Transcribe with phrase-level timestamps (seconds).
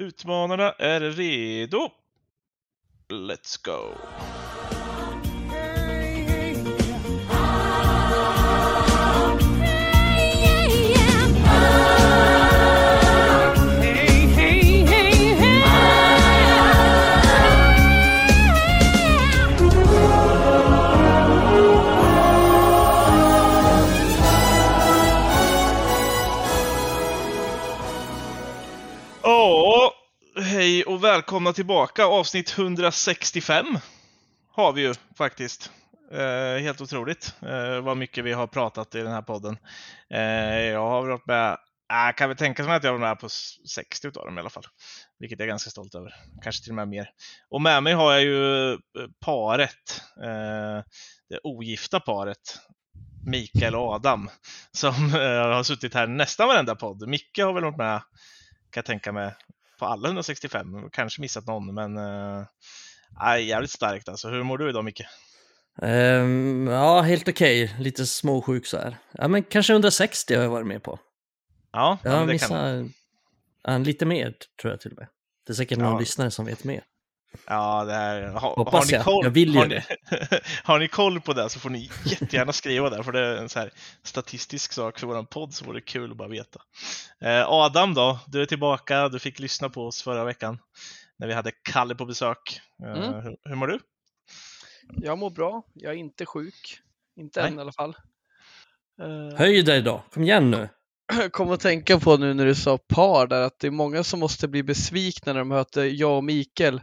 [0.00, 1.90] Utmanarna är redo.
[3.08, 3.94] Let's go!
[31.10, 32.06] Välkomna tillbaka.
[32.06, 33.66] Avsnitt 165
[34.50, 35.70] har vi ju faktiskt.
[36.12, 39.56] Eh, helt otroligt eh, vad mycket vi har pratat i den här podden.
[40.10, 41.50] Eh, jag har varit med,
[41.92, 44.50] eh, kan väl tänka mig att jag var med på 60 av dem i alla
[44.50, 44.64] fall.
[45.18, 46.14] Vilket jag är ganska stolt över.
[46.42, 47.10] Kanske till och med mer.
[47.48, 48.78] Och med mig har jag ju eh,
[49.20, 50.02] paret.
[50.22, 50.84] Eh,
[51.28, 52.60] det ogifta paret.
[53.26, 54.30] Mikael och Adam.
[54.72, 57.08] Som eh, har suttit här nästan varenda podd.
[57.08, 58.02] Micke har väl varit med
[58.70, 59.34] kan jag tänka mig,
[59.80, 60.90] på alla 165.
[60.92, 64.28] Kanske missat någon, men äh, jävligt starkt alltså.
[64.28, 65.06] Hur mår du idag Micke?
[65.82, 67.64] Um, ja, helt okej.
[67.64, 67.82] Okay.
[67.82, 68.96] Lite småsjuk så här.
[69.12, 70.98] Ja, men kanske 160 har jag varit med på.
[71.72, 72.86] Ja, jag har missat
[73.62, 75.08] ja, lite mer tror jag till och med.
[75.46, 75.98] Det är säkert någon ja.
[75.98, 76.82] lyssnare som vet mer.
[77.46, 79.30] Ja, det här, ha, Hoppas har ni koll, jag.
[79.30, 79.82] vill har ni,
[80.64, 83.48] har ni koll på det så får ni jättegärna skriva där, för det är en
[83.48, 83.70] så här
[84.02, 86.60] statistisk sak för våran podd så vore det kul att bara veta.
[87.20, 90.58] Eh, Adam då, du är tillbaka, du fick lyssna på oss förra veckan
[91.18, 92.60] när vi hade Kalle på besök.
[92.82, 93.22] Eh, mm.
[93.22, 93.80] hur, hur mår du?
[94.96, 96.80] Jag mår bra, jag är inte sjuk.
[97.16, 97.50] Inte Nej.
[97.50, 97.96] än i alla fall.
[99.02, 99.36] Uh...
[99.38, 100.68] Höj dig då, kom igen nu.
[101.30, 104.20] kom att tänka på nu när du sa par där att det är många som
[104.20, 106.80] måste bli besvikna när de möter jag och Mikael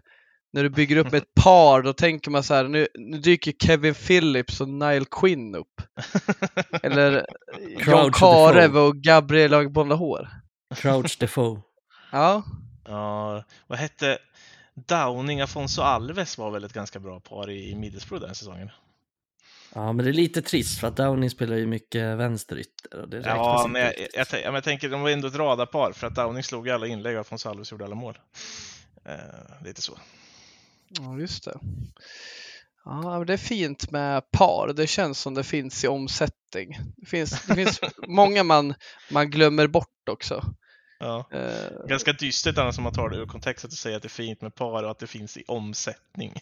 [0.54, 3.94] när du bygger upp ett par, då tänker man så här, nu, nu dyker Kevin
[3.94, 5.82] Phillips och Nile Quinn upp.
[6.84, 7.26] Eller
[7.88, 10.30] John Karev och Gabriel Agbonlahor.
[10.76, 11.62] Crouch Defoe.
[12.12, 12.44] Ja.
[12.86, 14.18] Ja, vad hette
[14.74, 18.70] Downing Afonso Alves var väl ett ganska bra par i, i Middlesbrough den säsongen.
[19.74, 23.02] Ja, men det är lite trist för att Downing spelar ju mycket vänsterytter.
[23.02, 26.08] Och det ja, men jag, jag, jag, jag, tänker de var ändå ett radarpar för
[26.08, 28.18] att Downing slog alla inlägg och Afonso Alves gjorde alla mål.
[29.10, 29.98] Uh, lite så.
[30.90, 31.60] Ja, just det.
[32.86, 34.74] Ja, det är fint med par.
[34.74, 36.78] Det känns som det finns i omsättning.
[36.98, 38.74] Det finns, det finns många man,
[39.12, 40.44] man glömmer bort också.
[41.00, 41.30] Ja.
[41.34, 44.10] Uh, Ganska dystert annars om man tar det ur kontext att säga att det är
[44.10, 46.34] fint med par och att det finns i omsättning.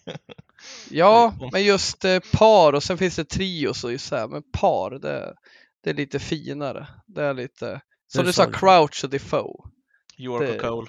[0.89, 4.91] ja, men just eh, par och sen finns det trios och så här, men par
[4.91, 5.35] det,
[5.83, 6.88] det är lite finare.
[7.07, 9.69] Det är lite, som du sa, Crouch och Defoe.
[10.17, 10.88] York det, och Cole.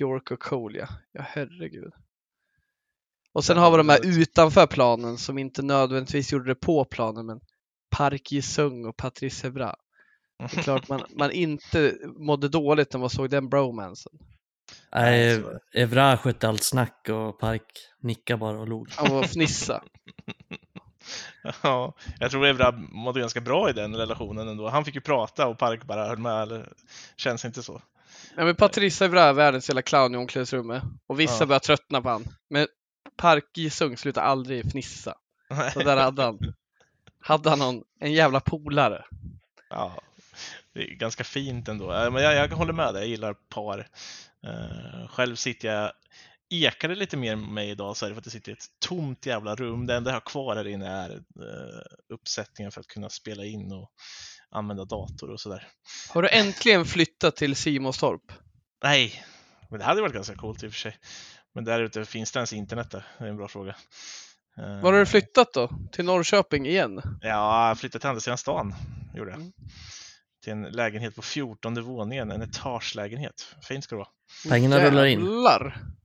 [0.00, 0.88] York och Cole, ja.
[1.12, 1.92] Ja, herregud.
[3.32, 7.26] Och sen har vi de här utanför planen som inte nödvändigtvis gjorde det på planen,
[7.26, 7.40] men
[7.90, 9.74] Park Ji-Sung och Patrice Evra.
[10.38, 14.12] Det är klart man, man inte mådde dåligt när man såg den bromansen.
[14.94, 15.42] Nej,
[15.74, 18.88] Evra skötte allt snack och Park nickade bara och log.
[18.90, 19.82] Han var fnissa.
[21.62, 24.68] ja, jag tror Evra mådde ganska bra i den relationen ändå.
[24.68, 26.72] Han fick ju prata och Park bara höll med, eller
[27.16, 27.82] känns inte så.
[28.36, 31.46] Ja, men Patrice Evra är världens jävla clown i omklädningsrummet och vissa ja.
[31.46, 32.24] börjar tröttna på han.
[32.50, 32.66] Men
[33.16, 35.14] Park Ji-Sung slutar aldrig fnissa.
[35.72, 36.54] Så där hade han,
[37.20, 39.04] hade han någon, en jävla polare.
[39.70, 40.02] Ja,
[40.74, 41.92] det är ganska fint ändå.
[41.92, 43.88] Eh, men jag, jag håller med dig, jag gillar par.
[44.46, 45.92] Uh, själv sitter jag
[46.50, 48.66] ekade lite mer med mig idag så är det för att jag sitter i ett
[48.88, 49.86] tomt jävla rum.
[49.86, 53.72] Det enda jag har kvar här inne är uh, uppsättningen för att kunna spela in
[53.72, 53.92] och
[54.50, 55.68] använda dator och sådär.
[56.08, 58.32] Har du äntligen flyttat till Simonstorp?
[58.82, 59.24] Nej,
[59.70, 60.96] men det hade varit ganska coolt i och för sig.
[61.54, 63.04] Men där ute, finns det ens internet där?
[63.18, 63.76] Det är en bra fråga.
[64.56, 65.70] Var har du flyttat då?
[65.92, 67.02] Till Norrköping igen?
[67.20, 68.74] Ja, jag flyttade till andra sidan stan.
[69.14, 69.40] Gjorde jag.
[69.40, 69.52] Mm
[70.42, 73.56] till en lägenhet på 14 våningen, en etagelägenhet.
[73.62, 74.08] Fint ska det vara.
[74.48, 75.28] Pengarna rullar in.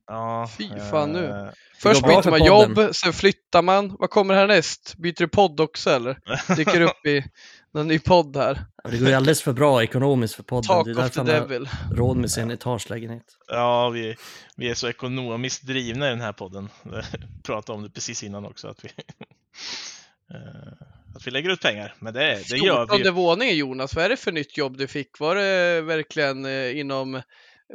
[0.06, 1.26] Ja, Fy fan nu.
[1.26, 1.48] Eh,
[1.78, 3.96] Först byter man jobb, sen flyttar man.
[3.98, 4.94] Vad kommer härnäst?
[4.96, 6.18] Byter du podd också eller?
[6.56, 7.24] Dyker upp i
[7.72, 8.64] någon ny podd här.
[8.84, 10.68] Ja, det går ju alldeles för bra ekonomiskt för podden.
[10.68, 13.36] Talk det är därför man har råd med sin etagelägenhet.
[13.48, 14.16] Ja, vi,
[14.56, 16.68] vi är så ekonomiskt drivna i den här podden.
[17.42, 18.68] pratade om det precis innan också.
[18.68, 18.88] Att vi
[20.34, 21.94] eh, att vi lägger ut pengar.
[21.98, 22.96] Men det, det gör vi.
[22.96, 25.20] 14 våningen Jonas, vad är det för nytt jobb du fick?
[25.20, 27.22] Var det verkligen eh, inom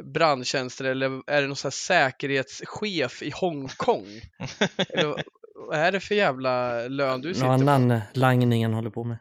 [0.04, 4.06] brandtjänster eller är det någon sån säkerhetschef i Hongkong?
[4.88, 5.24] eller,
[5.54, 9.18] vad är det för jävla lön du sitter Någon annan langningen håller på med.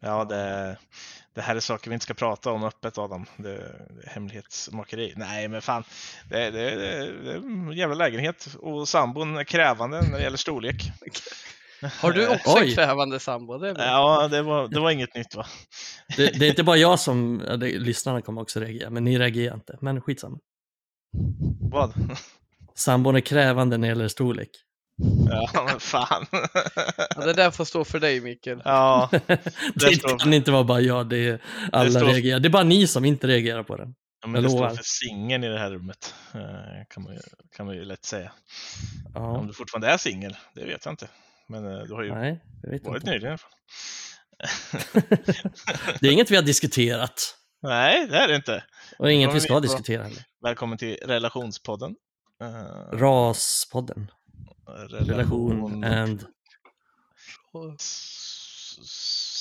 [0.00, 0.76] Ja, det,
[1.34, 3.26] det här är saker vi inte ska prata om öppet Adam.
[3.36, 3.54] Det,
[3.90, 5.12] det är hemlighetsmakeri.
[5.16, 5.84] Nej, men fan.
[6.30, 10.36] Det, det, det, det är en jävla lägenhet och sambon är krävande när det gäller
[10.36, 10.82] storlek.
[12.00, 12.68] Har du också Oj.
[12.68, 13.58] en krävande sambo?
[13.58, 15.46] Det ja, det var, det var inget nytt va?
[16.16, 19.78] Det, det är inte bara jag som, lyssnarna kommer också reagera, men ni reagerar inte.
[19.80, 20.38] Men skitsamma.
[21.60, 21.92] Vad?
[22.74, 24.50] Sambon är krävande när det gäller storlek.
[25.30, 26.26] Ja, men fan.
[27.16, 28.62] Ja, det där får stå för dig Mikael.
[28.64, 29.08] Ja,
[29.74, 31.42] Det står- kan inte vara bara jag, det är
[31.72, 32.40] alla står- reagerar.
[32.40, 33.94] Det är bara ni som inte reagerar på den.
[34.26, 34.74] men Jag det står lovar.
[34.74, 36.14] för singel i det här rummet.
[36.34, 36.40] eh,
[36.88, 37.20] Kan man, ju,
[37.56, 38.32] kan man ju lätt säga.
[39.14, 41.08] Om Ja, du fortfarande är singel, det vet jag inte.
[41.48, 43.50] Men eh, du har ju nej, jag vet varit nyligen i alla fall.
[46.00, 47.34] Det är inget vi har diskuterat.
[47.62, 48.64] Nej, det är det inte.
[48.98, 49.60] Och inget vi ska på.
[49.60, 50.22] diskutera heller.
[50.42, 51.94] Välkommen till relationspodden.
[52.42, 54.10] Eh, Raspodden.
[54.76, 56.24] Relation and...
[57.80, 58.24] s-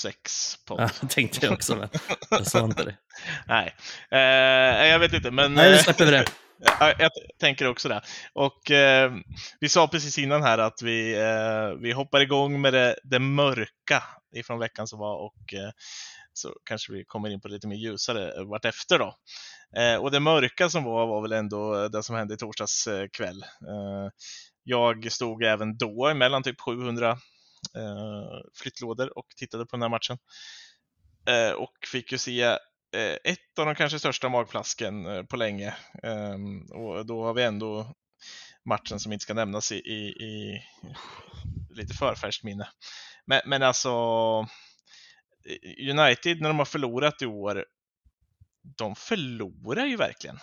[0.02, 0.80] Sexpodd.
[0.82, 1.90] Ja, tänkte jag också, men
[2.30, 2.98] jag sa inte det.
[3.48, 3.76] Nej,
[4.12, 6.26] eh, jag vet inte, men Nej, nu eh, släpper vi det.
[6.80, 8.02] Ja, jag tänker också det.
[8.34, 9.12] Och eh,
[9.60, 14.04] vi sa precis innan här att vi, eh, vi hoppar igång med det, det mörka
[14.36, 15.70] ifrån veckan som var och eh,
[16.34, 19.16] så kanske vi kommer in på lite mer ljusare vartefter då.
[19.82, 23.08] Eh, och det mörka som var var väl ändå det som hände i torsdags eh,
[23.18, 23.44] kväll.
[24.70, 27.18] Jag stod även då mellan typ 700 eh,
[28.62, 30.18] flyttlådor och tittade på den här matchen.
[31.30, 35.76] Eh, och fick ju se eh, ett av de kanske största magplasken eh, på länge.
[36.04, 37.96] Ehm, och då har vi ändå
[38.66, 40.62] matchen som inte ska nämnas i, i, i
[41.70, 42.70] lite för färskt minne.
[43.26, 43.92] Men, men alltså
[45.92, 47.66] United när de har förlorat i år,
[48.78, 50.40] de förlorar ju verkligen.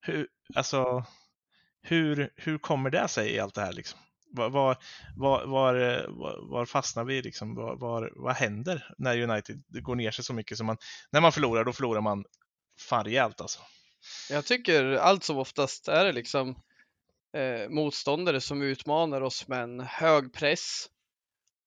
[0.00, 1.04] Hur, alltså,
[1.82, 3.98] hur, hur kommer det sig i allt det här liksom?
[4.32, 4.76] Var, var,
[5.46, 5.74] var,
[6.50, 7.54] var, fastnar vi liksom?
[7.54, 10.76] Var, var, vad händer när United går ner sig så mycket som man,
[11.10, 12.24] när man förlorar, då förlorar man
[12.80, 13.60] fan rejält alltså.
[14.30, 16.48] Jag tycker allt som oftast är det liksom
[17.36, 20.86] eh, motståndare som utmanar oss med en hög press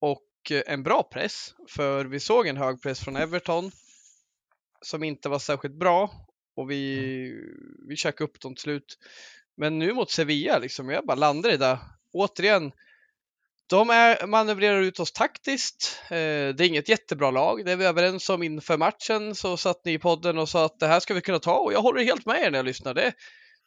[0.01, 1.55] och eh, en bra press.
[1.69, 3.71] För vi såg en hög press från Everton
[4.81, 6.11] som inte var särskilt bra
[6.55, 7.33] och vi,
[7.87, 8.97] vi käkade upp dem till slut.
[9.57, 11.79] Men nu mot Sevilla, liksom, jag bara landar i det.
[12.13, 12.71] Återigen,
[13.67, 16.01] de är, manövrerar ut oss taktiskt.
[16.03, 17.65] Eh, det är inget jättebra lag.
[17.65, 19.35] Det är vi överens om inför matchen.
[19.35, 21.73] Så satt ni i podden och sa att det här ska vi kunna ta och
[21.73, 22.93] jag håller helt med er när jag lyssnar.
[22.93, 23.13] Det,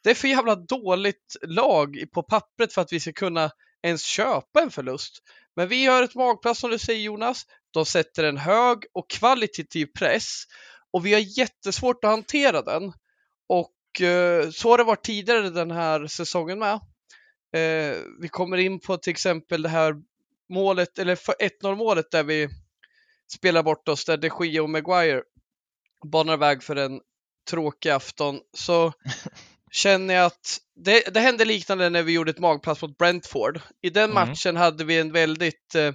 [0.03, 3.51] det är för jävla dåligt lag på pappret för att vi ska kunna
[3.83, 5.23] ens köpa en förlust.
[5.55, 7.45] Men vi gör ett magplats som du säger Jonas.
[7.71, 10.43] De sätter en hög och kvalitativ press
[10.91, 12.93] och vi har jättesvårt att hantera den.
[13.49, 13.71] Och
[14.53, 16.73] så har det varit tidigare den här säsongen med.
[17.55, 19.95] Eh, vi kommer in på till exempel det här
[20.49, 22.49] målet, eller för 1-0 målet där vi
[23.33, 25.21] spelar bort oss, där de Gea och Maguire
[26.11, 27.01] banar väg för en
[27.49, 28.39] tråkig afton.
[28.57, 28.93] Så
[29.71, 33.61] känner jag att det, det hände liknande när vi gjorde ett magplats mot Brentford.
[33.81, 34.13] I den Mm.
[34.29, 35.93] matchen hade vi en väldigt eh,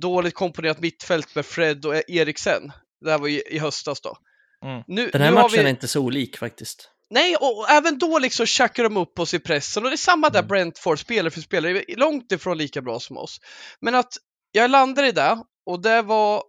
[0.00, 2.72] dåligt komponerat mittfält med Fred och Eriksen.
[3.00, 4.18] Det här var i, i höstas då.
[4.64, 4.82] Mm.
[4.86, 5.64] Nu, Den här nu har matchen vi...
[5.64, 6.90] är inte så olik faktiskt.
[7.14, 10.30] Nej, och, även då liksom tjackar de upp oss i pressen och det är samma
[10.30, 10.48] där Mm.
[10.48, 13.40] Brentford, spelare för spelare, långt ifrån lika bra som oss.
[13.80, 14.14] Men att
[14.52, 16.42] jag landar i det och det var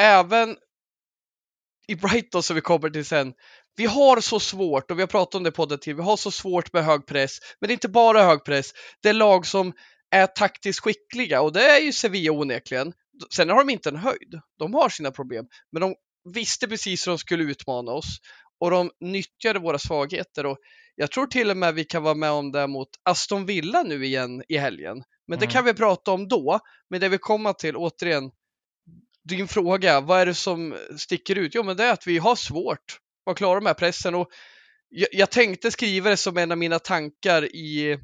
[0.00, 0.56] även
[1.88, 3.32] i Brighton som vi kommer till sen.
[3.76, 6.16] Vi har så svårt, och vi har pratat om det på podden till, vi har
[6.16, 7.38] så svårt med hög press.
[7.60, 8.72] Men det är inte bara hög press,
[9.02, 9.72] det är lag som
[10.10, 12.92] är taktiskt skickliga och det är ju Sevilla onekligen.
[13.34, 15.94] Sen har de inte en höjd, de har sina problem, men de
[16.34, 18.18] visste precis hur de skulle utmana oss
[18.60, 20.58] och de nyttjade våra svagheter och
[20.96, 24.04] jag tror till och med vi kan vara med om det mot Aston Villa nu
[24.04, 25.02] igen i helgen.
[25.28, 25.52] Men det Mm.
[25.52, 26.60] kan vi prata om då.
[26.90, 28.30] Men det vi kommer till, återigen,
[29.24, 31.54] din fråga, vad är det som sticker ut?
[31.54, 32.98] Jo, men det är att vi har svårt
[33.30, 34.28] att klara här pressen och
[34.88, 37.98] jag, jag tänkte skriva det som en av mina tankar i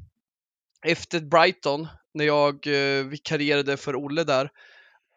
[0.87, 4.49] efter Brighton när jag eh, vikarierade för Olle där.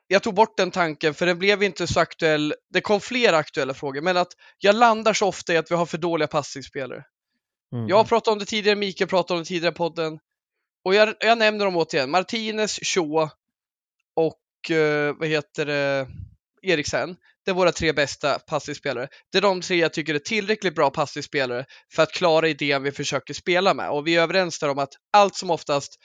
[0.06, 2.54] Jag tog bort den tanken för den blev inte så aktuell.
[2.70, 5.86] Det kom flera aktuella frågor, men att jag landar så ofta i att vi har
[5.86, 7.04] för dåliga passningsspelare.
[7.72, 7.88] Mm.
[7.88, 10.18] Jag har pratat om det tidigare, Mikael pratade om det tidigare i podden.
[10.84, 12.10] Och jag, jag nämner dem återigen.
[12.10, 13.30] Martinez, Shaw
[14.16, 16.08] och eh, vad heter det,
[16.62, 17.16] Eriksen.
[17.44, 19.08] Det är våra tre bästa passningsspelare.
[19.32, 22.92] Det är de tre jag tycker är tillräckligt bra passningsspelare för att klara idén vi
[22.92, 23.90] försöker spela med.
[23.90, 25.98] Och vi är överens där om att allt som oftast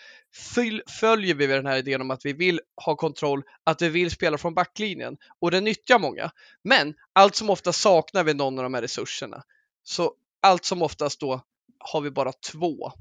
[0.99, 4.37] följer vi den här idén om att vi vill ha kontroll, att vi vill spela
[4.37, 5.17] från backlinjen.
[5.41, 6.31] Och det nyttjar många.
[6.63, 9.43] Men allt som oftast saknar vi någon av de här resurserna.
[9.83, 11.41] Så allt som oftast då
[11.79, 12.91] har vi bara två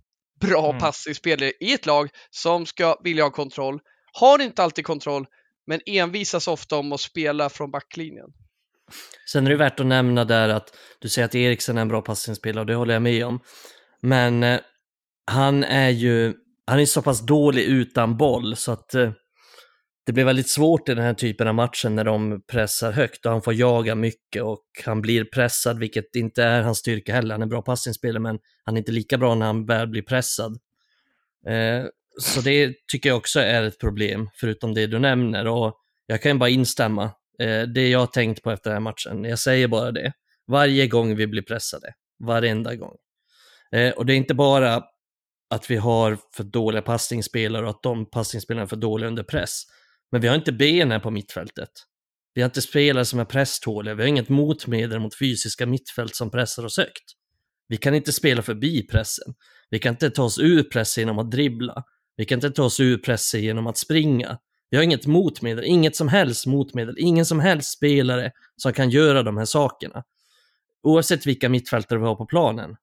[0.40, 0.80] bra Mm.
[0.80, 3.80] passningsspelare i ett lag som ska vilja ha kontroll.
[4.12, 5.26] Har inte alltid kontroll,
[5.68, 8.30] men envisas ofta om att spela från backlinjen.
[9.32, 12.02] Sen är det värt att nämna där att du säger att Eriksen är en bra
[12.02, 13.40] passningsspelare och det håller jag med om.
[14.02, 14.60] Men eh,
[15.26, 16.34] han är ju,
[16.66, 19.12] han är så pass dålig utan boll så att eh,
[20.06, 23.32] det blir väldigt svårt i den här typen av matcher när de pressar högt och
[23.32, 27.34] han får jaga mycket och han blir pressad, vilket inte är hans styrka heller.
[27.34, 30.58] Han är bra passningsspelare, men han är inte lika bra när han väl blir pressad.
[31.46, 31.84] Eh,
[32.20, 35.46] så det tycker jag också är ett problem, förutom det du nämner.
[35.46, 35.75] Och
[36.06, 37.04] jag kan bara instämma.
[37.38, 40.12] Eh, det jag har tänkt på efter den här matchen, jag säger bara det.
[40.46, 41.92] Varje gång vi blir pressade,
[42.25, 42.96] varenda gång.
[43.72, 44.82] Eh, och det är inte bara
[45.50, 49.62] att vi har för dåliga passningsspelare och att de passningsspelarna är för dåliga under press.
[50.12, 51.70] Men vi har inte benen på mittfältet.
[52.34, 56.30] Vi har inte spelare som är presståliga, vi har inget motmedel mot fysiska mittfält som
[56.30, 57.04] pressar oss högt.
[57.68, 59.34] Vi kan inte spela förbi pressen.
[59.70, 61.84] Vi kan inte ta oss ur pressen genom att dribbla.
[62.18, 64.38] Vi kan inte ta oss ur pressen genom att springa.
[64.70, 69.22] Vi har inget motmedel, inget som helst motmedel, ingen som helst spelare som kan göra
[69.22, 70.04] de här sakerna.
[70.82, 72.76] Oavsett vilka mittfältare vi har på planen.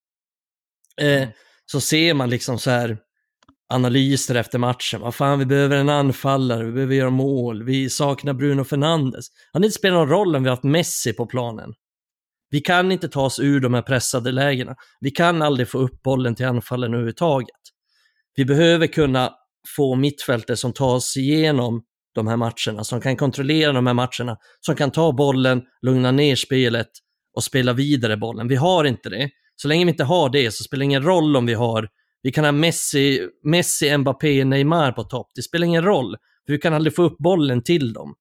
[1.02, 1.30] Eh,
[1.66, 2.98] så ser man liksom så här
[3.70, 5.02] analyser efter matchen.
[5.02, 9.26] Vad fan, vi behöver en anfallare, vi behöver göra mål, vi saknar Bruno Fernandes.
[9.54, 11.74] Han inte spelat någon roll om vi har haft Messi på planen.
[12.50, 14.76] Vi kan inte ta oss ur de här pressade lägena.
[15.00, 17.75] Vi kan aldrig få upp bollen till anfallen överhuvudtaget.
[18.36, 19.34] Vi behöver kunna
[19.76, 21.84] få mittfältare som tar oss igenom
[22.16, 26.36] de här matcherna, som kan kontrollera de här matcherna, som kan ta bollen, lugna ner
[26.36, 26.90] spelet
[27.36, 28.48] och spela vidare bollen.
[28.48, 29.30] Vi har inte det.
[29.56, 31.88] Så länge vi inte har det så spelar det ingen roll om vi har,
[32.26, 35.32] vi kan ha Messi, Messi, Mbappé, Neymar på topp.
[35.36, 38.16] Det spelar ingen roll, för vi kan aldrig få upp bollen till dem.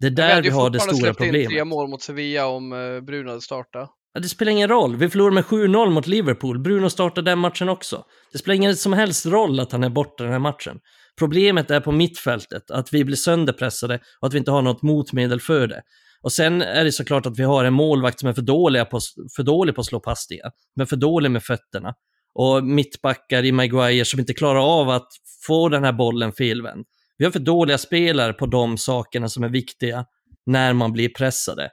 [0.00, 1.40] Det är där vi, har det stora problemet.
[1.40, 3.90] Vi hade tre mål mot Sevilla om eh, Bruno hade startat.
[4.12, 4.96] Ja, det spelar ingen roll.
[4.96, 6.58] Vi förlorade med 7-0 mot Liverpool.
[6.58, 8.04] Bruno startade den matchen också.
[8.32, 10.78] Det spelar ingen som helst roll att han är borta den här matchen.
[11.18, 15.40] Problemet är på mittfältet, att vi blir sönderpressade och att vi inte har något motmedel
[15.40, 15.82] för det.
[16.22, 19.00] Och sen är det såklart att vi har en målvakt som är för, dålig på,
[19.36, 21.94] för dålig på att slå passningar, men för dålig med fötterna.
[22.34, 25.08] Och mittbackar i Maguire som inte klarar av att
[25.46, 26.86] få den här bollen felvänd.
[27.18, 30.04] Vi har för dåliga spelare på de sakerna som är viktiga
[30.46, 31.70] när man blir pressade.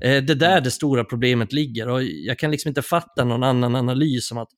[0.00, 3.42] Eh, det är där det stora problemet ligger och jag kan liksom inte fatta någon
[3.42, 4.48] annan analys om att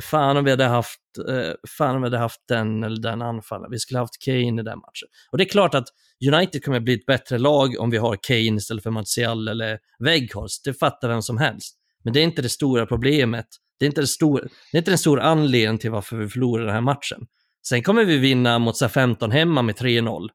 [0.00, 3.70] fan om vi hade haft, eh, fan om vi hade haft den eller den anfallaren,
[3.70, 5.08] vi skulle haft Kane i den matchen.
[5.30, 5.88] Och det är klart att
[6.32, 10.64] United kommer bli ett bättre lag om vi har Kane istället för Martial eller Weghorst,
[10.64, 11.74] det fattar vem som helst.
[12.04, 13.46] Men det är inte det stora problemet.
[13.78, 16.64] Det är inte, det stor, det är inte den stora anledningen till varför vi förlorar
[16.64, 17.26] den här matchen.
[17.68, 20.28] Sen kommer vi vinna mot 15 hemma med 3-0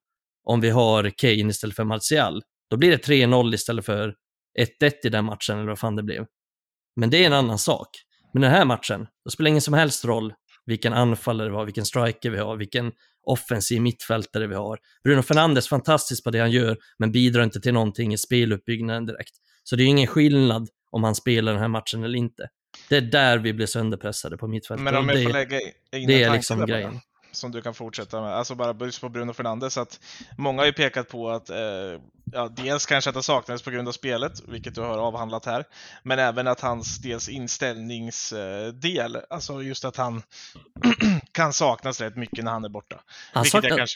[0.43, 2.41] om vi har Kane istället för Martial.
[2.69, 4.15] Då blir det 3-0 istället för
[4.59, 6.25] 1-1 i den matchen, eller vad fan det blev.
[6.95, 7.89] Men det är en annan sak.
[8.33, 10.33] Men den här matchen, då spelar det ingen som helst roll
[10.65, 12.91] vilken anfallare vi har, vilken striker vi har, vilken
[13.23, 14.79] offensiv mittfältare vi har.
[15.03, 19.33] Bruno Fernandes fantastisk på det han gör, men bidrar inte till någonting i speluppbyggnaden direkt.
[19.63, 22.49] Så det är ingen skillnad om han spelar den här matchen eller inte.
[22.89, 24.83] Det är där vi blir sönderpressade på mittfältet.
[24.83, 26.99] Men om jag får lägga in det är liksom grejen
[27.35, 28.35] som du kan fortsätta med.
[28.35, 29.77] Alltså bara just på Bruno Fernandes.
[29.77, 29.99] Att
[30.37, 31.57] många har ju pekat på att eh,
[32.33, 35.65] ja, dels kanske att det saknades på grund av spelet, vilket du har avhandlat här.
[36.03, 40.23] Men även att hans dels inställningsdel, alltså just att han
[41.31, 43.01] kan saknas rätt mycket när han är borta.
[43.33, 43.87] Han, sakna, kan,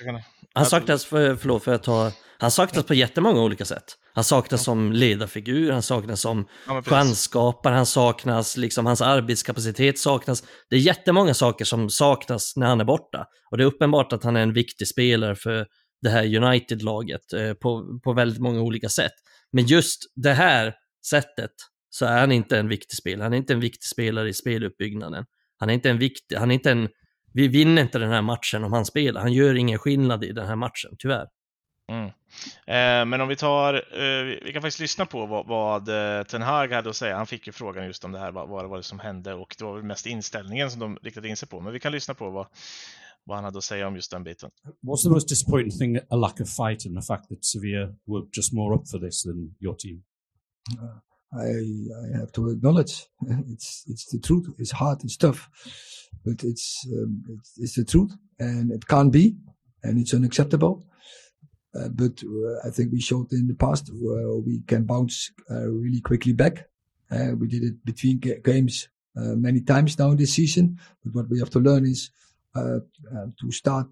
[0.53, 3.83] han saknas, för, förlåt för att ta, han saknas på jättemånga olika sätt.
[4.13, 10.43] Han saknas som ledarfigur, han saknas som ja, chansskapare, han saknas, liksom hans arbetskapacitet saknas.
[10.69, 13.25] Det är jättemånga saker som saknas när han är borta.
[13.51, 15.65] Och det är uppenbart att han är en viktig spelare för
[16.01, 19.13] det här United-laget eh, på, på väldigt många olika sätt.
[19.51, 20.73] Men just det här
[21.09, 21.51] sättet
[21.89, 23.23] så är han inte en viktig spelare.
[23.23, 25.25] Han är inte en viktig spelare i speluppbyggnaden.
[25.57, 26.89] Han är inte en viktig, han är inte en,
[27.33, 29.21] vi vinner inte den här matchen om han spelar.
[29.21, 31.27] Han gör ingen skillnad i den här matchen, tyvärr.
[31.91, 32.05] Mm.
[32.65, 36.41] Eh, men om vi tar, eh, vi kan faktiskt lyssna på vad, vad eh, Ten
[36.41, 37.17] Hag hade att säga.
[37.17, 39.55] Han fick ju frågan just om det här, vad, vad det var som hände och
[39.57, 41.59] det var väl mest inställningen som de riktade in sig på.
[41.59, 42.47] Men vi kan lyssna på vad,
[43.23, 44.49] vad han hade att säga om just den biten.
[44.81, 45.97] What's the most disappointing thing?
[46.09, 49.23] A lack of fight and the fact that Sevilla were just more up for this
[49.23, 50.03] than your team?
[50.81, 50.99] Uh,
[51.33, 51.49] I,
[52.05, 52.93] I have to acknowledge
[53.53, 54.47] it's it's the truth.
[54.57, 55.03] It's hard.
[55.03, 55.49] It's tough,
[56.25, 59.35] but it's um, it's, it's the truth, and it can't be,
[59.83, 60.85] and it's unacceptable.
[61.77, 63.91] Uh, but uh, I think we showed in the past
[64.45, 66.69] we can bounce uh, really quickly back.
[67.11, 70.79] Uh, we did it between games many times now this season.
[71.03, 72.11] But what we have to learn is
[72.53, 73.87] to start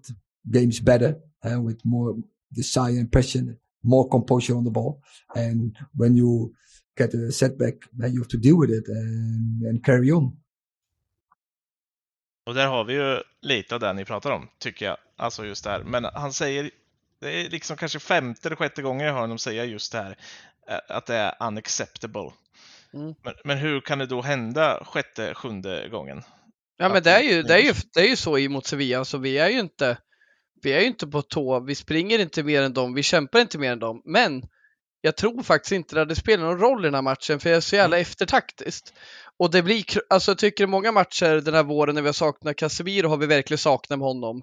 [0.50, 2.16] games better and with more
[2.52, 5.00] desire and passion, more composure on the ball.
[5.34, 6.54] And when you
[6.96, 10.36] get a setback, then you have to deal with it and, and carry on.
[12.46, 14.96] Och där har vi ju lite av det ni pratar om, tycker jag.
[15.16, 15.84] Alltså just det här.
[15.84, 16.70] Men han säger
[17.20, 20.16] det är liksom kanske femte eller sjätte gången jag hör honom säga just det här,
[20.68, 22.32] eh, att det är unacceptable.
[22.94, 23.14] Mm.
[23.24, 26.22] Men, men, hur kan det då hända sjätte, sjunde gången?
[26.76, 29.18] Ja, men det är ju, det är ju, det är ju så mot Sevilla, så
[29.18, 29.96] vi är ju inte
[30.62, 33.58] vi är ju inte på tå, vi springer inte mer än dem, vi kämpar inte
[33.58, 34.42] mer än dem, men
[35.00, 37.56] jag tror faktiskt inte det hade spelat någon roll i den här matchen för jag
[37.56, 38.92] är så jävla eftertaktiskt.
[39.38, 42.56] Och det blir, alltså jag tycker många matcher den här våren när vi har saknat
[42.56, 44.42] Casemiro har vi verkligen saknat med honom.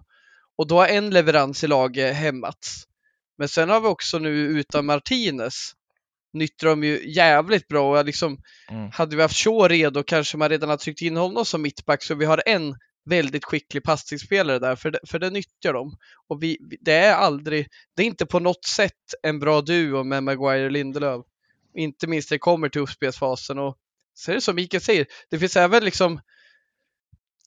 [0.55, 2.83] Och då har en leverans i laget hämmats.
[3.37, 5.71] Men sen har vi också nu utan Martinez
[6.33, 8.37] nyttjar de ju jävligt bra och liksom
[8.69, 8.89] Mm.
[8.91, 12.15] hade vi haft Shaw redo kanske man redan har tryckt in honom som mittback så
[12.15, 15.97] vi har en väldigt skicklig passningsspelare där för det, för det nyttjar de.
[16.27, 20.03] Och vi, vi- det är aldrig, det är inte på något sätt en bra duo
[20.03, 21.25] med Maguire och Lindelöf.
[21.75, 23.77] Inte minst när det kommer till uppspelsfasen och
[24.13, 26.21] så är det som Mikael säger, det finns även liksom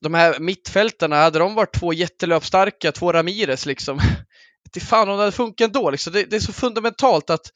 [0.00, 4.00] de här mittfältarna, hade de varit två jättelöpstarka, två Ramirez liksom,
[4.73, 5.91] det fan om det hade funkat ändå.
[5.91, 6.12] Liksom.
[6.12, 7.47] Det, det är så fundamentalt att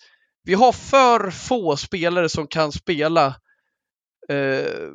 [0.45, 3.27] vi har för få spelare som kan spela
[4.29, 4.91] eh,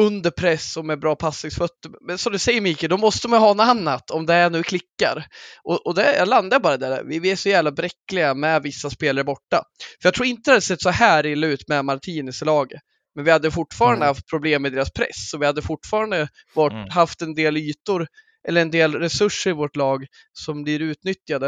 [0.00, 1.90] under press och med bra passningsfötter.
[2.00, 4.62] Men som du säger Mikael, då måste man ha något annat om det här nu
[4.62, 5.26] klickar.
[5.64, 8.90] Och, och det, jag landar bara där, vi, vi är så jävla bräckliga med vissa
[8.90, 9.62] spelare borta.
[10.02, 12.80] För jag tror inte det hade sett så här illa ut med Martinez i laget.
[13.16, 14.06] Men vi hade fortfarande Mm.
[14.06, 16.90] haft problem med deras press och vi hade fortfarande varit, Mm.
[16.90, 18.06] haft en del ytor
[18.48, 21.46] eller en del resurser i vårt lag som blir utnyttjade.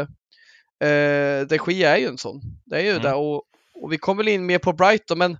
[0.83, 2.41] Eh, de Gia är ju en sån.
[2.65, 3.03] Det är ju Mm.
[3.03, 3.43] det och,
[3.75, 5.37] och vi kommer väl in mer på Brighton men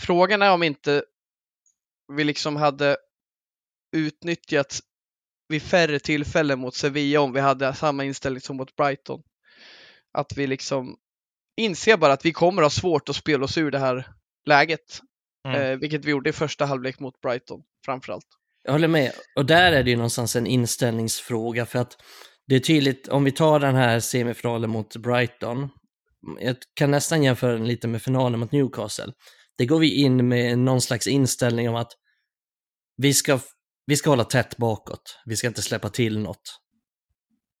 [0.00, 1.04] frågan är om inte
[2.12, 2.96] vi liksom hade
[3.96, 4.80] utnyttjat
[5.48, 9.22] vid färre tillfällen mot Sevilla om vi hade samma inställning som mot Brighton.
[10.12, 10.96] Att vi liksom
[11.56, 14.06] inser bara att vi kommer ha svårt att spela oss ur det här
[14.48, 15.00] läget.
[15.48, 15.60] Mm.
[15.60, 18.26] Eh, vilket vi gjorde i första halvlek mot Brighton framförallt.
[18.64, 19.12] Jag håller med.
[19.36, 21.96] Och där är det ju någonstans en inställningsfråga för att
[22.46, 25.68] det är tydligt, om vi tar den här semifinalen mot Brighton,
[26.40, 29.12] jag kan nästan jämföra den lite med finalen mot Newcastle.
[29.58, 31.92] Det går vi in med någon slags inställning om att
[32.96, 33.40] vi ska,
[33.86, 36.60] vi ska hålla tätt bakåt, vi ska inte släppa till något.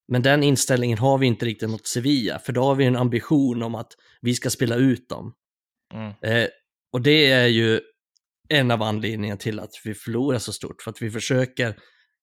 [0.08, 3.62] Men den inställningen har vi inte riktigt mot Sevilla, för då har vi en ambition
[3.62, 5.34] om att vi ska spela ut dem.
[5.94, 6.12] Mm.
[6.22, 6.48] Eh,
[6.92, 7.80] och det är ju
[8.48, 11.76] en av anledningarna till att vi förlorar så stort, för att vi försöker,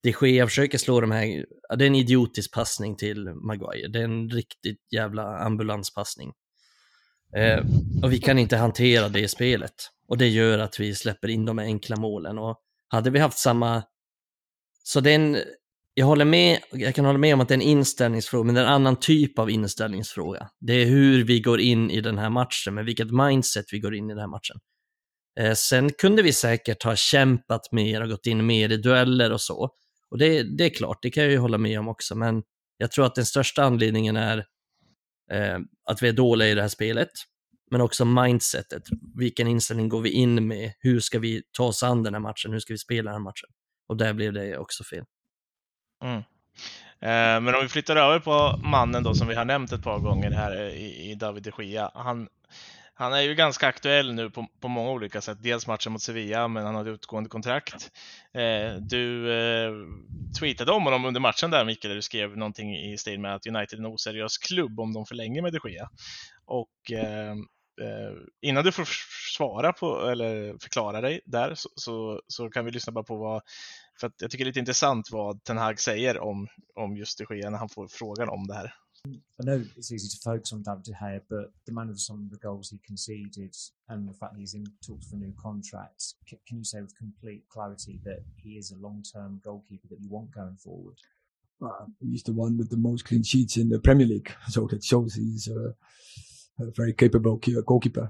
[0.03, 3.99] de Gea försöker slå de här, ja, det är en idiotisk passning till Maguire, det
[3.99, 6.33] är en riktigt jävla ambulanspassning.
[7.35, 7.65] Eh,
[8.03, 9.73] och vi kan inte hantera det i spelet.
[10.07, 12.37] Och det gör att vi släpper in de enkla målen.
[12.37, 13.83] Och hade vi haft samma...
[14.83, 15.37] Så det är en...
[15.97, 18.61] Jag, håller med, jag kan hålla med om att det är en inställningsfråga, men det
[18.61, 20.49] är en annan typ av inställningsfråga.
[20.59, 23.95] Det är hur vi går in i den här matchen, med vilket mindset vi går
[23.95, 24.59] in i den här matchen.
[25.39, 29.41] Eh, sen kunde vi säkert ha kämpat mer och gått in mer i dueller och
[29.41, 29.69] så.
[30.09, 32.43] Och det, det är klart, det kan jag ju hålla med om också, men
[32.77, 34.37] jag tror att den största anledningen är
[35.31, 37.11] eh, att vi är dåliga i det här spelet,
[37.71, 38.83] men också mindsetet.
[39.15, 40.71] Vilken inställning går vi in med?
[40.79, 42.51] Hur ska vi ta oss an den här matchen?
[42.51, 43.49] Hur ska vi spela den här matchen?
[43.87, 45.05] Och där blev det också fel.
[46.05, 46.17] Mm.
[46.99, 49.99] Eh, Men om vi flyttar över på mannen då som vi har nämnt ett par
[49.99, 51.91] gånger här i, i David de Gia.
[51.93, 52.27] Han,
[52.93, 55.37] han är ju ganska aktuell nu på, på många olika sätt.
[55.41, 57.91] Dels matchen mot Sevilla, men han har ett utgående kontrakt.
[58.33, 59.71] Eh, du eh,
[60.39, 63.47] tweetade om honom under matchen där Mikael, där du skrev någonting i stil med att
[63.47, 65.89] United är en oseriös klubb om de förlänger med de Gia.
[66.45, 67.31] Och eh,
[67.81, 68.87] eh, innan du får
[69.35, 73.41] svara på eller förklara dig där så, så, så kan vi lyssna bara på vad
[73.99, 77.17] för att jag tycker det är lite intressant vad Ten Hag säger om, om just
[77.17, 78.73] de Gea när han får frågan om det här.
[79.39, 82.25] I know it's easy to focus on David De Gea, but the man of some
[82.25, 83.53] of the goals he conceded
[83.87, 86.01] and the fact he's in talks for a new contract,
[86.47, 90.31] can you say with complete clarity that he is a long-term goalkeeper that you want
[90.31, 90.97] going forward?
[91.61, 94.83] Uh, he's the one with the most clean sheets in the Premier League, so that
[94.83, 95.75] shows he's a,
[96.63, 98.09] a very capable ke- goalkeeper.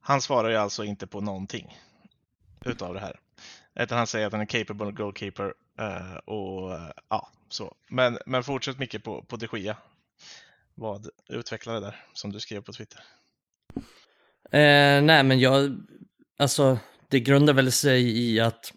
[0.00, 1.76] Han svarar ju alltså inte på någonting
[2.66, 3.20] utav det här.
[3.78, 7.76] Utan han säger att han är capable goalkeeper Uh, och uh, ja, så.
[7.90, 9.76] Men, men fortsätt mycket på, på de Gia.
[10.74, 13.00] Vad utvecklar det där som du skrev på Twitter?
[14.52, 15.76] Eh, nej, men jag,
[16.38, 18.72] alltså, det grundar väl sig i att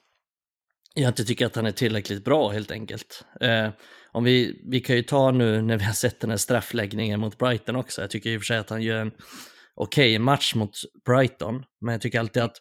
[0.94, 3.26] jag inte tycker att han är tillräckligt bra helt enkelt.
[3.42, 3.70] Eh,
[4.12, 7.38] om vi, vi kan ju ta nu när vi har sett den här straffläggningen mot
[7.38, 8.02] Brighton också.
[8.02, 9.12] Jag tycker i och för sig att han gör en
[9.76, 12.58] okej match mot Brighton, men jag tycker alltid att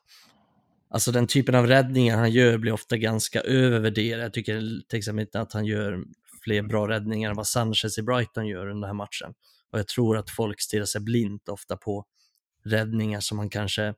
[0.91, 4.23] alltså den typen av räddningar han gör blir ofta ganska övervärderade.
[4.23, 6.05] Jag tycker till exempel inte att han gör
[6.45, 9.35] fler bra räddningar än vad Sanchez i Brighton gör under den här matchen.
[9.73, 12.05] Och jag tror att folk stirrar sig blint ofta på
[12.65, 13.95] räddningar som han kanske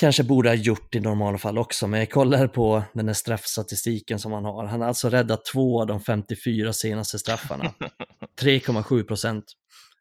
[0.00, 4.18] kanske borde ha gjort i normala fall också, men jag kollar på den här straffstatistiken
[4.18, 4.66] som han har.
[4.66, 7.64] Han har alltså räddat två av de 54 senaste straffarna.
[8.40, 9.44] 3,7 procent.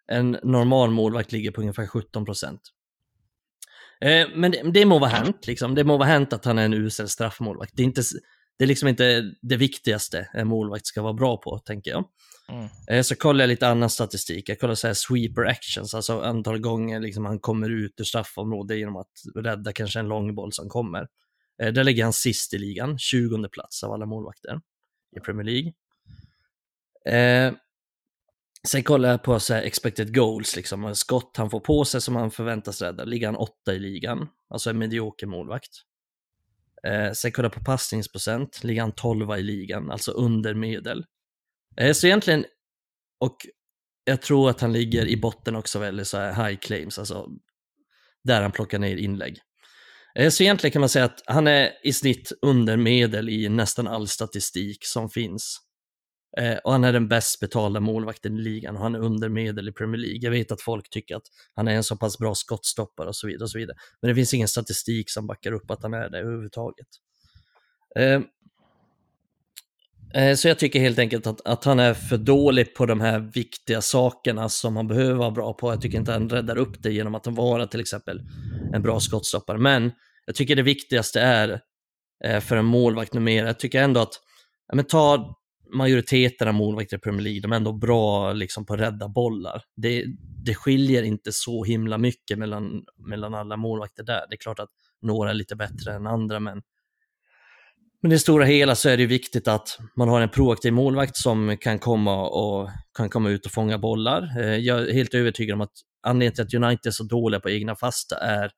[0.08, 2.62] En normal målvakt ligger på ungefär 17 procent.
[4.01, 5.75] Eh, men det, det må vara hänt, liksom.
[5.75, 7.71] det må vara hänt att han är en usel straffmålvakt.
[7.75, 8.01] Det är inte,
[8.57, 12.05] det är liksom inte det viktigaste en målvakt ska vara bra på, tänker jag.
[12.49, 12.67] Mm.
[12.89, 14.49] Eh, Så kollar jag lite annan statistik.
[14.49, 18.77] Jag kollar så här sweeper actions, alltså antal gånger liksom han kommer ut ur straffområdet
[18.77, 21.07] genom att rädda kanske en långboll som kommer.
[21.62, 24.59] Eh, Där ligger han sist i ligan, 20 plats av alla målvakter
[25.17, 25.73] i Premier League.
[27.05, 27.53] Eh,
[28.69, 32.15] sen kollar jag på så här expected goals, liksom, skott han får på sig som
[32.15, 33.03] han förväntas rädda.
[33.03, 35.71] Ligger han åtta i ligan, alltså en medioker målvakt.
[36.88, 41.05] Eh, sen kollar jag på passningsprocent, ligger han 12 i ligan, alltså under medel.
[41.77, 42.45] Eh, så egentligen,
[43.19, 43.38] och
[44.03, 47.27] jag tror att han ligger i botten också väldigt så här high claims, alltså
[48.23, 49.39] där han plockar ner inlägg.
[50.15, 53.88] Eh, Så egentligen kan man säga att han är i snitt under medel i nästan
[53.88, 55.60] all statistik som finns.
[56.37, 59.69] Eh, Och han är den bäst betalda målvakten i ligan och han är under medel
[59.69, 60.19] i Premier League.
[60.21, 61.23] Jag vet att folk tycker att
[61.55, 63.43] han är en så pass bra skottstoppare och så vidare.
[63.43, 63.77] Och så vidare.
[64.01, 66.87] Men det finns ingen statistik som backar upp att han är det överhuvudtaget.
[67.99, 68.21] Eh,
[70.23, 73.19] eh, Så jag tycker helt enkelt att, att han är för dålig på de här
[73.19, 75.71] viktiga sakerna som han behöver vara bra på.
[75.71, 78.21] Jag tycker inte han räddar upp det genom att han vara till exempel
[78.73, 79.57] en bra skottstoppare.
[79.57, 79.91] Men
[80.25, 81.61] jag tycker det viktigaste är
[82.25, 84.13] eh, för en målvakt numera, jag tycker ändå att,
[84.67, 85.35] ja, men ta
[85.73, 89.62] majoriteten av målvakter i Premier League, de är ändå bra liksom, på att rädda bollar.
[89.75, 90.05] Det,
[90.45, 94.25] det skiljer inte så himla mycket mellan, mellan alla målvakter där.
[94.29, 94.69] Det är klart att
[95.01, 96.62] några är lite bättre än andra, men
[98.01, 101.17] men i det stora hela så är det viktigt att man har en proaktiv målvakt
[101.17, 104.39] som kan komma, och, kan komma ut och fånga bollar.
[104.39, 107.49] Eh, jag är helt övertygad om att anledningen till att United är så dåliga på
[107.49, 108.51] egna fasta är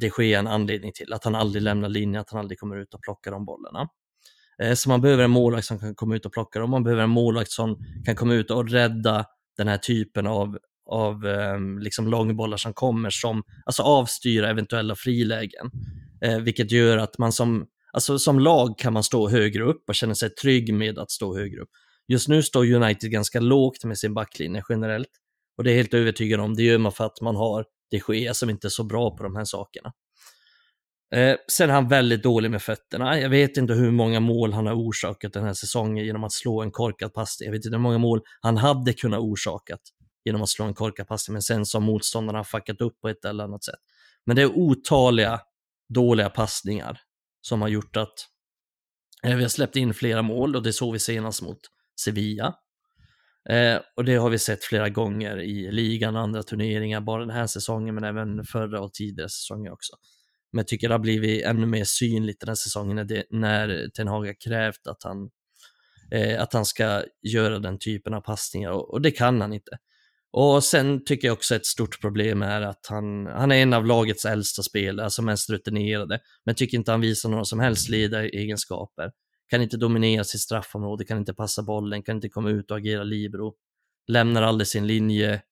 [0.00, 2.94] det sker en anledning till, att han aldrig lämnar linjen, att han aldrig kommer ut
[2.94, 3.88] och plockar de bollarna.
[4.62, 7.02] Eh, så man behöver en målvakt som kan komma ut och plocka dem, man behöver
[7.02, 9.24] en målvakt som kan komma ut och rädda
[9.56, 10.58] den här typen av,
[10.90, 15.70] av ehm, liksom långbollar som kommer, som, alltså avstyra eventuella frilägen.
[16.20, 19.94] Eh, vilket gör att man som, alltså som lag kan man stå högre upp och
[19.94, 21.70] känna sig trygg med att stå högre upp.
[22.08, 25.08] Just nu står United ganska lågt med sin backlinje generellt.
[25.56, 28.34] Och det är helt övertygad om, det gör man för att man har de Gea
[28.34, 29.92] som inte är så bra på de här sakerna.
[31.14, 33.20] Eh, sen är han väldigt dålig med fötterna.
[33.20, 36.62] Jag vet inte hur många mål han har orsakat den här säsongen genom att slå
[36.62, 37.46] en korkad passning.
[37.46, 39.80] Jag vet inte hur många mål han hade kunnat orsakat
[40.24, 43.24] genom att slå en korkad passning, men sen som motståndarna har fuckat upp på ett
[43.24, 43.80] eller annat sätt.
[44.26, 45.40] Men det är otaliga
[45.94, 47.00] dåliga passningar
[47.40, 48.14] som har gjort att
[49.24, 51.58] eh, vi har släppt in flera mål och det såg vi senast mot
[52.00, 52.54] Sevilla.
[53.48, 57.30] Eh, och det har vi sett flera gånger i ligan och andra turneringar, bara den
[57.30, 59.96] här säsongen men även förra och tidigare säsonger också.
[60.56, 63.88] Men jag tycker det har blivit ännu mer synligt den här säsongen när, det, när
[63.88, 65.30] Ten Hag har krävt att han,
[66.10, 69.78] eh, att han ska göra den typen av passningar och, och det kan han inte.
[70.32, 73.86] Och sen tycker jag också ett stort problem är att han, han är en av
[73.86, 79.10] lagets äldsta spelare, alltså mest rutinerade, men tycker inte han visar några som helst ledaregenskaper.
[79.48, 83.02] Kan inte dominera sitt straffområde, kan inte passa bollen, kan inte komma ut och agera
[83.02, 83.54] libero,
[84.08, 85.42] lämnar aldrig sin linje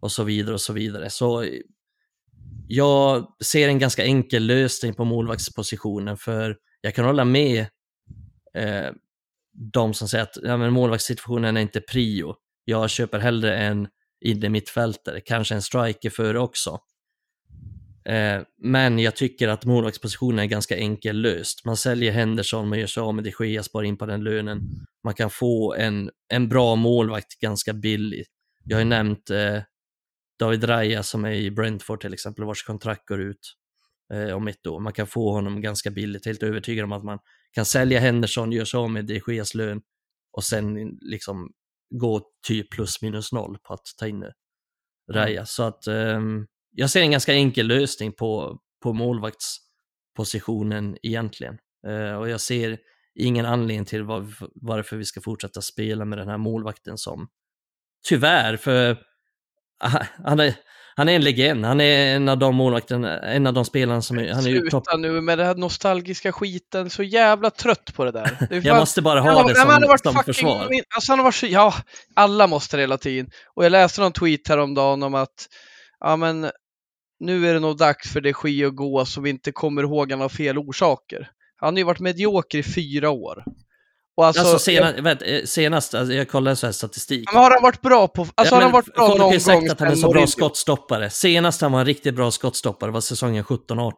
[0.00, 1.10] och så vidare och så vidare.
[1.10, 1.44] Så
[2.68, 7.60] jag ser en ganska enkel lösning på målvaktspositionen för jag kan hålla med
[8.54, 8.90] eh,
[9.52, 12.34] de som säger att ja, men målvaktssituationen är inte prio.
[12.64, 13.88] Jag köper hellre en
[14.24, 16.80] inne mittfältare, kanske en striker före också.
[18.04, 21.64] Eh, men jag tycker att målvaktspositionen är ganska enkel löst.
[21.64, 24.60] Man säljer Henderson, man gör sig av med de Gea, sparar in på den lönen.
[25.04, 28.28] Man kan få en, en bra målvakt ganska billigt.
[28.64, 29.58] Jag har ju nämnt eh,
[30.42, 33.54] David Raya som är i Brentford till exempel, vars kontrakt går ut
[34.12, 34.80] eh, om ett år.
[34.80, 37.18] Man kan få honom ganska billigt, helt övertygad om att man
[37.52, 39.82] kan sälja Henderson, göra sig av med de Geas lön
[40.32, 41.52] och sen liksom
[41.94, 44.24] gå typ plus minus noll på att ta in
[45.12, 45.46] Raya.
[45.46, 51.58] Så att ehm, jag ser en ganska enkel lösning på, på målvaktspositionen egentligen.
[51.86, 52.78] Eh, och jag ser
[53.14, 57.28] ingen anledning till var, varför vi ska fortsätta spela med den här målvakten som
[58.08, 59.11] tyvärr, för
[60.24, 60.54] han är,
[60.96, 61.64] han är en legend.
[61.64, 64.60] Han är en av de målvakterna, en av de spelarna som är, han är ju
[64.70, 64.86] topp.
[64.86, 68.36] Sluta nu med den här nostalgiska skiten, så jävla trött på det där.
[68.50, 70.68] Det Jag fan- måste bara ha det men han har som, varit som fucking försvar.
[70.94, 71.74] Alltså han har varit så, ja,
[72.16, 73.30] alla måste det hela tiden.
[73.56, 75.48] Och jag läste någon tweet häromdagen om att,
[76.00, 76.50] ja men,
[77.20, 80.10] nu är det nog dags för det ske att gå som vi inte kommer ihåg
[80.12, 81.28] han av fel orsaker.
[81.56, 83.44] Han har ju varit medioker i fyra år.
[84.16, 87.32] Och alltså, Alltså, senast, vänta, eh, senast alltså, jag kollade så här statistik.
[87.32, 89.32] Men har han varit bra på, alltså Ja, har han varit bra folk har någon
[89.32, 91.10] ju sagt gång att han är sen så bra skottstoppare.
[91.10, 93.92] Senast han var en riktigt bra skottstoppare var säsongen 17-18.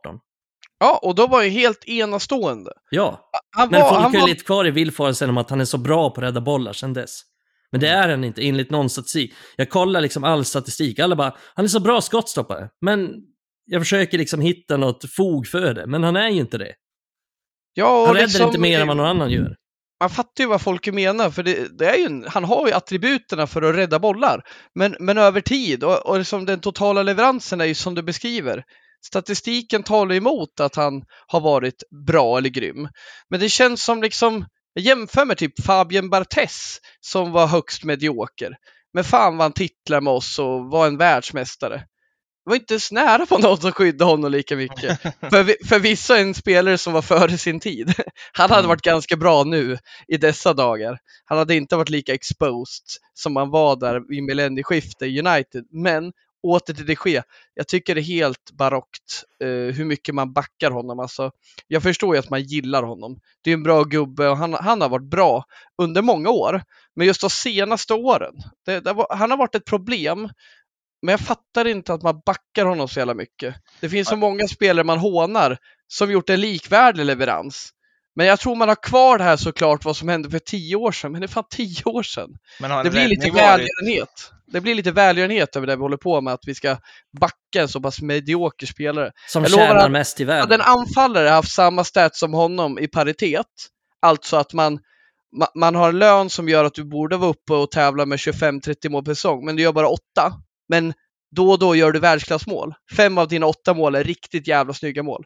[0.81, 2.71] Ja, och då var ju helt enastående.
[2.91, 5.51] Ja, Han men var, folk han har ju var, lite kvar i villfarelsen om att
[5.51, 7.21] han är så bra på att rädda bollar sedan dess.
[7.73, 9.35] Men det är han inte enligt någon statistik.
[9.57, 12.69] Jag kollar liksom all statistik, alla bara, han är så bra skottstoppare.
[12.81, 13.11] Men
[13.67, 16.73] jag försöker liksom hitta något fog för det, men han är ju inte det.
[17.75, 19.57] Ja, Han räddar liksom- inte mer än vad någon annan gör
[20.05, 22.73] man fattar ju vad folk menar, för det, det är ju, en- han har ju
[22.73, 24.43] attributerna för att rädda bollar.
[24.75, 28.65] Men, men över tid, och, och liksom den totala leveransen är ju som du beskriver.
[29.07, 32.89] Statistiken talar emot att han har varit bra eller grym.
[33.31, 38.57] Men det känns som liksom, jag jämför med typ Fabien Barthez som var högst medioker.
[38.95, 41.83] Men fan vad han titlar med oss och var en världsmästare.
[42.45, 45.01] Var inte ens nära på någon som skyddade honom lika mycket.
[45.21, 47.95] för, för vissa en spelare som var före sin tid.
[48.33, 48.69] Han hade Mm.
[48.69, 49.79] varit ganska bra nu
[50.09, 50.99] i dessa dagar.
[51.25, 55.65] Han hade inte varit lika exposed som han var där vid millennieskiftet i United.
[55.71, 57.23] Men åter till det Gea.
[57.55, 61.01] Jag tycker det är helt barockt eh, hur mycket man backar honom.
[61.01, 61.31] Alltså,
[61.69, 63.21] jag förstår ju att man gillar honom.
[63.45, 65.45] Det är en bra gubbe och han, han har varit bra
[65.83, 66.63] under många år.
[66.97, 68.35] Men just de senaste åren,
[68.67, 70.29] det, det var, han har varit ett problem.
[71.05, 73.55] Men jag fattar inte att man backar honom så jävla mycket.
[73.81, 77.71] Det finns så många spelare man hånar som gjort en likvärdig leverans.
[78.17, 80.93] Men jag tror man har kvar det här såklart vad som hände för tio år
[80.93, 81.13] sedan.
[81.13, 82.29] Men det är fan tio år sedan.
[82.85, 84.31] Det blir lite välgörenhet.
[84.47, 86.77] Det blir lite välgörenhet över det vi håller på med, att vi ska
[87.21, 89.11] backa en så pass medioker spelare.
[89.29, 90.61] Som Jag tjänar att- mest i Hade världen.
[90.61, 93.47] en anfallare haft samma stats som honom i paritet,
[94.03, 94.79] alltså att man,
[95.41, 98.19] ma- man har en lön som gör att du borde vara uppe och tävla med
[98.19, 100.33] 25-30 mål per säsong, men du gör bara åtta.
[100.69, 100.95] Men
[101.37, 102.75] då och då gör du världsklassmål.
[102.97, 105.25] Fem av dina åtta mål är riktigt jävla snygga mål.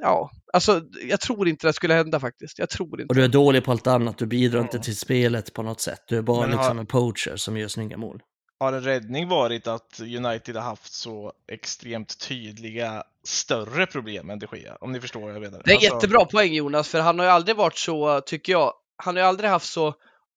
[0.00, 2.58] Ja, alltså jag tror inte det skulle hända faktiskt.
[2.58, 3.12] Jag tror inte.
[3.12, 4.82] Och du är dålig på allt annat, du bidrar inte Ja.
[4.82, 6.00] till spelet på något sätt.
[6.08, 8.22] Du är bara har- liksom en poacher som gör snygga mål.
[8.58, 14.46] Har en räddning varit att United har haft så extremt tydliga större problem än de
[14.56, 14.76] Gea?
[14.80, 15.62] Om ni förstår vad jag menar.
[15.64, 18.72] Det är Alltså, jättebra poäng Jonas, för han har ju aldrig varit så, tycker jag,
[18.96, 19.94] han har ju aldrig haft så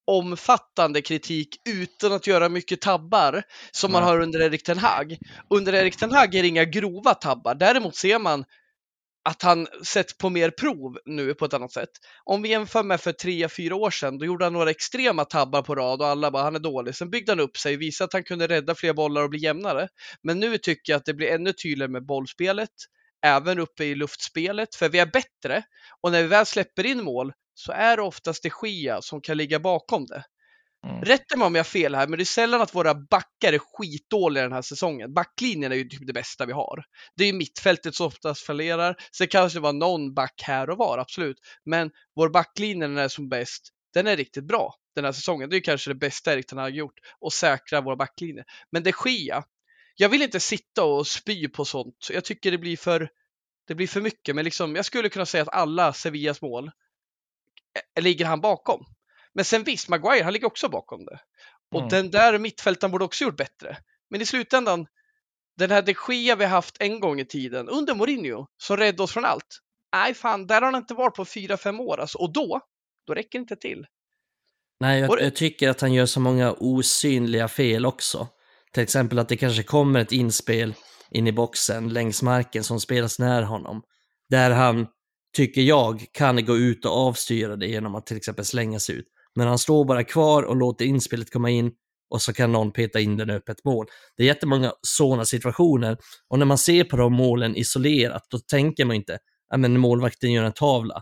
[0.08, 5.18] omfattande kritik utan att göra mycket tabbar som man har under Erik Ten Hag.
[5.50, 7.56] Under Erik Ten Hag är det inga grova tabbar.
[7.56, 8.46] Däremot ser man
[9.30, 11.90] att han sätts på mer prov nu på ett annat sätt.
[12.24, 15.62] Om vi jämför med för tre, fyra år sedan, då gjorde han några extrema tabbar
[15.62, 16.96] på rad och alla bara han är dålig.
[16.96, 19.88] Sen byggde han upp sig, visade att han kunde rädda fler bollar och bli jämnare.
[20.24, 22.70] Men nu tycker jag att det blir ännu tydligare med bollspelet,
[23.26, 25.64] även uppe i luftspelet, för vi är bättre.
[26.02, 29.38] Och när vi väl släpper in mål så är det oftast de Gia som kan
[29.38, 30.24] ligga bakom det.
[30.88, 31.02] Mm.
[31.02, 33.60] Rätta mig om jag har fel här, men det är sällan att våra backar är
[33.60, 35.14] skitdåliga den här säsongen.
[35.14, 36.84] Backlinjen är ju typ det bästa vi har.
[37.16, 38.96] Det är ju mittfältet som oftast fallerar.
[39.18, 41.38] Sen kanske det var någon back här och var, absolut.
[41.66, 45.50] Men vår backlinje när den är som bäst, den är riktigt bra den här säsongen.
[45.50, 48.44] Det är ju kanske det bästa Erik Hag gjort, och säkra vår backlinje.
[48.72, 49.44] Men det Gia,
[49.96, 52.08] jag vill inte sitta och spy på sånt.
[52.12, 53.10] Jag tycker det blir för,
[53.68, 56.72] det blir för mycket, men liksom, jag skulle kunna säga att alla Sevillas mål
[58.00, 58.86] ligger han bakom.
[59.34, 61.20] Men sen visst, Maguire, han ligger också bakom det.
[61.72, 61.90] Och Mm.
[61.90, 63.78] den där mittfältaren borde också gjort bättre.
[64.10, 64.88] Men i slutändan,
[65.58, 69.12] den här de Gea vi haft en gång i tiden, under Mourinho, som räddade oss
[69.12, 69.60] från allt.
[69.96, 72.18] Nej, fan, där har han inte varit på fyra fem år alltså.
[72.18, 72.62] Och då,
[73.08, 73.86] då räcker det inte till.
[74.80, 78.28] Nej, jag, jag tycker att han gör så många osynliga fel också.
[78.74, 80.74] Till exempel att det kanske kommer ett inspel
[81.12, 83.82] in i boxen längs marken som spelas nära honom.
[84.30, 84.88] Där han,
[85.36, 89.08] tycker jag, kan gå ut och avstyra det genom att till exempel slänga sig ut.
[89.36, 91.72] Men han står bara kvar och låter inspelet komma in
[92.10, 93.86] och så kan någon peta in den i öppet mål.
[94.18, 98.86] Det är jättemånga sådana situationer och när man ser på de målen isolerat då tänker
[98.86, 99.20] man inte
[99.54, 101.02] att målvakten gör en tavla.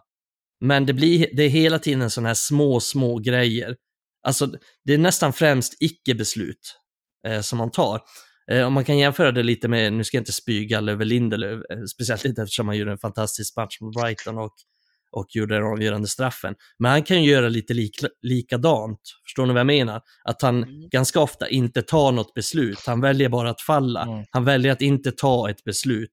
[0.59, 3.75] Men det, blir, det är hela tiden sådana här små, små grejer.
[4.23, 4.49] Alltså,
[4.85, 6.77] det är nästan främst icke-beslut
[7.27, 8.01] eh, som man tar.
[8.51, 11.05] Eh, om man kan jämföra det lite med, nu ska jag inte spy galla över
[11.05, 14.53] Lindelöf, eh, speciellt inte eftersom han gjorde en fantastisk match mot Brighton och,
[15.11, 16.55] och gjorde den avgörande straffen.
[16.79, 20.01] Men han kan ju göra lite lik, likadant, förstår ni vad jag menar?
[20.23, 20.89] Att han Mm.
[20.89, 24.01] ganska ofta inte tar något beslut, han väljer bara att falla.
[24.03, 24.25] Mm.
[24.31, 26.11] Han väljer att inte ta ett beslut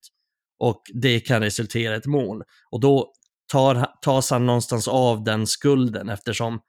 [0.58, 2.42] och det kan resultera i ett mål.
[2.70, 3.12] Och då
[3.52, 6.60] tar, tas han någonstans av den skulden eftersom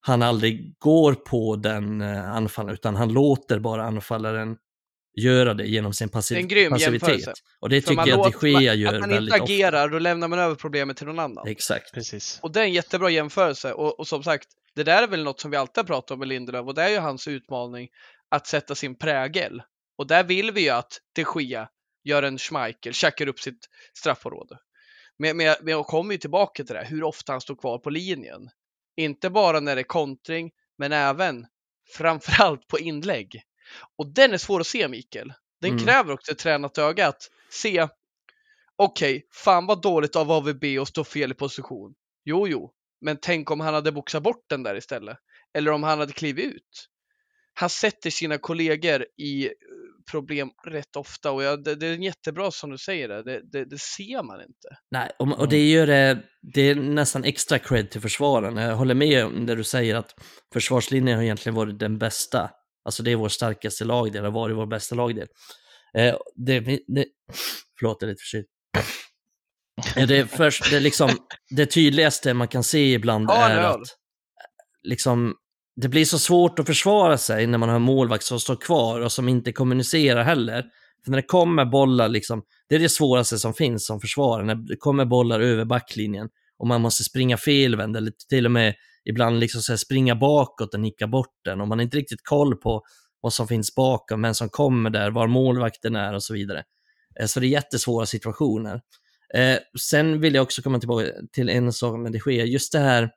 [0.00, 4.56] han aldrig går på den eh, anfallaren utan han låter bara anfallaren
[5.14, 7.08] göra det genom sin passiv, En grym passivitet.
[7.08, 7.32] jämförelse.
[7.60, 9.88] Och det För man tycker jag att de Gea Att gör man väldigt inte agerar,
[9.88, 11.38] då lämnar man över problemet till någon annan.
[11.38, 11.50] ofta.
[11.50, 11.92] Exakt.
[11.94, 12.38] Precis.
[12.42, 13.72] Och det är en jättebra jämförelse.
[13.72, 16.18] Och, och som sagt, det där är väl något som vi alltid har pratat om
[16.18, 17.88] med Lindelöf och det är ju hans utmaning
[18.28, 19.62] att sätta sin prägel.
[19.98, 21.68] Och där vill vi ju att de Gia
[22.04, 23.68] gör en Schmeichel, checkar upp sitt
[23.98, 24.58] straffområde.
[25.18, 27.90] Men, men, men jag kommer ju tillbaka till det, hur ofta han står kvar på
[27.90, 28.50] linjen.
[28.96, 31.46] Inte bara när det är kontring, men även
[31.96, 33.42] framförallt på inlägg.
[33.98, 35.32] Och den är svår att se, Mikael.
[35.60, 35.84] Den Mm.
[35.84, 37.88] kräver också ett tränat öga att se,
[38.76, 41.94] okej, fan vad dåligt av AVB att stå fel i position.
[42.24, 45.18] Jo, jo, men tänk om han hade boxat bort den där istället.
[45.54, 46.86] Eller om han hade klivit ut.
[47.54, 49.50] Han sätter sina kollegor i eh,
[50.10, 53.64] problem rätt ofta och jag, det, det är jättebra som du säger det, det, det,
[53.64, 54.68] det ser man inte.
[54.90, 56.22] Nej, och, och det gör det,
[56.54, 58.56] det är nästan extra cred till försvaren.
[58.56, 60.14] Jag håller med om det du säger att
[60.52, 62.50] försvarslinjen har egentligen varit den bästa.
[62.84, 65.28] Alltså det är vår starkaste lagdel, har varit vår bästa lagdel.
[65.94, 67.04] Eh, det, det,
[67.78, 68.46] förlåt, jag är lite förkyld.
[69.96, 71.10] Eh, Det, är först, det, är liksom,
[71.50, 73.96] det tydligaste man kan se ibland är att
[74.82, 75.34] liksom,
[75.76, 79.00] det blir så svårt att försvara sig när man har en målvakt som står kvar
[79.00, 80.64] och som inte kommunicerar heller.
[81.04, 84.54] För när det kommer bollar, liksom, det är det svåraste som finns som försvarare, när
[84.54, 89.40] det kommer bollar över backlinjen och man måste springa felvänd eller till och med ibland
[89.40, 92.82] liksom så springa bakåt och nicka bort den och man har inte riktigt koll på
[93.20, 96.64] vad som finns bakom, vem som kommer där, var målvakten är och så vidare.
[97.20, 98.80] Eh, Så det är jättesvåra situationer.
[99.34, 102.78] Eh, sen vill jag också komma tillbaka till en sak med det sker, just det
[102.78, 103.10] här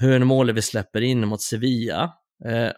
[0.00, 2.12] hörnmålet vi släpper in mot Sevilla.
[2.44, 2.70] Eh,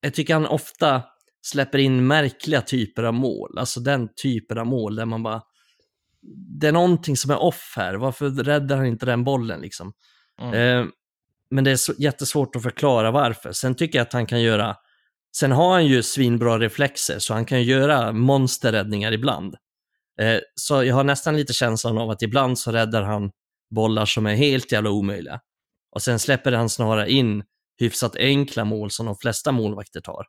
[0.00, 1.02] jag tycker han ofta
[1.42, 5.42] släpper in märkliga typer av mål, alltså den typen av mål där man bara
[6.60, 9.92] det är någonting som är off här, varför räddar han inte den bollen liksom?
[10.42, 10.90] Mm.
[11.50, 13.52] Men det är jättesvårt att förklara varför.
[13.52, 14.76] Sen tycker jag att han kan göra,
[15.36, 19.54] sen har han ju svinbra reflexer så han kan göra monsterräddningar ibland.
[20.20, 23.30] Eh, så jag har nästan lite känslan av att ibland så räddar han
[23.74, 25.40] bollar som är helt jävla omöjliga.
[25.94, 27.44] Och sen släpper han snarare in
[27.80, 30.26] hyfsat enkla mål som de flesta målvakter tar.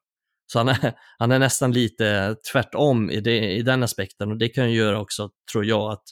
[0.51, 4.49] Så han är, han är nästan lite tvärtom i, det, i den aspekten och det
[4.49, 6.03] kan ju göra också, tror jag, att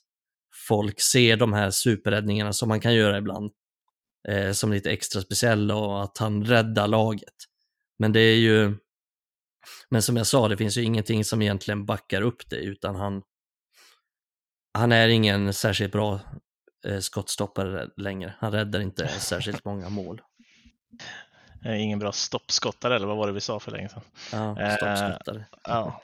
[0.68, 3.52] folk ser de här superräddningarna som man kan göra ibland
[4.28, 7.36] eh, som lite extra speciella och att han räddar laget.
[8.00, 8.78] Men det är ju,
[9.90, 13.22] men som jag sa, det finns ju ingenting som egentligen backar upp det utan han,
[14.74, 16.20] han är ingen särskilt bra
[16.86, 18.34] eh, skottstoppare längre.
[18.40, 20.22] Han räddar inte särskilt många mål.
[21.66, 24.02] Eh, Ingen bra stoppskottare, eller vad var det vi sa för länge sedan?
[24.32, 25.46] Ja, Eh, stoppskottare.
[25.64, 26.02] Ja.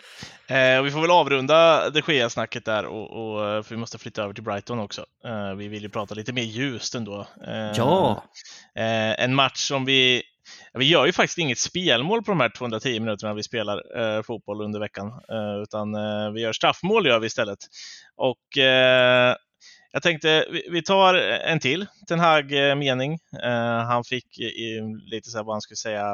[0.56, 4.24] Eh, och vi får väl avrunda de Gea-snacket där, och, och, för vi måste flytta
[4.24, 5.06] över till Brighton också.
[5.58, 7.28] Vi vill ju prata lite mer ljust ändå.
[7.76, 8.24] Ja,
[9.18, 10.24] en match som vi...
[10.74, 14.62] Vi gör ju faktiskt inget spelmål på de här 210 minuterna vi spelar eh, fotboll
[14.62, 17.60] under veckan, eh, utan eh, vi gör straffmål gör vi istället.
[18.16, 18.58] Och
[19.96, 23.14] jag tänkte vi, tar en till Ten Hag-mening.
[23.44, 24.82] Eh, han fick i,
[25.12, 26.14] lite så här vad han skulle säga,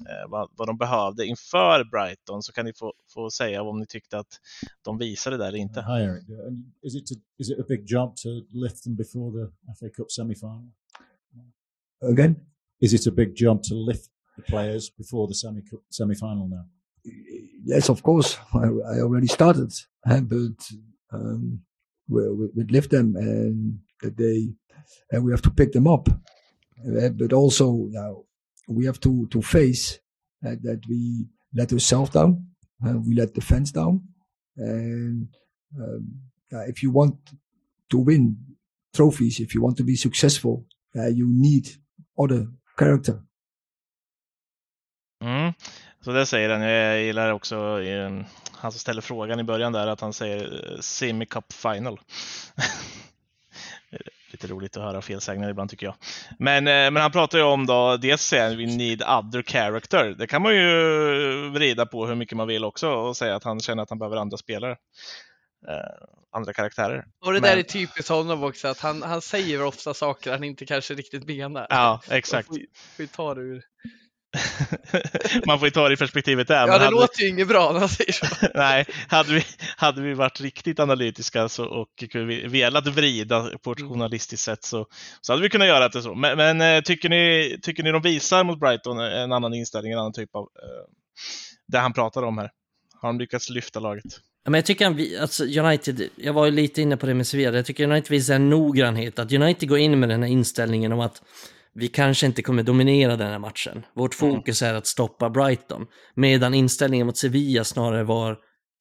[0.00, 3.86] eh, vad, vad de behövde inför Brighton, så kan ni få, få säga om ni
[3.86, 4.40] tyckte att
[4.84, 5.80] de visade det där eller inte.
[5.80, 6.28] Hi, Eric.
[6.28, 6.36] Uh,
[6.82, 10.10] Is it, to, is it a big job to lift them before the FA Cup
[10.10, 10.72] semi-final?
[12.12, 12.36] Again,
[12.80, 16.64] Is it a big job to lift the players before the semi semi-final now?
[17.64, 18.38] yes, of course.
[18.54, 19.72] I, I already started,
[20.06, 20.70] uh, but
[21.12, 21.60] um,
[22.08, 24.54] we, we, lift them and that they,
[25.10, 26.08] and we have to pick them up.
[26.08, 28.12] Uh, but also, yeah,
[28.68, 29.98] we have to to face
[30.46, 32.46] uh, that we let ourselves down,
[32.86, 34.02] uh, we let the fans down,
[34.56, 35.28] and
[35.78, 37.16] um, if you want
[37.90, 38.36] to win
[38.94, 40.64] trophies, if you want to be successful,
[40.96, 41.68] uh, you need
[42.18, 43.22] other character.
[45.22, 45.54] Mm.
[46.04, 46.60] Så det säger han.
[46.62, 48.10] Jag gillar också eh,
[48.52, 52.00] han som ställer frågan i början där att han säger eh, Semi Cup Final.
[54.30, 55.94] Lite roligt att höra felsägningar ibland tycker jag.
[56.38, 60.14] Men, eh, men han pratar ju om då, dels säger we need other character.
[60.18, 63.60] Det kan man ju vrida på hur mycket man vill också och säga att han
[63.60, 64.76] känner att han behöver andra spelare.
[65.68, 67.04] Eh, andra karaktärer.
[67.24, 70.44] Och det Men- där är typiskt honom också, att han, han säger ofta saker han
[70.44, 71.66] inte kanske riktigt menar.
[71.70, 72.48] Ja, exakt.
[72.48, 72.58] Får,
[72.96, 73.62] får ta det ur.
[75.46, 76.54] man får ju ta det i perspektivet där.
[76.54, 78.26] Ja, men det hade- låter ju inget bra när han säger så.
[78.54, 79.42] Nej, hade vi,
[79.76, 81.88] hade vi varit riktigt analytiska så, och
[82.46, 83.90] velat vrida på ett Mm.
[83.92, 84.86] journalistiskt sätt så,
[85.20, 86.14] så hade vi kunnat göra det så.
[86.14, 89.98] Men, men eh, tycker, ni, tycker ni de visar mot Brighton en annan inställning, en
[89.98, 90.42] annan typ av...
[90.42, 90.90] Eh,
[91.68, 92.50] det han pratar om här?
[93.00, 94.04] Har de lyckats lyfta laget?
[94.44, 97.26] Ja, Men jag tycker han, alltså United, jag var ju lite inne på det med
[97.26, 100.92] Sevilla, jag tycker United visar en noggrannhet, att United går in med den här inställningen
[100.92, 101.22] om att
[101.78, 103.86] vi kanske inte kommer dominera den här matchen.
[103.94, 104.34] Vårt Mm.
[104.34, 108.38] fokus är att stoppa Brighton, medan inställningen mot Sevilla snarare var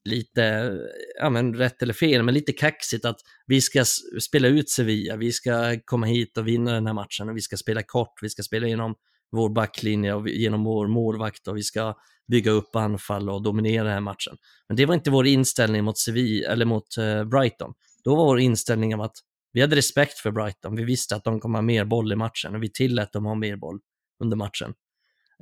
[0.10, 0.74] lite,
[1.20, 3.86] ja men rätt eller fel, men lite kaxigt att vi ska
[4.20, 7.58] spela ut Sevilla, vi ska komma hit och vinna den här matchen och vi ska
[7.58, 8.96] spela kort, vi ska spela genom
[9.32, 11.96] vår backlinje och genom vår målvakt och vi ska
[12.32, 14.38] bygga upp anfall och dominera den här matchen.
[14.68, 17.74] Men det var inte vår inställning mot Sevilla, eller mot eh, Brighton.
[18.04, 19.16] Då var vår inställning om att
[19.54, 20.76] vi hade respekt för Brighton.
[20.76, 23.36] Vi visste att de kommer ha mer boll i matchen och vi tillät dem ha
[23.36, 23.80] mer boll
[24.24, 24.74] under matchen.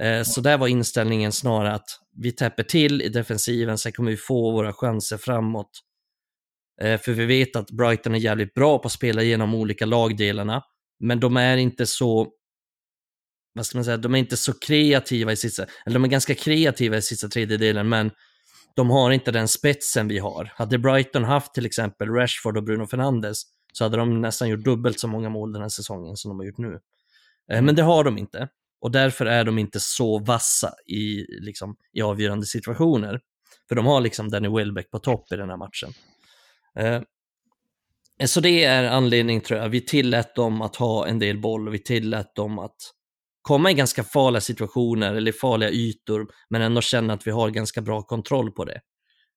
[0.01, 1.87] Eh, så där var inställningen snarare att
[2.17, 5.71] vi täpper till i defensiven, sen kommer vi få våra chanser framåt.
[6.81, 10.63] Eh, för vi vet att Brighton är jävligt bra på att spela genom olika lagdelarna,
[10.99, 12.31] men de är inte så
[13.55, 16.35] vad ska man säga, de är inte så kreativa i sista, eller de är ganska
[16.35, 18.11] kreativa i sista tredjedelen, men
[18.75, 20.51] de har inte den spetsen vi har.
[20.55, 23.41] Hade Brighton haft till exempel Rashford och Bruno Fernandes
[23.75, 26.45] så hade de nästan gjort dubbelt så många mål den här säsongen som de har
[26.45, 26.79] gjort nu.
[27.51, 28.49] Eh, Men det har de inte
[28.81, 33.21] och därför är de inte så vassa i, liksom, i avgörande situationer.
[33.69, 35.89] För de har liksom Danny Welbeck på topp i den här matchen.
[36.79, 37.01] Eh,
[38.25, 39.69] så det är anledningen tror jag.
[39.69, 42.75] Vi tillät dem att ha en del boll och vi tillät dem att
[43.41, 47.81] komma i ganska farliga situationer eller farliga ytor, men ändå känna att vi har ganska
[47.81, 48.81] bra kontroll på det.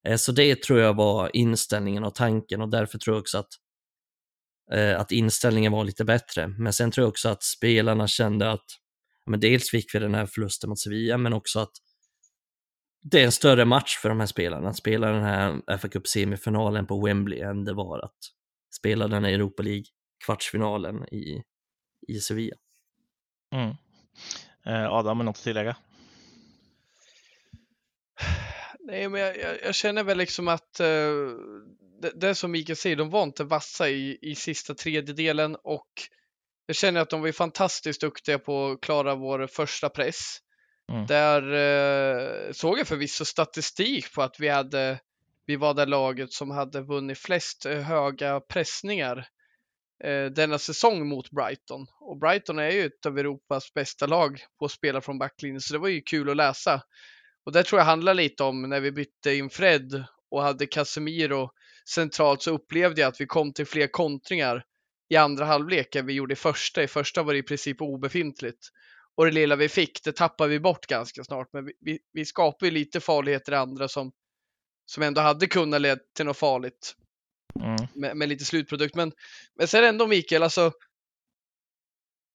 [0.08, 3.48] Eh, Så det tror jag var inställningen och tanken och därför tror jag också att,
[4.96, 6.48] att inställningen var lite bättre.
[6.48, 8.64] Men sen tror jag också att spelarna kände att
[9.28, 11.72] men dels fick vi den här förlusten mot Sevilla, men också att
[13.02, 14.68] det är en större match för de här spelarna.
[14.68, 18.18] Att spela den här FA Cup-semifinalen på Wembley än det var att
[18.78, 21.42] spela den här Europa League-kvartsfinalen i,
[22.08, 22.56] i Sevilla.
[23.54, 23.74] Mm.
[24.66, 25.76] Eh, Adam, har något att tillägga?
[28.80, 30.86] Nej, men jag, jag, jag känner väl liksom att eh,
[32.00, 35.88] det, det är som Mikael säger, de var inte vassa i, i sista tredjedelen och
[36.66, 40.38] jag känner att de var fantastiskt duktiga på att klara vår första press.
[40.92, 41.06] Mm.
[41.06, 45.00] Där eh, såg jag förvisso statistik på att vi hade
[45.46, 49.28] vi var det laget som hade vunnit flest eh, höga pressningar
[50.04, 51.86] eh, denna säsong mot Brighton.
[52.00, 55.72] Och Brighton är ju ett av Europas bästa lag på att spela från backlinjen, så
[55.72, 56.82] det var ju kul att läsa.
[57.44, 61.50] Och det tror jag handlar lite om när vi bytte in Fred och hade Casemiro
[61.88, 64.64] centralt så upplevde jag att vi kom till fler kontringar
[65.08, 66.82] i andra halvlek än vi gjorde i första.
[66.82, 68.68] I första var det i princip obefintligt.
[69.14, 71.48] Och det lilla vi fick, det tappade vi bort ganska snart.
[71.52, 74.12] Men vi, vi, vi skapade ju lite farligheter i andra som,
[74.86, 76.94] som ändå hade kunnat leda till något farligt
[77.60, 77.76] Mm.
[77.94, 78.94] med, med lite slutprodukt.
[78.94, 79.12] Men,
[79.54, 80.72] men sen ändå Mikael, alltså.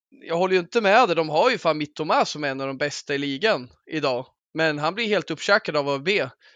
[0.10, 1.16] Jag håller ju inte med dig.
[1.16, 4.26] De har ju fan Mittoma som är en av de bästa i ligan idag.
[4.54, 6.10] Men han blir helt uppkäkad av AVB.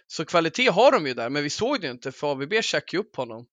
[0.08, 2.92] Så kvalitet har de ju där, men vi såg det ju inte för AVB käkade
[2.92, 3.46] ju upp honom.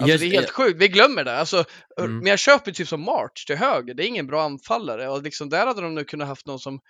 [0.00, 1.36] Alltså Just- det är helt sjukt, vi glömmer det.
[1.38, 1.64] Alltså,
[2.00, 2.18] Mm.
[2.18, 5.08] Men jag köper typ som March till höger, det är ingen bra anfallare.
[5.08, 6.80] Och liksom där hade de nu kunnat haft någon som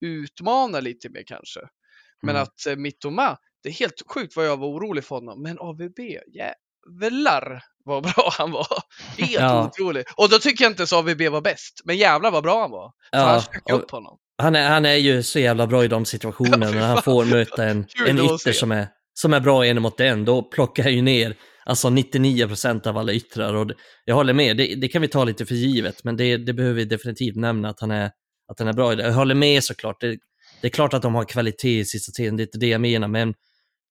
[0.00, 1.60] utmanar lite mer kanske.
[2.22, 2.42] Men Mm.
[2.42, 5.42] att eh, Mittoma, det är helt sjukt vad jag var orolig för honom.
[5.42, 5.98] Men AVB,
[6.34, 8.66] jävlar vad bra han var.
[9.18, 9.66] Helt Ja.
[9.66, 10.06] otroligt.
[10.16, 11.80] Och då tycker jag inte så AVB var bäst.
[11.84, 12.92] Men jävlar vad bra han var.
[13.12, 14.18] För Ja, han upp honom.
[14.38, 17.64] Han är, han är ju så jävla bra i de situationerna när han får möta
[17.64, 20.24] en, en ytter som är, som är bra en mot en.
[20.24, 23.54] Då plockar jag ju ner alltså 99% av alla yttrar.
[23.54, 23.74] Och det,
[24.04, 26.74] jag håller med, det, det kan vi ta lite för givet, men det, det behöver
[26.74, 28.10] vi definitivt nämna att han är,
[28.52, 29.02] att han är bra i det.
[29.02, 30.00] Jag håller med såklart.
[30.00, 30.18] Det,
[30.60, 32.80] det är klart att de har kvalitet i sista tiden, det är inte det jag
[32.80, 33.34] menar, men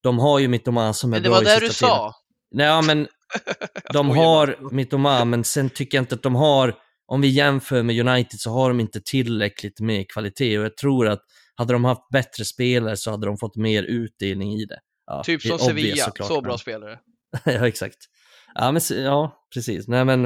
[0.04, 1.90] de har ju Mittoma som är det bra var i det sista du tiden.
[1.90, 2.14] sa.
[2.52, 3.08] Nej, men
[3.94, 6.76] de har Mittoma, men sen tycker jag inte att de har,
[7.12, 11.08] om vi jämför med United så har de inte tillräckligt med kvalitet och jag tror
[11.08, 11.22] att
[11.56, 14.80] hade de haft bättre spelare så hade de fått mer utdelning i det.
[15.06, 17.00] Ja, Typ det som obvious Sevilla, såklart, så bra spelare.
[17.46, 17.98] ja, exakt.
[18.54, 19.88] Ja, men, ja, precis.
[19.88, 20.22] Nej, men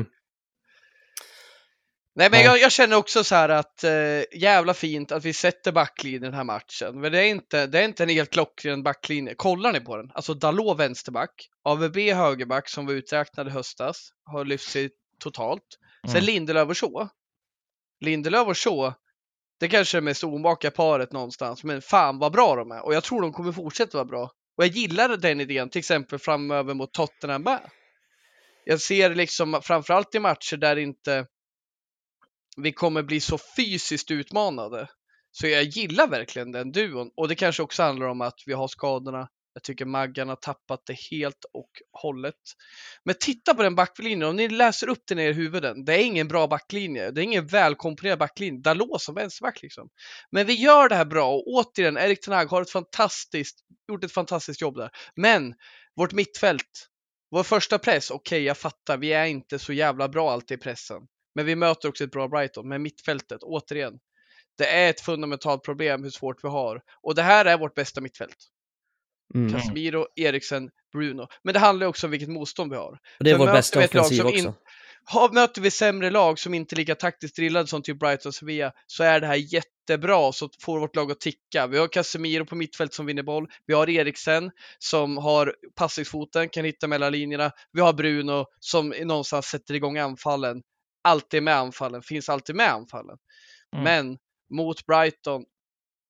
[2.16, 2.46] Nej men Ja.
[2.46, 3.92] jag, jag känner också så här att eh,
[4.40, 7.02] jävla fint att vi sätter backlinjen i den här matchen.
[7.02, 9.36] Men det är inte, det är inte en helt klockren backlinje.
[9.36, 10.12] Kollar ni på den?
[10.14, 15.80] Alltså Dalot vänsterback, AVB högerback som var uträknad i höstas, har lyft sig totalt.
[16.08, 16.26] Sen Mm.
[16.26, 17.10] Lindelöf och Shaw.
[18.00, 18.94] Lindelöf och Shaw,
[19.60, 22.86] det kanske är det mest omaka paret någonstans, men fan vad bra de är.
[22.86, 24.32] Och jag tror de kommer fortsätta vara bra.
[24.58, 27.70] Och jag gillar den idén, till exempel framöver mot Tottenham med.
[28.66, 31.28] Jag ser liksom framförallt i matcher där inte
[32.58, 34.88] vi kommer bli så fysiskt utmanade.
[35.32, 37.12] Så jag gillar verkligen den duon.
[37.16, 39.28] Och det kanske också handlar om att vi har skadorna.
[39.56, 41.70] Jag tycker Maggan har tappat det helt och
[42.02, 42.36] hållet.
[43.04, 45.86] Men titta på den backlinjen, om ni läser upp den i er huvuden.
[45.86, 47.12] Det är ingen bra backlinje.
[47.12, 48.62] Det är ingen välkomponerad backlinje.
[48.62, 49.90] Dalot som vänsterback liksom.
[50.32, 53.60] Men vi gör det här bra och återigen, Erik Tenag har ett fantastiskt,
[53.92, 54.90] gjort ett fantastiskt jobb där.
[55.16, 55.54] Men
[55.96, 56.88] vårt mittfält,
[57.32, 61.02] vår första press, okej jag fattar, vi är inte så jävla bra alltid i pressen.
[61.36, 62.68] Men vi möter också ett bra Brighton.
[62.68, 64.00] Men mittfältet, återigen.
[64.58, 66.82] Det är ett fundamentalt problem hur svårt vi har.
[67.02, 68.38] Och det här är vårt bästa mittfält
[69.36, 69.54] mm.
[69.54, 71.28] Casemiro, Eriksen, Bruno.
[71.44, 72.92] Men det handlar också om vilket motstånd vi har.
[72.92, 74.38] Och det är För vår bästa offensiv som också.
[74.38, 74.54] in-
[75.08, 78.36] Har, möter vi sämre lag som inte är lika taktiskt drillade som typ Brighton och
[78.36, 81.68] Sevilla så är det här jättebra så får vårt lag att ticka.
[81.68, 83.48] Vi har Casemiro på mittfält som vinner boll.
[83.66, 87.52] Vi har Eriksen som har passningsfoten, kan hitta mellan linjerna.
[87.72, 90.62] Vi har Bruno som någonstans sätter igång anfallen.
[91.04, 93.18] Alltid med anfallen, finns alltid med anfallen.
[93.76, 93.84] Mm.
[93.84, 94.18] Men
[94.54, 95.44] mot Brighton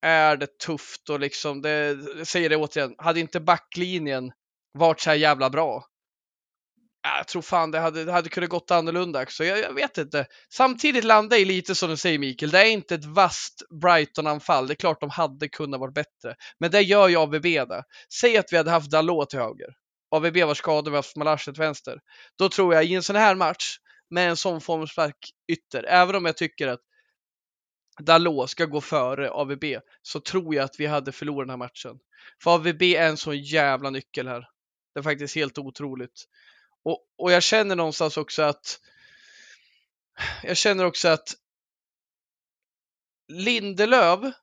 [0.06, 4.32] är det tufft och liksom, det, jag säger det återigen, hade inte backlinjen
[4.74, 5.86] varit så här jävla bra
[7.18, 9.44] Jag tror fan det hade, det hade kunnat gått annorlunda också.
[9.44, 10.26] Jag, jag vet inte.
[10.54, 12.52] Samtidigt landar jag lite som du säger Mikael.
[12.52, 14.68] Det är inte ett vasst Brighton-anfall.
[14.68, 16.36] Det är klart de hade kunnat vara bättre.
[16.60, 17.84] Men det gör ju ABB det.
[18.22, 19.70] Säg att vi hade haft Dalot till höger.
[20.12, 22.00] ABB var skadad, vi har haft Malash till vänster.
[22.38, 23.78] Då tror jag i en sån här match
[24.10, 25.18] med en sån formstark
[25.52, 26.80] ytter, även om jag tycker att
[28.02, 29.64] Dalot ska gå före AVB,
[30.02, 32.00] så tror jag att vi hade förlorat den här matchen.
[32.44, 34.50] För AVB är en sån jävla nyckel här.
[34.94, 36.26] Det är faktiskt helt otroligt.
[36.84, 38.80] Och, och jag känner någonstans också att
[40.44, 41.34] jag känner också att
[43.28, 44.36] Lindelöf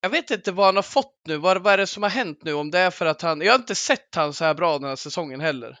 [0.00, 2.42] jag vet inte vad han har fått nu, vad, vad är det som har hänt
[2.42, 2.52] nu?
[2.52, 4.88] Om det är för att han, jag har inte sett han så här bra den
[4.88, 5.78] här säsongen heller.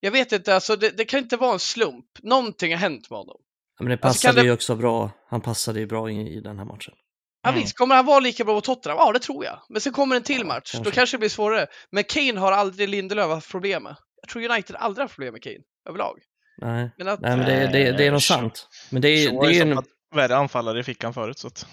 [0.00, 2.06] Jag vet inte, alltså det, det kan inte vara en slump.
[2.22, 3.40] Någonting har hänt med honom.
[3.78, 5.10] Ja, men det Alltså, passade det- ju också bra.
[5.28, 6.94] Han passade ju bra i, i den här matchen.
[7.42, 7.60] Ja, Mm.
[7.62, 8.98] visst, kommer han vara lika bra på Tottenham?
[8.98, 9.60] Ja, det tror jag.
[9.68, 10.92] Men sen kommer en till Ja, match, då kanske.
[10.94, 11.66] kanske det blir svårare.
[11.90, 13.96] Men Kane har aldrig Lindelöf haft problem med.
[14.22, 15.56] Jag tror United aldrig haft problem med Kane,
[15.88, 16.18] överlag.
[16.62, 18.68] Nej, Men att, Nej men det, det, det är nog Shaw- sant.
[18.90, 19.82] Men det är, det är en...
[20.14, 21.38] värre anfallare i fickan förut.
[21.38, 21.66] Så att...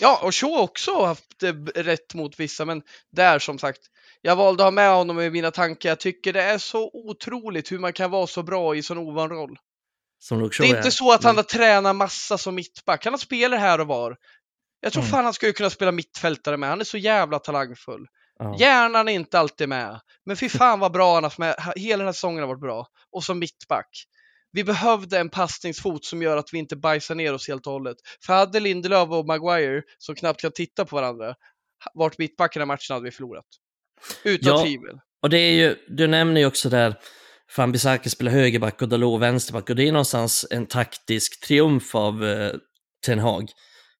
[0.00, 2.82] Ja, och Shaw också har haft eh, rätt mot vissa, men
[3.12, 3.80] där som sagt,
[4.22, 5.88] jag valde att ha med honom i mina tankar.
[5.88, 9.28] Jag tycker det är så otroligt hur man kan vara så bra i sån ovan
[9.28, 9.56] roll.
[10.58, 13.04] Det är inte så att han har tränat massa som mittback.
[13.04, 14.16] Han har spelat här och var.
[14.80, 15.10] Jag tror Mm.
[15.10, 16.68] fan han skulle kunna spela mittfältare med.
[16.68, 18.06] Han är så jävla talangfull.
[18.38, 18.56] Ja.
[18.58, 20.00] Hjärnan är inte alltid med.
[20.26, 21.56] Men fy fan vad bra han har med.
[21.76, 22.86] Hela den här säsongen har varit bra.
[23.12, 23.88] Och som mittback.
[24.52, 27.96] Vi behövde en passningsfot som gör att vi inte bajsar ner oss helt och hållet.
[28.26, 31.34] För hade Lindelöf och Maguire, som knappt kan titta på varandra,
[31.94, 33.44] varit mittback i den här matchen hade vi förlorat.
[34.24, 34.62] Utan Ja.
[34.62, 34.98] tvivel.
[35.22, 36.94] Och det är ju, du nämner ju också där,
[37.50, 42.52] Fambisaki spelar högerback och Dalot vänsterback och det är någonstans en taktisk triumf av eh,
[43.06, 43.48] Ten Hag.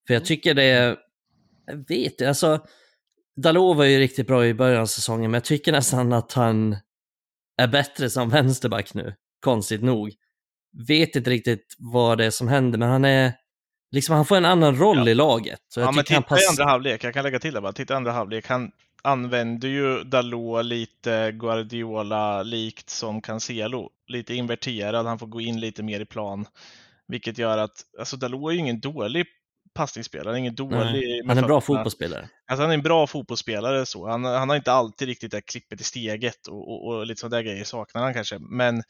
[0.07, 0.97] För jag tycker det jag
[1.89, 2.61] vet inte, alltså
[3.37, 6.77] Dalot var ju riktigt bra i början av säsongen men jag tycker nästan att han
[7.59, 10.13] är bättre som vänsterback nu, konstigt nog.
[10.89, 13.33] Vet inte riktigt vad det är som händer men han är,
[13.93, 15.09] liksom han får en annan roll Ja.
[15.09, 15.59] i laget.
[15.69, 17.55] Så jag Ja, men tycker han titta i pass- andra halvlek, jag kan lägga till
[17.55, 17.73] det bara.
[17.73, 18.47] Titta i andra halvlek.
[18.47, 18.71] Han
[19.03, 23.91] använder ju Dalot lite Guardiola-likt som Cancelo.
[24.09, 26.47] Lite inverterad, han får gå in lite mer i plan.
[27.09, 29.27] Vilket gör att, alltså Dalot är ju ingen dålig
[29.75, 32.29] passningsspelare, han är ingen dålig han är en bra fotbollsspelare.
[32.47, 34.09] Alltså han är en bra fotbollsspelare så.
[34.09, 37.37] Han, han har inte alltid riktigt det klippet i steget och, och, och lite sådana
[37.37, 38.39] där grejer saknar han kanske.
[38.39, 38.83] Men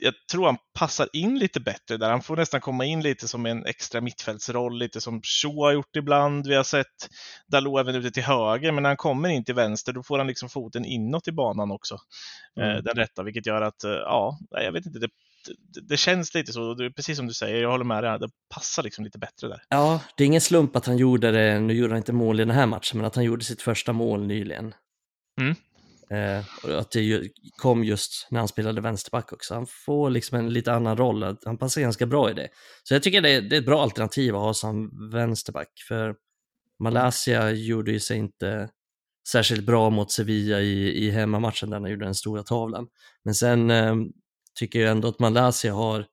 [0.00, 2.10] jag tror han passar in lite bättre där.
[2.10, 5.96] Han får nästan komma in lite som en extra mittfältsroll, lite som Shaw har gjort
[5.96, 6.46] ibland.
[6.46, 6.86] Vi har sett
[7.46, 10.26] Dalot även ute till höger, men när han kommer in till vänster då får han
[10.26, 11.98] liksom foten inåt i banan också.
[12.56, 12.70] Mm.
[12.70, 15.08] Eh, den rätta, vilket gör att, eh, ja, jag vet inte, det,
[15.88, 16.74] det, känns lite så.
[16.74, 19.62] Det precis som du säger, jag håller med dig, det passar liksom lite bättre där.
[19.68, 22.44] Ja, det är ingen slump att han gjorde det, nu gjorde han inte mål i
[22.44, 24.74] den här matchen, men att han gjorde sitt första mål nyligen.
[25.40, 25.54] Mm.
[26.10, 29.54] Eh, och att det ju kom just när han spelade vänsterback också.
[29.54, 32.48] Han får liksom en lite annan roll, han passar ganska bra i det.
[32.82, 36.14] Så jag tycker det är, det är ett bra alternativ att ha som vänsterback, för
[36.78, 38.70] Malaysia gjorde ju sig inte
[39.28, 42.86] särskilt bra mot Sevilla i, i hemmamatchen där han gjorde den stora tavlan.
[43.24, 43.94] Men sen eh,
[44.58, 46.06] tycker jag ändå att Malaysia har,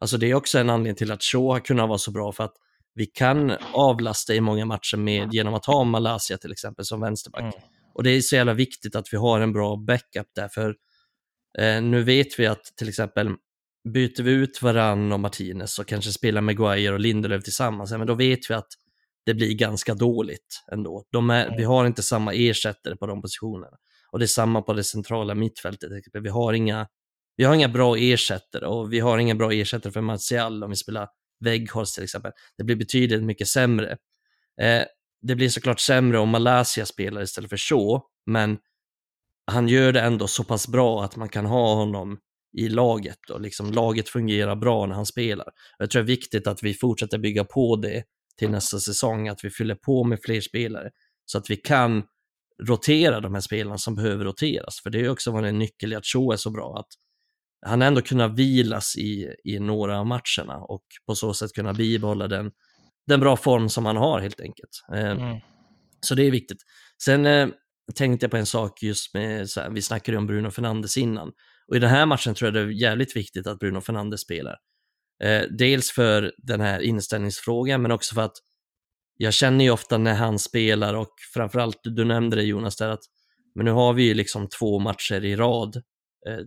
[0.00, 2.44] alltså det är också en anledning till att Shaw har kunnat vara så bra för
[2.44, 2.54] att
[2.94, 7.42] vi kan avlasta i många matcher med genom att ha Malaysia till exempel som vänsterback.
[7.42, 7.75] Mm.
[7.96, 10.76] Och det är så jävla viktigt att vi har en bra backup där, för
[11.58, 13.30] eh, nu vet vi att till exempel
[13.94, 18.14] byter vi ut Varann och Martinez och kanske spelar Maguire och Lindelöf tillsammans, men då
[18.14, 18.68] vet vi att
[19.26, 21.04] det blir ganska dåligt ändå.
[21.10, 23.76] De är, vi har inte samma ersättare på de positionerna.
[24.10, 25.90] Och det är samma på det centrala mittfältet.
[26.12, 26.88] Vi har inga,
[27.36, 30.76] vi har inga bra ersättare och vi har inga bra ersättare för Martial om vi
[30.76, 31.08] spelar
[31.44, 32.32] Weghorst till exempel.
[32.58, 33.96] Det blir betydligt mycket sämre.
[34.60, 34.84] Eh,
[35.26, 38.58] det blir såklart sämre om Malaysia spelar istället för Shaw, men
[39.46, 42.18] han gör det ändå så pass bra att man kan ha honom
[42.58, 45.46] i laget och liksom laget fungerar bra när han spelar.
[45.78, 48.04] Jag tror det är viktigt att vi fortsätter bygga på det
[48.38, 50.90] till nästa säsong, att vi fyller på med fler spelare
[51.24, 52.02] så att vi kan
[52.62, 54.80] rotera de här spelarna som behöver roteras.
[54.82, 56.88] För det är också varit en nyckel i att Shaw är så bra, att
[57.66, 62.28] han ändå kunna vilas i, i några av matcherna och på så sätt kunna bibehålla
[62.28, 62.50] den,
[63.06, 64.70] den bra form som han har helt enkelt.
[64.92, 65.40] Eh, Mm.
[66.00, 66.58] så det är viktigt.
[67.02, 67.48] Sen eh,
[67.94, 71.32] tänkte jag på en sak just med, så här, vi snackade om Bruno Fernandes innan.
[71.68, 74.56] Och i den här matchen tror jag det är jävligt viktigt att Bruno Fernandes spelar.
[75.24, 78.36] Eh, dels för den här inställningsfrågan, men också för att
[79.18, 83.02] jag känner ju ofta när han spelar och framförallt, du nämnde det Jonas där, att
[83.54, 85.76] men nu har vi ju liksom två matcher i rad,
[86.28, 86.38] eh,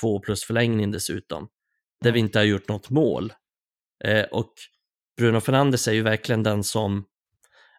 [0.00, 1.48] två plus förlängning dessutom,
[2.04, 3.32] där vi inte har gjort något mål.
[4.04, 4.52] Eh, och
[5.20, 7.04] Bruno Fernandes är ju verkligen den som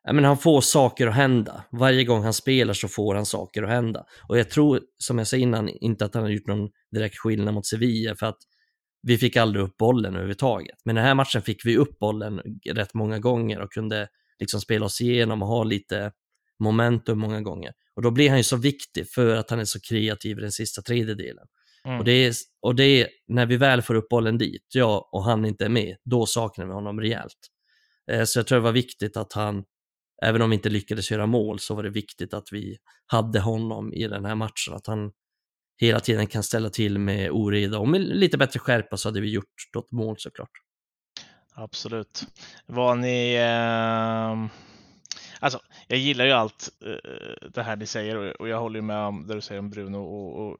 [0.03, 1.63] ja, men han får saker att hända.
[1.71, 4.05] Varje gång han spelar så får han saker att hända.
[4.27, 7.53] Och jag tror, som jag sa innan, inte att han har gjort någon direkt skillnad
[7.53, 8.37] mot Sevilla för att
[9.07, 10.75] vi fick aldrig upp bollen överhuvudtaget.
[10.85, 14.07] Men den här matchen fick vi upp bollen rätt många gånger och kunde
[14.39, 16.11] liksom spela oss igenom och ha lite
[16.59, 17.71] momentum många gånger.
[17.95, 20.51] Och då blir han ju så viktig för att han är så kreativ i den
[20.51, 21.45] sista tredjedelen.
[21.87, 21.99] Mm.
[21.99, 25.23] Och, det är, och det är när vi väl får upp bollen dit, ja, och
[25.23, 27.37] han inte är med, då saknar vi honom rejält.
[28.11, 29.63] Eh, så jag tror det var viktigt att han,
[30.23, 33.93] även om vi inte lyckades göra mål, så var det viktigt att vi hade honom
[33.93, 34.73] i den här matchen.
[34.73, 35.11] Att han
[35.81, 39.29] hela tiden kan ställa till med oreda och med lite bättre skärpa så hade vi
[39.29, 40.51] gjort något mål såklart.
[41.55, 42.27] Absolut.
[42.65, 43.33] Var ni...
[43.33, 44.51] Eh,
[45.39, 48.85] alltså, jag gillar ju allt eh, det här ni säger och, och jag håller ju
[48.85, 49.97] med om det du säger om Bruno.
[49.97, 50.57] Och, och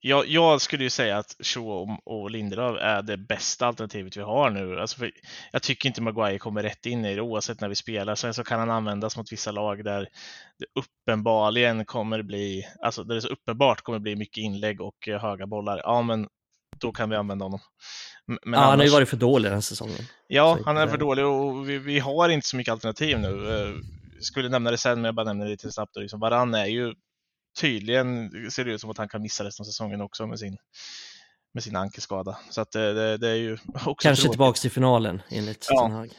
[0.00, 4.50] jag, jag skulle ju säga att Shaw och, Lindelöf är det bästa alternativet vi har
[4.50, 4.80] nu.
[4.80, 5.06] Alltså
[5.52, 8.14] jag tycker inte Maguire kommer rätt in i det oavsett när vi spelar.
[8.14, 10.08] Sen så kan han användas mot vissa lag där
[10.58, 15.20] det uppenbarligen kommer bli, alltså där det så uppenbart kommer bli mycket inlägg och eh,
[15.20, 15.80] höga bollar.
[15.84, 16.28] Ja, men
[16.80, 17.60] då kan vi använda honom.
[18.26, 19.98] Men ja, han har ju annars- varit för dålig den här säsongen.
[20.28, 23.60] Ja, han är inte- för dålig och vi, vi har inte så mycket alternativ nu.
[23.60, 23.74] Eh,
[24.20, 25.96] Skulle nämna det sen, men jag bara nämner det lite snabbt.
[25.96, 26.94] Liksom, Varann är ju
[27.60, 30.56] tydligen, ser det ut som att han kan missa resten av säsongen också med sin,
[31.54, 32.38] med sin ankelskada.
[32.50, 34.32] Så att det, det, det är ju också Kanske tråkigt.
[34.32, 35.82] tillbaks till finalen enligt Ja.
[35.82, 36.10] Ten Hag.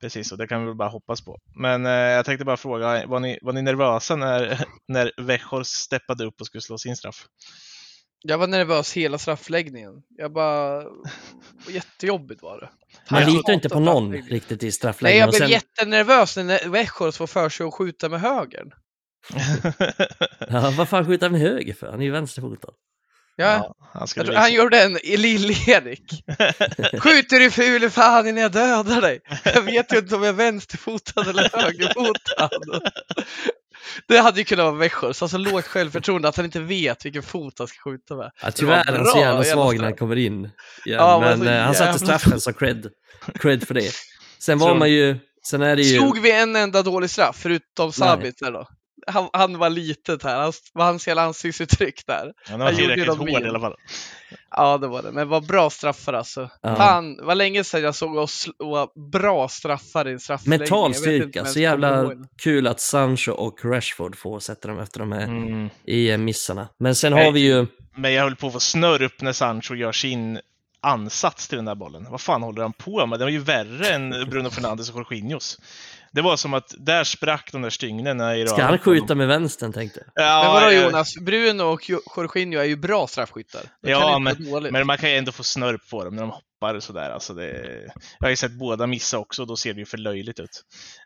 [0.00, 1.38] Precis, och det kan vi väl bara hoppas på.
[1.56, 6.24] Men eh, jag tänkte bara fråga, var ni, var ni nervösa när, när Weghorst steppade
[6.24, 7.26] upp och skulle slå sin straff?
[8.24, 9.92] Jag var nervös hela straffläggningen.
[10.08, 10.82] Jag bara...
[11.68, 12.68] Jättejobbigt var det.
[13.10, 15.20] Man litar inte på någon riktigt i Nej, straffläggningen.
[15.20, 18.72] jag Och blev sen- jättenervös när Weghorst får för sig att skjuta med högern.
[20.48, 21.90] Ja, vad fan skjuter han med höger för?
[21.90, 22.72] Han är ju vänsterfotad.
[23.36, 26.24] Ja, han, jag tror, han gjorde en i Lill-Erik.
[27.02, 29.20] Skjuter du ful fan innan jag dödar dig?
[29.44, 32.50] Jag vet ju inte om jag är vänsterfotad eller högerfotad.
[34.08, 37.58] Det hade ju kunnat vara Weghorst, alltså lågt självförtroende att han inte vet vilken fot
[37.58, 38.30] han ska skjuta med.
[38.42, 40.34] Ja, tyvärr är han så jävla svag när han kommer in.
[40.34, 40.50] igen.
[40.84, 42.90] Ja, men men så eh, han satte straffen så cred.
[43.34, 43.92] Cred för det.
[44.38, 45.16] Sen var man ju,
[45.48, 45.98] sen är det ju...
[45.98, 48.66] Slog vi en enda dålig straff förutom Sabitzer då?
[49.06, 52.32] Han, han var litet här, han, var hans hela ansiktsuttryck där.
[52.46, 53.74] Han var han gjorde tillräckligt dem hård i alla fall.
[54.50, 55.12] Ja, det var det.
[55.12, 56.50] Men vad bra straffar alltså.
[56.62, 56.76] Ja.
[56.76, 60.58] Fan, vad länge sedan jag såg oss slå bra straffar i en straffläggning.
[60.58, 62.10] Mental styrka, så jävla
[62.42, 65.70] kul att Sancho och Rashford får sätta dem efter de här Mm.
[65.86, 66.68] EM-missarna.
[66.78, 67.24] Men sen Nej.
[67.24, 70.40] har vi ju, Men jag höll på att få snör upp när Sancho gör sin
[70.80, 72.06] ansats till den där bollen.
[72.10, 73.18] Vad fan håller han på med?
[73.18, 75.58] Den var ju värre än Bruno Fernandes och Jorginhos.
[76.14, 79.72] Det var som att där sprack de där stygnen i ska han skjuta med vänstern
[79.72, 80.24] tänkte jag.
[80.26, 83.60] Ja, Men vadå jag- Jonas, Bruno och Jo- Jorginho är ju bra straffskyttar.
[83.82, 84.36] Det Ja, men-.
[84.70, 87.10] Men man kan ju ändå få snörp på dem när de hoppar och sådär.
[87.10, 87.50] Alltså det...
[88.18, 90.62] Jag har ju sett båda missa också och då ser det ju för löjligt ut.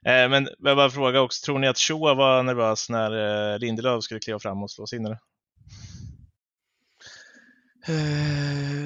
[0.06, 4.02] Eh, men jag bara fråga också, tror ni att Shoa var nervös när eh, Lindelöf
[4.04, 5.06] skulle kliva fram och slå sin?
[5.06, 5.18] Eller?
[7.88, 7.94] Eh,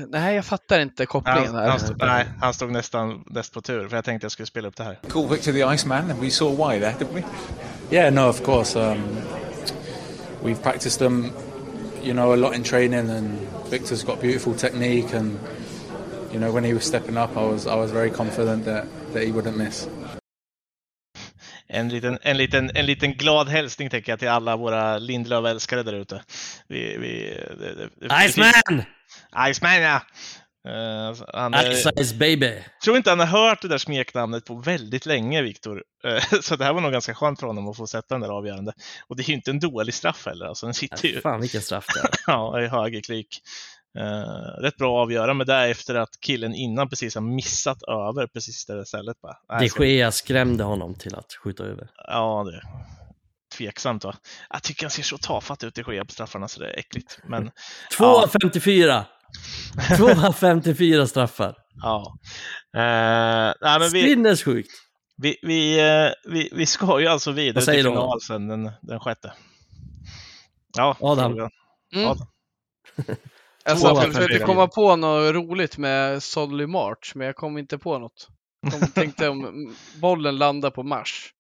[0.09, 1.69] nej, jag fattar inte kopplingen Han, här.
[1.69, 4.69] han, stod, nej, han stod nästan näst på tur för jag tänkte jag skulle spela
[4.69, 4.99] upp det här.
[5.09, 7.23] Call Victor the Iceman, and we saw why there, didn't we?
[7.97, 8.79] Yeah, no, of course.
[8.79, 9.03] Um,
[10.43, 11.33] we've practiced them,
[12.03, 13.39] you know, a lot in training, and
[13.71, 15.17] Victor's got beautiful technique.
[15.17, 15.39] And
[16.33, 19.23] you know, when he was stepping up, I was I was very confident that that
[19.23, 19.89] he wouldn't miss.
[21.73, 25.93] En liten, en, liten, en liten glad hälsning tänker jag till alla våra Lindelöf-älskare där
[25.93, 26.23] ute.
[26.69, 28.83] Vi, vi, det, det, det, Iceman!
[29.51, 30.01] Iceman ja!
[30.69, 31.55] Eh, han,
[32.05, 32.53] Ice Baby!
[32.85, 35.85] tror inte han har hört det där smeknamnet på väldigt länge, Viktor.
[36.05, 38.29] Eh, Så det här var nog ganska skönt för honom att få sätta den där
[38.29, 38.73] avgörande.
[39.09, 40.47] Och det är ju inte en dålig straff heller.
[40.47, 42.11] Alltså, den sitter ju Fan vilken straff det är.
[42.27, 43.43] ja, i högerklik.
[43.99, 48.67] Uh, rätt bra att avgöra, men därefter att killen innan precis har missat över precis
[48.67, 49.17] det där stället.
[49.21, 49.61] Bara.
[49.61, 51.91] De Gea skrämde honom till att skjuta över.
[52.07, 52.63] Ja, det är
[53.57, 54.15] tveksamt va.
[54.51, 57.19] Jag tycker han ser så tafatt ut i Gea på straffarna så det är äckligt.
[57.25, 57.51] Men
[57.97, 59.05] 2 av 54!
[59.97, 61.57] 2 av 54 straffar.
[61.83, 62.19] ja.
[62.77, 64.71] Uh, nej, men vi, Sinnessjukt!
[65.21, 69.33] vi, vi, eh, vi, vi ska ju alltså vidare till final sen den, den sjätte.
[70.77, 71.33] Ja, Adam.
[71.33, 71.51] fråga.
[71.95, 72.09] Mm.
[72.09, 72.27] Adam.
[73.65, 77.79] Jag och fem försökte komma på något roligt med Solly March, men jag kom inte
[77.79, 78.29] på något.
[78.61, 81.35] Jag tänkte om bollen landar på Mars.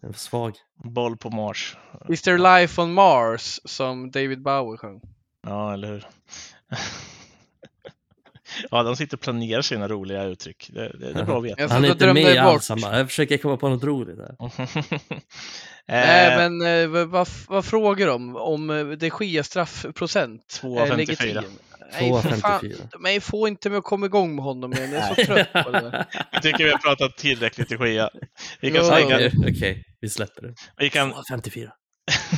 [0.00, 0.54] Den var svag.
[0.74, 1.76] Boll på Mars.
[2.08, 3.60] Is there life on Mars?
[3.64, 5.00] Som David Bowie sjöng.
[5.46, 6.06] Ja, eller hur?
[8.70, 10.70] ja, de sitter och planerar sina roliga uttryck.
[10.72, 11.62] Det, det, det är bra att veta.
[11.62, 12.68] Jag Han är inte med alls.
[12.68, 14.18] Han bara, jag försöker komma på något roligt.
[15.88, 18.36] Nej, Eh, men eh, vad, vad, frågar de?
[18.36, 20.48] Om eh, det sker straffprocent?
[20.60, 21.26] Två av är 54.
[21.26, 21.58] legitim?
[21.98, 22.60] 2 för fan.
[22.60, 22.88] 54.
[22.98, 24.92] Men få inte mig att komma igång med honom igen.
[24.92, 26.06] Jag är så trött på det där.
[26.32, 28.10] Jag tycker vi har pratat tillräckligt i Skia.
[28.60, 29.16] Vi kan Ja, slänga...
[29.16, 30.54] Okej, okej, vi släpper det.
[30.76, 31.12] Vi kan...
[31.12, 31.70] 2 54.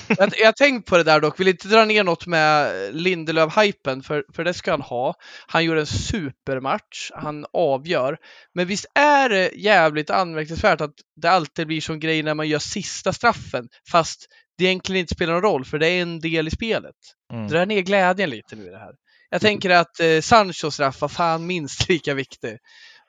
[0.08, 4.02] Jag, jag har tänkt på det där dock, vill inte dra ner något med Lindelöf-hypen,
[4.02, 5.14] för, för det ska han ha.
[5.46, 8.18] Han gjorde en supermatch, han avgör.
[8.54, 12.58] Men visst är det jävligt anmärkningsvärt att det alltid blir som grej när man gör
[12.58, 14.26] sista straffen, fast
[14.58, 16.94] det egentligen inte spelar någon roll, för det är en del i spelet.
[17.32, 17.48] Mm.
[17.48, 18.94] Dra ner glädjen lite nu i det här.
[19.30, 22.58] Jag tänker att eh, Sanchos straff var fan minst lika viktig.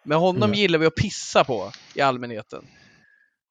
[0.06, 0.54] Men honom Mm.
[0.54, 2.66] gillar vi att pissa på i allmänheten.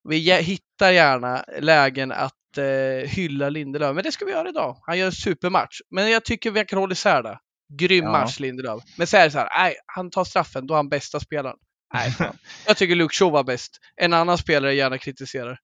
[0.08, 4.76] Vi hittar gärna lägen att eh, hylla Lindelöf, men det ska vi göra idag.
[4.86, 7.38] Han gör en supermatch, men jag tycker vi kan hålla isär det.
[7.78, 8.10] Grym Ja.
[8.12, 8.82] match Lindelöf.
[8.96, 11.56] Men så är det så här, nej, han tar straffen, då är han bästa spelaren.
[11.94, 12.14] Nej,
[12.66, 13.78] jag tycker Luke Shaw var bäst.
[13.96, 15.58] En annan spelare gärna kritiserar.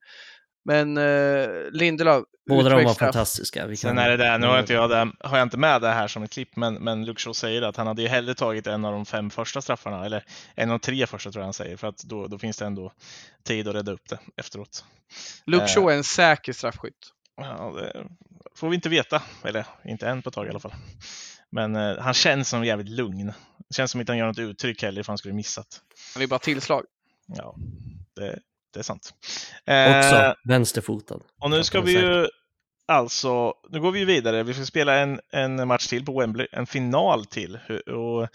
[0.64, 3.66] Men eh, Lindelöf, Båda de var fantastiska.
[3.66, 5.82] Vi Sen kan- är det där, nu har inte jag, det, har jag inte med
[5.82, 8.66] det här som ett klipp, men, men Shaw säger att han hade ju hellre tagit
[8.66, 11.54] en av de fem första straffarna, eller en av de tre första tror jag han
[11.54, 12.92] säger, för att då, då finns det ändå
[13.44, 14.84] tid att rädda upp det efteråt.
[15.46, 15.84] Luke Eh.
[15.84, 17.12] Är en säker straffskytt.
[17.36, 18.06] Ja, det
[18.54, 20.74] får vi inte veta, eller inte än på ett tag i alla fall.
[21.50, 23.26] Men eh, han känns som jävligt lugn.
[23.68, 25.80] Det känns som att han gör något uttryck heller ifall han skulle missat.
[26.14, 26.84] Han är bara tillslag.
[27.26, 27.54] Ja,
[28.16, 28.38] det,
[28.72, 29.14] det är sant.
[29.60, 31.20] Också Eh, vänsterfotad.
[31.40, 32.28] och nu ska vi ju
[32.86, 34.42] alltså, nu går vi ju vidare.
[34.42, 37.58] Vi ska spela en, en match till på Wembley, en final till.
[37.86, 38.28] Och,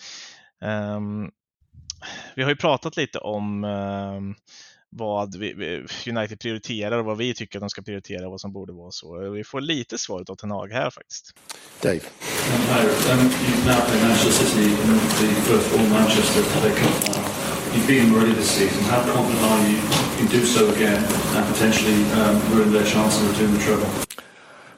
[0.61, 1.31] ehm,
[2.35, 4.35] vi har ju pratat lite om ehm,
[4.89, 8.53] vad vi, United prioriterar och vad vi tycker att de ska prioritera och vad som
[8.53, 9.29] borde vara så.
[9.29, 11.33] Vi får lite svar av Ten Hag här faktiskt.
[11.81, 11.95] Dave.
[11.95, 12.01] Um,
[13.19, 17.26] you've now played Manchester City in the first all Manchester Cup final.
[17.77, 18.83] You've beaten them already this season.
[18.85, 23.21] How confident are you you can do so again and potentially um, ruin their chance
[23.21, 23.87] of doing the treble?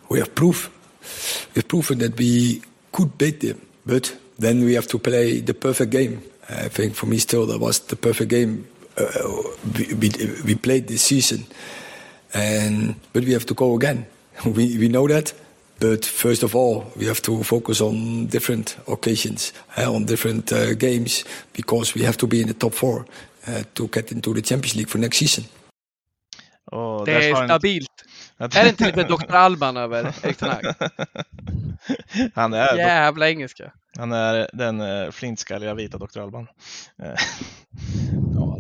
[0.09, 0.69] We have proof.
[1.55, 5.91] We've proven that we could beat them, but then we have to play the perfect
[5.91, 6.21] game.
[6.49, 9.43] I think for me, still, that was the perfect game uh,
[9.77, 10.11] we, we,
[10.43, 11.45] we played this season.
[12.33, 14.07] And but we have to go again.
[14.45, 15.31] We we know that.
[15.79, 20.73] But first of all, we have to focus on different occasions, uh, on different uh,
[20.77, 23.05] games, because we have to be in the top four
[23.47, 25.43] uh, to get into the Champions League for next season.
[26.71, 27.89] Och Det där är sa han- stabilt.
[28.37, 29.35] Är det inte lite Dr.
[29.35, 30.73] Alban över Erik Ten Hag?
[32.35, 33.71] han, är, Jävla engelska.
[33.97, 36.19] han är den flintskalliga vita Dr.
[36.19, 36.47] Alban.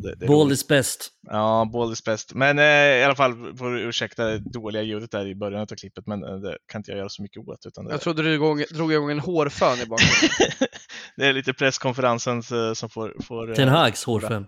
[0.03, 0.53] Ja, det, det roligt.
[0.53, 1.11] is best.
[1.21, 2.33] Ja, ball is best.
[2.33, 5.65] Men eh, i alla fall, får du ursäkta det dåliga ljudet där i början av
[5.65, 7.65] klippet, men eh, det kan inte jag göra så mycket åt.
[7.65, 10.57] Utan det, Jag trodde du igång, drog igång en hårfön i bakgrunden.
[11.15, 13.15] det är lite presskonferensen eh, som får...
[13.23, 14.47] får eh, Ten Hags hårfön.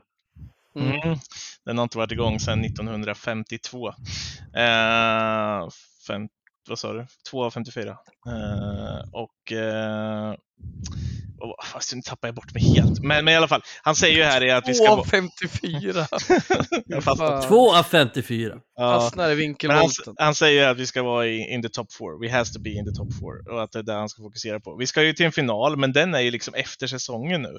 [0.76, 1.02] Mm.
[1.02, 1.18] Mm.
[1.66, 3.88] Den har inte varit igång sedan 1952.
[3.88, 3.94] Eh,
[6.08, 6.28] fem,
[6.70, 7.08] vad sa du?
[7.30, 7.98] 2 av 54.
[8.28, 9.52] Eh, och...
[9.52, 10.36] Eh,
[11.42, 13.00] och fast nu tappar jag bort mig helt.
[13.04, 14.86] Men, men i alla fall, han säger ju här är att vi ska...
[14.86, 16.08] Två av vara- 54.
[16.86, 17.42] Jag fattar.
[17.42, 17.48] Fan.
[17.50, 18.60] 2 av 54.
[18.76, 19.00] Ja.
[19.00, 20.16] Fastnar i Men han, vinkelvolten.
[20.18, 22.20] han säger att vi ska vara i in the top four.
[22.28, 23.54] We has to be in the top four.
[23.54, 24.76] Och att det är det han ska fokusera på.
[24.76, 27.58] Vi ska ju till en final, men den är ju liksom efter säsongen nu.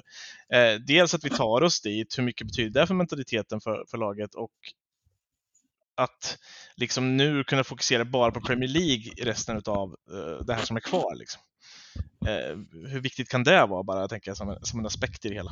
[0.57, 3.97] Eh, dels att vi tar oss dit, hur mycket betyder det för mentaliteten för, för
[3.97, 4.51] laget och
[5.95, 6.37] att
[6.75, 10.75] liksom nu kunna fokusera bara på Premier League i resten av eh, det här som
[10.75, 11.15] är kvar.
[11.15, 11.41] Liksom.
[12.27, 12.57] Eh,
[12.89, 15.35] hur viktigt kan det vara bara, tänker jag, som en, som en aspekt i det
[15.35, 15.51] hela?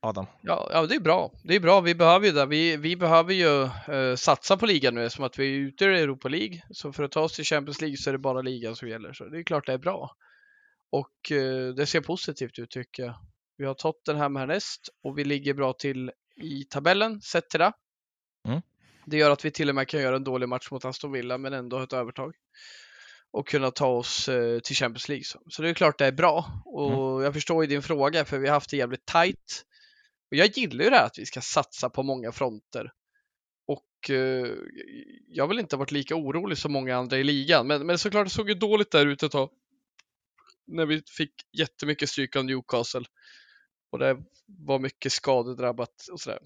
[0.00, 0.26] Adam?
[0.42, 1.32] Ja, ja, det är bra.
[1.44, 1.80] Det är bra.
[1.80, 2.46] Vi behöver ju det.
[2.46, 3.62] Vi, vi behöver ju
[3.94, 6.62] eh, satsa på ligan nu eftersom att vi är ute i Europa League.
[6.70, 9.12] Så för att ta oss till Champions League så är det bara ligan som gäller.
[9.12, 10.16] Så det är klart det är bra.
[10.90, 13.14] Och eh, det ser positivt ut tycker jag.
[13.56, 17.72] Vi har Tottenham härnäst och vi ligger bra till i tabellen sett till det.
[18.48, 18.60] Mm.
[19.06, 21.38] Det gör att vi till och med kan göra en dålig match mot Aston Villa
[21.38, 22.34] men ändå ha ett övertag.
[23.34, 25.24] Och kunna ta oss eh, till Champions League.
[25.24, 25.62] Så.
[25.62, 26.62] det är klart det är bra.
[26.64, 29.64] Och jag förstår ju din fråga för vi har haft det jävligt tight.
[30.30, 32.92] Och jag gillar ju det här att vi ska satsa på många fronter.
[33.66, 34.46] Och eh,
[35.28, 37.66] jag väl inte varit lika orolig som många andra i ligan.
[37.66, 39.50] Men, men såklart det såg ju dåligt där ute ett tag.
[40.66, 43.04] När vi fick jättemycket stryk av Newcastle.
[43.92, 44.16] Och det
[44.46, 46.38] var mycket skadedrabbat och sådär.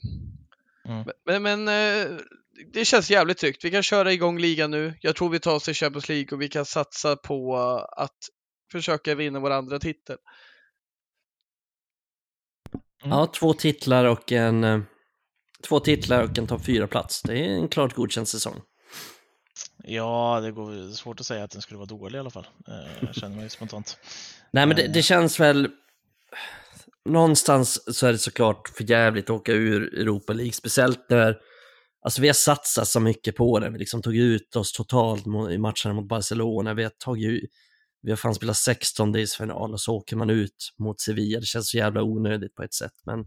[0.89, 1.07] Mm.
[1.27, 2.17] Men, men eh,
[2.73, 3.65] det känns jävligt tryggt.
[3.65, 4.95] Vi kan köra igång ligan nu.
[5.01, 7.57] Jag tror vi tar oss till Champions League och vi kan satsa på
[7.97, 8.19] att
[8.73, 10.17] försöka vinna vår andra titel.
[13.05, 14.65] Ja, två titlar och en...
[14.65, 14.81] eh,
[15.69, 18.61] Två titlar och en topp fyra plats Det är en klart godkänd säsong.
[19.85, 22.47] Ja, det går svårt att säga att den skulle vara dålig i alla fall.
[22.69, 23.99] Eh, jag känner mig spontant.
[24.51, 25.69] Nej, men det, det känns väl...
[27.09, 31.37] Någonstans så är det såklart för jävligt att åka ur Europa League, speciellt när
[32.01, 35.59] Alltså vi har satsat så mycket på det, vi liksom tog ut oss totalt i
[35.59, 37.51] matcherna mot Barcelona, vi har tagit
[38.03, 41.41] vi har fan spelat 16 days final och så åker man ut mot Sevilla.
[41.41, 43.25] Det känns så jävla onödigt på ett sätt, men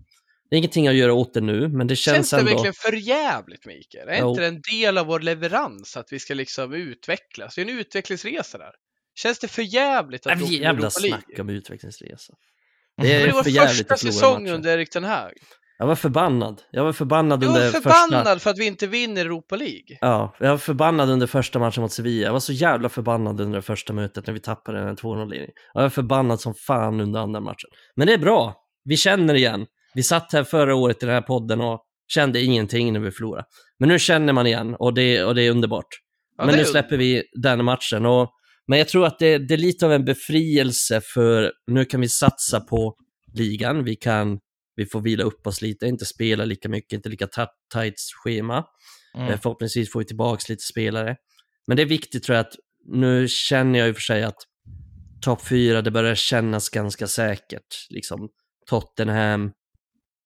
[0.49, 2.51] det är ingenting att göra åt det nu, men det känns, Känns det ändå...
[2.51, 4.09] verkligen för jävligt Mikael?
[4.09, 4.29] Är Jo.
[4.29, 7.55] inte det en del av vår leverans att vi ska liksom utvecklas?
[7.55, 8.71] Det är en utvecklingsresa där.
[9.15, 11.21] Känns det för jävligt att Nej, åker jävla Europa League?
[11.25, 12.33] snack om utvecklingsresa.
[13.01, 14.55] Det Det är för jävligt första att förlora säsong matchen.
[14.55, 15.31] under Erik Ten Hag.
[15.77, 16.61] Jag var förbannad.
[16.71, 17.89] Jag var förbannad Du under var första...
[17.89, 19.97] förbannad för att vi inte vinner Europa League.
[20.01, 22.25] Ja, jag var förbannad under första matchen mot Sevilla.
[22.25, 25.49] Jag var så jävla förbannad under det första mötet när vi tappade en 2-0-ledning.
[25.73, 27.69] Jag var förbannad som fan under andra matchen.
[27.95, 28.55] Men det är bra.
[28.83, 29.65] Vi känner igen.
[29.93, 33.45] Vi satt här förra året i den här podden och kände ingenting när vi förlorade.
[33.79, 35.87] Men nu känner man igen och det, och det är underbart.
[36.37, 38.05] Ja, men det nu släpper vi den matchen.
[38.05, 38.29] Och,
[38.71, 42.09] men jag tror att det, det är lite av en befrielse för nu kan vi
[42.09, 42.95] satsa på
[43.33, 43.83] ligan.
[43.83, 44.39] Vi kan
[44.75, 47.27] vi får vila upp oss lite, inte spela lika mycket, inte lika
[47.73, 48.65] tight schema.
[49.15, 49.27] Mm.
[49.27, 51.15] Eh, Förhoppningsvis får vi tillbaka lite spelare.
[51.67, 52.55] Men det är viktigt tror jag att
[52.85, 54.37] nu känner jag i och för sig att
[55.21, 57.87] topp fyra, det börjar kännas ganska säkert.
[57.89, 58.29] Liksom
[58.69, 59.51] Tottenham,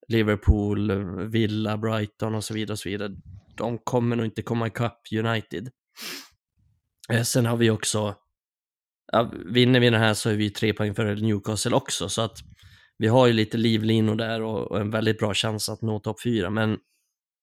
[0.08, 0.92] Liverpool,
[1.30, 2.74] Villa, Brighton och så vidare.
[2.74, 3.12] Och så vidare.
[3.58, 5.70] De kommer nog inte komma ikapp United.
[7.10, 8.16] Eh, Sen har vi också,
[9.12, 12.10] ja, vinner vi den här så är vi tre poäng före Newcastle också.
[12.10, 12.38] Så att
[12.98, 16.22] vi har ju lite livlinor där och, och en väldigt bra chans att nå topp
[16.24, 16.50] fyra.
[16.50, 16.78] Men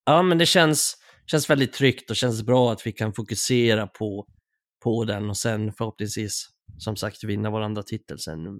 [0.05, 4.27] ja, men det känns, känns väldigt tryggt och känns bra att vi kan fokusera på,
[4.83, 8.59] på den och sen förhoppningsvis som sagt vinna vår andra titel sen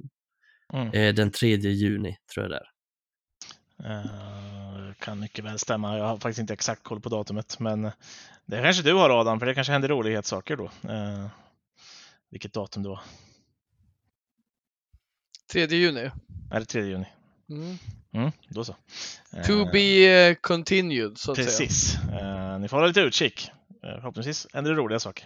[0.73, 0.93] Mm.
[0.93, 2.69] eh, den 3 juni tror jag det är.
[3.91, 5.97] Eh, kan mycket väl stämma.
[5.97, 7.81] Jag har faktiskt inte exakt koll på datumet, men
[8.45, 10.63] det kanske du har Adam, för det kanske händer rolighetssaker då.
[10.89, 11.27] Eh,
[12.33, 12.99] vilket datum då?
[15.51, 16.11] 3 juni.
[16.51, 17.05] Är det 3 juni?
[17.49, 17.77] Mm.
[18.13, 18.75] Mm, då så.
[19.45, 21.47] To Eh, be eh, continued, så att säga.
[21.47, 21.95] Precis.
[21.95, 23.51] Eh, ni får hålla lite utkik.
[23.81, 25.25] Förhoppningsvis händer det roliga saker.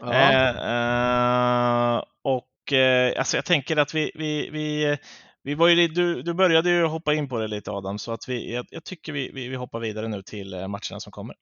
[0.00, 2.06] Ja.
[2.22, 2.72] Och
[3.16, 4.96] alltså jag tänker att vi, vi, vi,
[5.42, 8.28] vi var ju, du, du började ju hoppa in på det lite Adam, så att
[8.28, 11.36] vi, jag, jag tycker vi, vi, vi hoppar vidare nu till matcherna som kommer.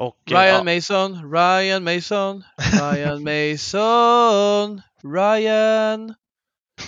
[0.00, 3.22] Och, eh, Ryan ja, Mason, Ryan Mason, Ryan
[3.52, 6.14] Mason, Ryan.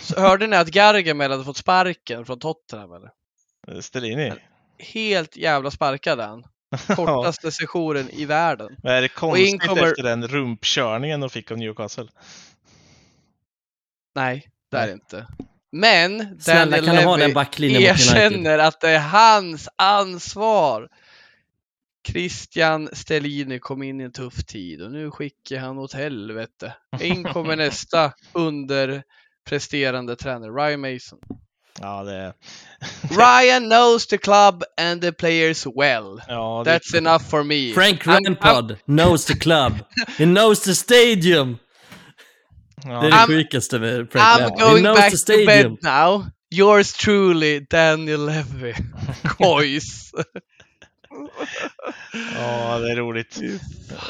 [0.00, 3.10] Så hörde ni att Gargamel hade fått sparken från Tottenham eller?
[3.82, 4.32] Stellini.
[4.78, 6.44] Helt jävla sparkad han.
[6.96, 8.76] Kortaste sessionen i världen.
[8.82, 12.08] Vad är det konstigt in kommer- efter den rumpkörningen de fick av Newcastle?
[14.14, 15.26] Nej, det är det inte.
[15.72, 20.88] Men Snälla Daniel kan du ha den Levy erkänner att det är hans ansvar.
[22.08, 26.74] Christian Stellini kom in i en tuff tid och nu skickar han åt helvete.
[27.00, 31.18] In kommer nästa underpresterande tränare, Ryan Mason.
[31.80, 32.34] Ja, det,
[33.10, 36.20] Ryan knows the club and the players well.
[36.28, 37.72] ja, det, That's enough for me.
[37.74, 39.72] Frank Rampard knows the club.
[40.18, 41.58] He knows the stadium.
[42.84, 44.60] ja, Det är det I'm- sjukaste med Frank I'm Lampard.
[44.60, 45.46] Going knows back the to stadium.
[45.46, 46.24] bed now.
[46.54, 48.74] Yours truly, Daniel Levy.
[49.24, 50.12] Kois.
[52.36, 53.38] Ja, det är roligt.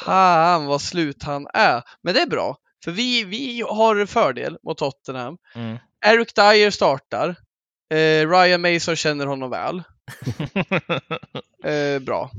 [0.04, 1.82] Fan vad slut han är.
[2.02, 2.56] Men det är bra.
[2.84, 5.38] För vi, vi har fördel mot Tottenham.
[5.54, 5.78] Mm.
[6.06, 7.28] Eric Dyer startar.
[7.94, 9.82] Eh, Ryan Mason känner honom väl.
[11.64, 12.30] Eh, bra.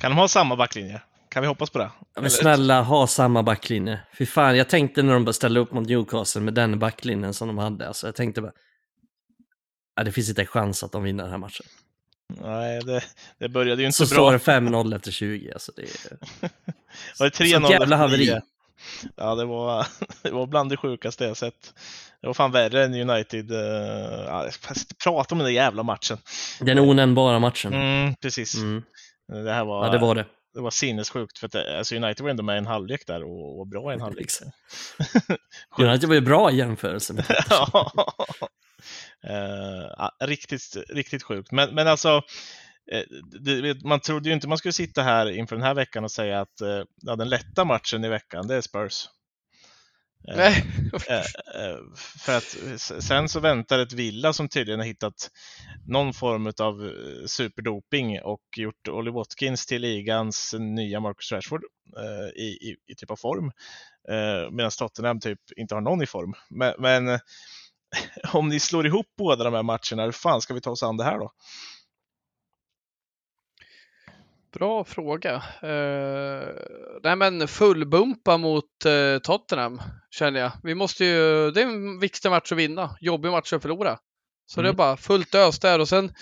[0.00, 1.02] kan de ha samma backlinje?
[1.28, 1.90] Kan vi hoppas på det?
[2.14, 4.00] Ja, Men snälla, ha samma backlinje.
[4.18, 7.48] Fy fan, jag tänkte när de bara ställde upp mot Newcastle med den backlinjen som
[7.48, 8.52] de hade, alltså jag tänkte bara,
[9.96, 11.66] ja, det finns inte en chans att de vinner den här matchen.
[12.42, 13.02] Nej, det,
[13.38, 14.30] det började ju inte Så så står bra.
[14.32, 15.88] det 5-0 efter 20, alltså det är...
[17.18, 18.40] Var det 3-0 Sånt jävla efter haveri.
[19.16, 19.86] Ja, det var,
[20.22, 21.74] det var bland det sjukaste jag sett.
[22.20, 23.50] Det var fan värre än United.
[23.50, 23.58] Uh,
[24.26, 24.48] ja,
[25.04, 26.18] prata om den där jävla matchen.
[26.60, 27.72] Den onämnbara matchen.
[27.72, 28.54] Mm, precis.
[28.56, 28.82] Mm.
[29.44, 30.26] Det här var, Ja, det var det.
[30.54, 31.38] det var sinnessjukt.
[31.38, 33.90] För att, det- alltså United var ändå med i en halvlek där och var bra
[33.92, 34.28] i en halvlek.
[35.78, 37.92] United var ju bra i jämförelse med Ja.
[39.24, 41.52] Eh, riktigt, riktigt sjukt.
[41.52, 42.22] Men, men alltså,
[42.92, 43.02] eh,
[43.40, 46.40] det, man trodde ju inte man skulle sitta här inför den här veckan och säga
[46.40, 49.08] att eh, ja, den lätta matchen i veckan, det är Spurs.
[50.28, 50.64] Eh, Nej.
[51.08, 51.18] eh,
[51.64, 51.78] eh,
[52.18, 52.56] för att
[53.02, 55.30] sen så väntar ett Villa som tydligen har hittat
[55.86, 56.92] någon form av
[57.26, 61.62] superdoping och gjort Ollie Watkins till ligans nya Marcus Rashford
[62.34, 63.52] i, i, i typ av form.
[64.52, 66.34] Medan Tottenham typ inte har någon i form.
[66.50, 67.18] Men, men
[68.32, 70.96] om ni slår ihop båda de här matcherna, hur fan ska vi ta oss an
[70.96, 71.32] det här då?
[74.52, 75.34] Bra fråga.
[75.64, 76.48] Uh,
[77.02, 79.80] nej men fullbumpa mot uh, Tottenham
[80.10, 80.52] känner jag.
[80.62, 82.96] Vi måste ju, det är en viktig match att vinna.
[83.00, 83.98] Jobbig match att förlora.
[84.46, 84.64] Så mm.
[84.64, 86.12] det är bara fullt ös där och sen,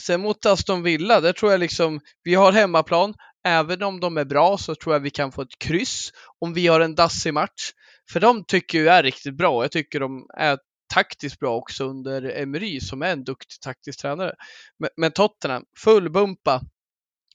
[0.00, 3.14] sen mot Aston Villa, där tror jag liksom, vi har hemmaplan.
[3.46, 6.66] Även om de är bra så tror jag vi kan få ett kryss om vi
[6.66, 7.70] har en dassig match.
[8.12, 9.64] För de tycker jag är riktigt bra.
[9.64, 10.58] Jag tycker de är
[10.94, 14.34] taktiskt bra också under Emery som är en duktig taktisk tränare.
[14.78, 16.54] Men, men Tottenham, fullbumpa.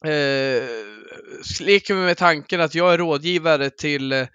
[0.05, 0.63] Eh,
[1.61, 4.27] leker vi med tanken att jag är rådgivare till eh,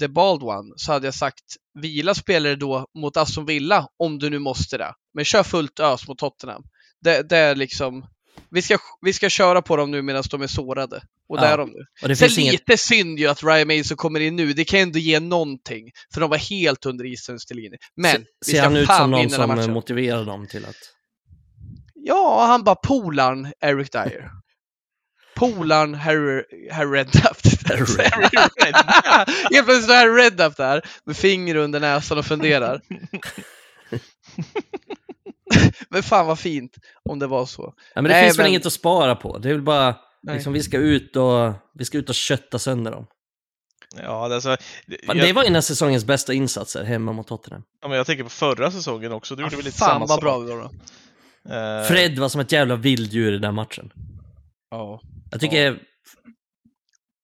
[0.00, 1.44] The Bald One så hade jag sagt
[1.82, 4.94] vila spelare då mot Aston Villa om du nu måste det.
[5.14, 6.62] Men kör fullt ös mot Tottenham.
[7.00, 8.06] Det, det är liksom
[8.50, 10.96] vi ska, vi ska köra på dem nu medan de är sårade.
[11.28, 11.40] Och ja.
[11.40, 11.86] där är de nu.
[12.02, 12.80] Och det Sen lite inget...
[12.80, 14.52] synd ju att Ryan Mason kommer in nu.
[14.52, 15.90] Det kan ändå ge någonting.
[16.14, 17.78] För de var helt under isens linje.
[17.96, 20.76] Men Se, vi ska Ser han ut som någon som motiverar dem till att...
[21.94, 24.30] Ja, han bara polarn Eric Dyer.
[25.34, 26.98] Polarn Harry, Harry.
[29.50, 32.80] Helt plötsligt står Harry Redknapp där med finger under näsan och funderar.
[35.88, 36.76] men fan vad fint
[37.10, 37.74] om det var så.
[37.76, 38.44] Ja, men det Nej, finns men...
[38.44, 39.38] väl inget att spara på.
[39.38, 39.96] Det är väl bara,
[40.30, 43.06] liksom, vi ska ut och, vi ska ut och kötta sönder dem.
[43.96, 45.16] Ja, alltså, jag...
[45.16, 47.62] Det var en av säsongens bästa insatser hemma mot Tottenham.
[47.82, 49.36] Ja, men jag tänker på förra säsongen också.
[49.36, 50.70] Du gjorde ja, väl lite fan samma vad bra vi var då.
[51.54, 51.88] Uh...
[51.88, 53.92] Fred var som ett jävla vilddjur i den matchen.
[54.70, 55.00] Ja.
[55.30, 55.70] Jag tycker...
[55.70, 55.76] Ja.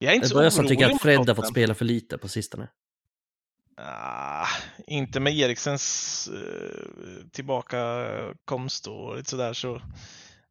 [0.03, 2.18] Jag är inte det är jag som tycker att Fred har fått spela för lite
[2.18, 2.68] på sistone.
[3.87, 4.47] Ah,
[4.87, 9.83] inte med Eriksens eh, tillbakakomst och lite sådär så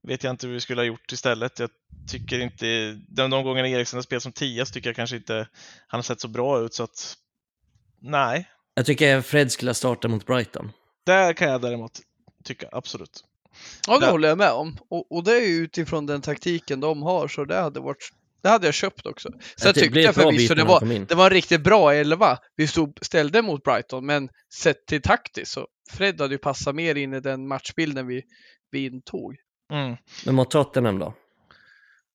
[0.08, 1.60] vet jag inte hur vi skulle ha gjort istället.
[1.60, 1.70] Jag
[2.08, 2.66] tycker inte,
[3.08, 5.48] de, de gångerna Eriksen har spelat som tia så tycker jag kanske inte
[5.88, 7.14] han har sett så bra ut så att
[8.02, 8.50] nej.
[8.74, 10.72] Jag tycker Fred skulle ha startat mot Brighton.
[11.06, 12.00] Där kan jag däremot
[12.44, 13.24] tycka, absolut.
[13.88, 14.12] Ja, det Där.
[14.12, 14.78] håller jag med om.
[14.90, 18.50] Och, och, det är ju utifrån den taktiken de har, så det hade varit det
[18.50, 19.30] hade jag köpt också.
[19.56, 23.00] Så jag tyckte jag förvisso det var, det var en riktigt bra elva vi stod,
[23.02, 24.30] ställde mot Brighton, men
[24.62, 28.24] sett till taktiskt så Fred hade ju passat mer in i den matchbilden vi,
[28.72, 29.36] vi intog.
[29.74, 29.98] Mm.
[30.26, 31.14] Men mot Tottenham då?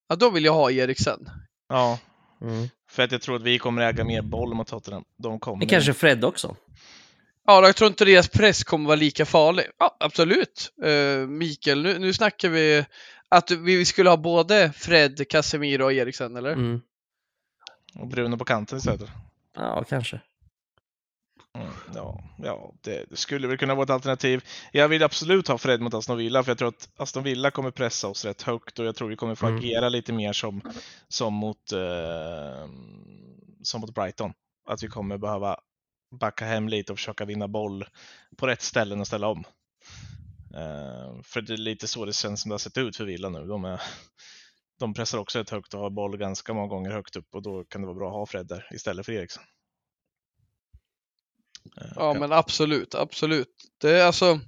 [0.09, 1.21] Ja, då vill jag ha Eriksen.
[1.69, 1.99] Ja,
[2.43, 2.69] mm.
[2.91, 5.05] för att jag tror att vi kommer äga mer boll mot Tottenham.
[5.23, 5.59] De kommer...
[5.59, 6.57] Men kanske Fred också?
[7.47, 9.65] Ja, jag tror inte deras press kommer vara lika farlig.
[9.79, 10.73] Ja, absolut.
[10.85, 12.85] Uh, Mikael, nu, nu snackar vi
[13.37, 16.53] att vi skulle ha både Fred, Casemiro och Eriksen, eller?
[16.53, 16.81] Mm.
[17.95, 19.11] Och Bruno på kanten istället?
[19.55, 20.21] Ja, kanske.
[21.59, 24.45] Mm, ja, ja det, det, skulle väl kunna vara ett alternativ.
[24.73, 27.71] Jag vill absolut ha Fred mot Aston Villa, för jag tror att Aston Villa kommer
[27.71, 29.59] pressa oss rätt högt och jag tror vi kommer få mm.
[29.59, 30.61] agera lite mer som,
[31.09, 32.69] som, mot, eh,
[33.63, 34.33] som mot Brighton.
[34.67, 35.57] Att vi kommer behöva
[36.21, 37.85] backa hem lite och försöka vinna boll
[38.37, 39.45] på rätt ställen och ställa om.
[40.57, 43.29] Uh, för det är lite så det känns som det har sett ut för Villa
[43.29, 43.47] nu.
[43.47, 43.81] De, är,
[44.79, 47.65] de pressar också ett högt och har boll ganska många gånger högt upp och då
[47.65, 49.45] kan det vara bra att ha Fred där istället för Eriksson.
[51.81, 52.21] Uh, ja kan...
[52.21, 53.55] men absolut, absolut.
[53.81, 54.41] Det är alltså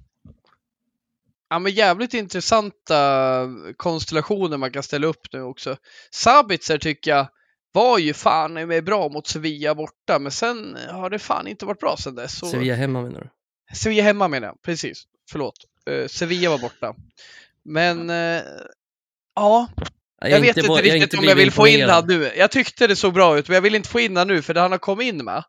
[1.48, 5.76] Ja men jävligt intressanta konstellationer man kan ställa upp nu också.
[6.10, 7.28] Sabitzer tycker jag
[7.72, 11.80] var ju fan med bra mot Sevilla borta, men sen har det fan inte varit
[11.80, 12.38] bra sen dess.
[12.38, 12.46] Så...
[12.46, 13.30] Sevilla hemma menar du?
[13.76, 15.02] Sevilla hemma menar jag, precis.
[15.30, 15.54] Förlåt.
[15.90, 16.94] Uh, Sevilla var borta.
[17.64, 18.08] Men
[19.34, 19.68] ja,
[20.20, 22.32] jag, jag vet inte, inte riktigt inte om jag vill få in han nu.
[22.36, 24.54] Jag tyckte det såg bra ut, men jag vill inte få in han nu för
[24.54, 25.44] det han har kommit in med.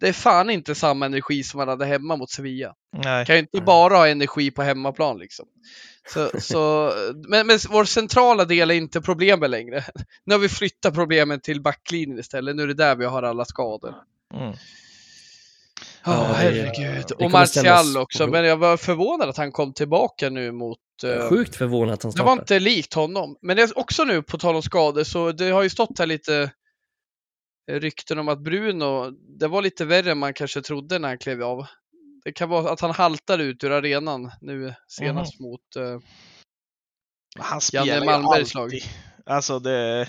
[0.00, 2.74] Det är fan inte samma energi som han hade hemma mot Sevilla.
[3.04, 3.26] Nej.
[3.26, 5.46] Kan ju inte bara ha energi på hemmaplan liksom.
[6.08, 6.92] Så, så,
[7.28, 9.84] men, men vår centrala del är inte problemet längre.
[10.24, 12.56] Nu har vi flyttat problemen till backlinjen istället.
[12.56, 13.94] Nu är det där vi har alla skador.
[14.34, 14.56] Mm.
[16.08, 17.12] Ja, oh, herregud.
[17.12, 20.78] och Martial också, men jag var förvånad att han kom tillbaka nu mot...
[21.04, 22.30] Uh, Sjukt förvånad att han startade.
[22.30, 23.36] Det var inte likt honom.
[23.42, 26.06] Men det är också nu, på tal om skador, så det har ju stått här
[26.06, 26.50] lite
[27.70, 31.42] rykten om att Bruno, det var lite värre än man kanske trodde när han klev
[31.42, 31.66] av.
[32.24, 35.50] Det kan vara att han haltar ut ur arenan nu senast mm.
[35.50, 36.00] mot uh,
[37.38, 38.72] han Janne Malmbergs lag.
[39.26, 40.08] Alltså det,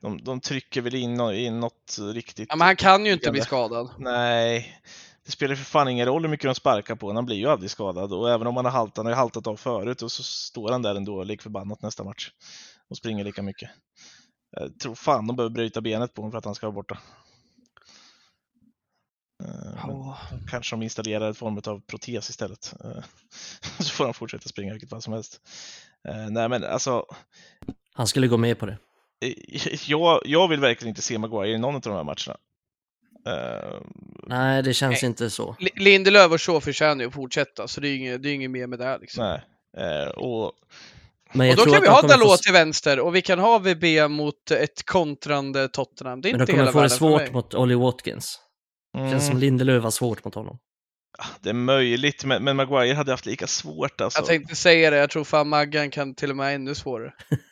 [0.00, 2.46] de, de trycker väl in, in något riktigt.
[2.48, 3.90] Ja, men han kan ju inte bli skadad.
[3.98, 4.80] Nej,
[5.28, 7.70] det spelar för fan ingen roll hur mycket de sparkar på Han blir ju aldrig
[7.70, 10.22] skadad och även om han har haltat, han har ju haltat av förut och så
[10.22, 12.30] står han där ändå lik förbannat nästa match
[12.90, 13.70] och springer lika mycket.
[14.50, 16.98] Jag tror fan de behöver bryta benet på honom för att han ska vara borta.
[19.88, 20.18] Oh.
[20.50, 22.74] Kanske de installerar ett form av protes istället.
[22.84, 23.04] Eh,
[23.78, 25.40] så får han fortsätta springa vilket fall som helst.
[26.08, 27.04] Eh, nej men alltså.
[27.94, 28.78] Han skulle gå med på det.
[29.86, 32.38] Jag, jag vill verkligen inte se Maguire i någon av de här matcherna.
[33.28, 33.80] Uh,
[34.26, 35.08] Nej, det känns nej.
[35.08, 35.56] inte så.
[35.76, 38.66] Lindelöf och så förtjänar ju att fortsätta, så det är inget, det är inget mer
[38.66, 38.98] med det.
[39.00, 39.24] Liksom.
[39.24, 40.52] Nej, uh, och
[41.32, 43.22] Men Och då kan vi de ha kommer få Dalot s- till vänster och vi
[43.22, 46.20] kan ha VB mot ett kontrande Tottenham.
[46.20, 47.26] Det är Men de inte kommer hela få det världen för mig.
[47.26, 48.40] svårt mot Ollie Watkins.
[48.96, 50.58] Känns som Mm, Lindelöf har svårt mot honom.
[51.40, 54.18] det är möjligt, men, men Maguire hade haft lika svårt alltså.
[54.18, 57.12] Jag tänkte säga det, jag tror fan Maggan kan till och med ha ännu svårare.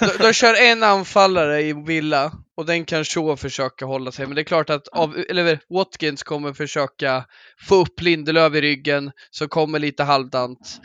[0.00, 4.26] de, de kör en anfallare i Villa och den kan Shaw försöka hålla sig.
[4.26, 7.24] Men det är klart att av, eller Watkins kommer försöka
[7.68, 10.80] få upp Lindelöf i ryggen så kommer lite halvdant.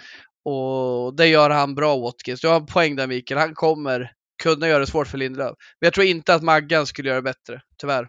[0.45, 2.41] Och det gör han bra Watkins.
[2.41, 3.39] Du har en poäng där Mikael.
[3.39, 4.11] Han kommer
[4.43, 5.55] kunna göra det svårt för Lindelöf.
[5.79, 8.07] Men jag tror inte att Maggan skulle göra det bättre, tyvärr.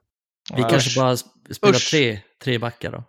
[0.54, 1.90] Vi Ja, kanske bara sp- spelar Usch.
[1.90, 3.04] tre, tre backar då.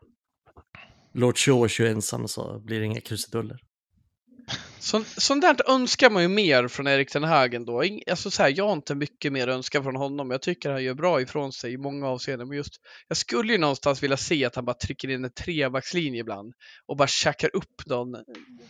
[1.13, 3.57] Lord Shaw kör ensam så blir det inga krusiduller.
[4.79, 7.83] Så, sånt där önskar man ju mer från Erik Ten Hag ändå.
[7.83, 10.31] Ing- Alltså så här, jag har inte mycket mer önskan från honom.
[10.31, 12.47] Jag tycker han gör bra ifrån sig i många avseenden.
[12.47, 12.73] Men just,
[13.07, 16.53] jag skulle ju någonstans vilja se att han bara trycker in en trebackslinje ibland
[16.85, 18.21] och bara käkar upp någon eh,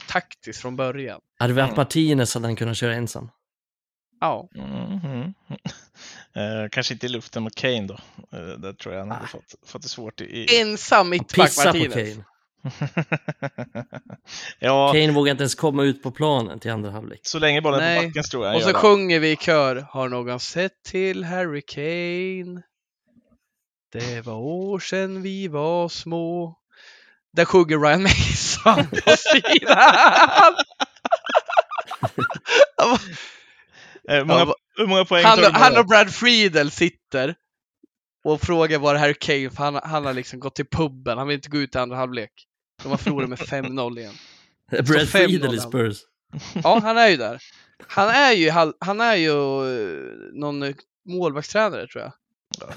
[0.08, 1.20] taktiskt från början.
[1.40, 1.80] Hade vi haft Mm.
[1.82, 3.30] Martinez hade han kunnat köra ensam.
[4.20, 5.34] Ja, Mhm.
[6.36, 7.94] Eh, kanske inte i luften mot Kane då.
[8.38, 9.28] Uh, där tror jag han hade Ah.
[9.28, 10.60] fått, fått det svårt i...
[10.60, 11.94] ensam mittback Pissa på Martinez.
[12.14, 12.26] Kane.
[14.59, 17.20] ja, Kane vågar inte ens komma ut på planen till andra halvlek.
[17.24, 17.99] så länge bollen är Nej.
[17.99, 19.86] på backen tror jag Och så gör sjunger vi i kör.
[19.89, 22.62] Har någon sett till Harry Kane?
[23.91, 26.57] Det var år sedan vi var små.
[27.34, 30.55] Där sjunger Ryan Mason på sidan.
[34.09, 37.36] Eh, många, hur många poäng han, du han och Brad Friedel sitter
[38.24, 41.18] och frågar var Harry Kane, för han, han har liksom gått till puben.
[41.18, 42.32] Han vill inte gå ut i andra halvlek.
[42.84, 44.14] De har förlorat med 5-0 igen.
[44.72, 45.60] Brad 5-0 Friedel i.
[45.60, 45.98] Spurs.
[46.64, 47.42] Ja, han är ju där.
[47.88, 50.00] Han är ju, han är ju eh,
[50.34, 50.76] någon eh,
[51.06, 52.14] målvaktstränare tror jag.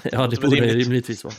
[0.03, 0.85] Ja, det borde det rimligt.
[0.85, 1.33] rimligtvis vara.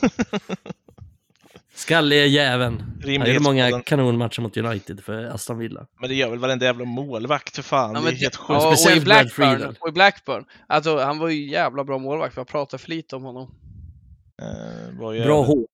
[1.75, 2.83] Skallige jäveln.
[3.03, 5.87] Han gjorde många kanonmatcher mot United för Aston Villa.
[5.99, 7.95] Men det gör väl varenda jävla målvakt för fan.
[7.95, 8.61] Ja, det är helt sjukt.
[8.61, 10.45] ja, och, i Blackburn, och i Blackburn.
[10.67, 13.55] Alltså, han var ju jävla bra målvakt, jag pratar för lite om honom.
[14.41, 15.67] Eh, Bra hår.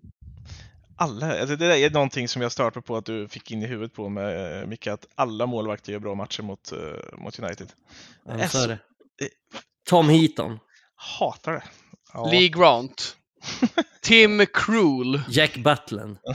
[0.96, 3.66] Alla, alltså det där är någonting som jag startar på att du fick in i
[3.66, 6.78] huvudet på med eh, Micke, att alla målvakter gör bra matcher mot, eh,
[7.18, 7.72] mot United.
[8.26, 8.80] Ja, så är det.
[9.20, 9.30] det-
[9.86, 10.60] Tom Heaton.
[10.96, 11.64] Hatar det.
[12.14, 12.30] Ja.
[12.32, 13.18] Lee Grant.
[14.02, 15.22] Tim Krul.
[15.30, 16.18] Jack Butland.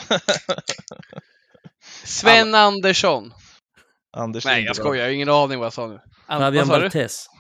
[2.05, 3.35] Sven Andersson.
[4.13, 6.01] Anders Nej, jag skojar, jag har ingen aning vad jag sa nu.
[6.29, 6.69] Fabian?
[6.69, 7.27] Barthez.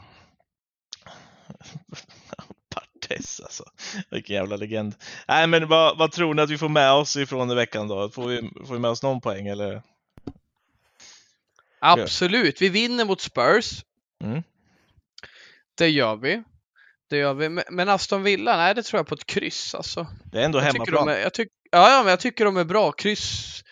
[3.08, 3.64] Bartes alltså.
[4.10, 4.94] Vilken jävla legend.
[5.28, 8.10] Nej men vad, vad tror ni att vi får med oss ifrån i veckan då?
[8.10, 9.82] Får vi, får vi med oss någon poäng eller?
[11.80, 13.84] Absolut, vi vinner mot Spurs.
[14.24, 14.42] Mm.
[15.74, 16.42] Det gör vi.
[17.10, 17.48] Det gör vi.
[17.48, 20.06] Men- Aston Villa, nej det tror jag på ett kryss alltså.
[20.32, 21.08] Det är ändå Jag hemmaplan.
[21.08, 22.92] är, jag tyck, ja, ja, men jag tycker de är bra.
[22.92, 23.62] Kryss.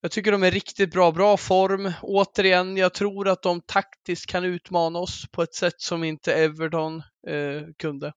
[0.00, 1.92] Jag tycker de är riktigt bra, bra form.
[2.02, 7.02] Återigen, jag tror att de taktiskt kan utmana oss på ett sätt som inte Everton
[7.28, 8.12] eh, kunde.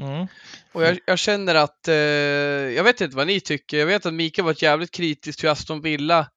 [0.00, 0.26] Mm.
[0.72, 1.94] Och jag, jag känner att, eh,
[2.74, 3.78] jag vet inte vad ni tycker.
[3.78, 6.30] Jag vet att Mikael varit jävligt kritisk till hur Aston Villa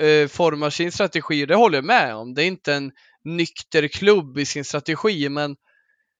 [0.00, 2.34] eh, formar sin strategi det håller jag med om.
[2.34, 2.92] Det är inte en
[3.24, 5.56] nykter klubb i sin strategi, men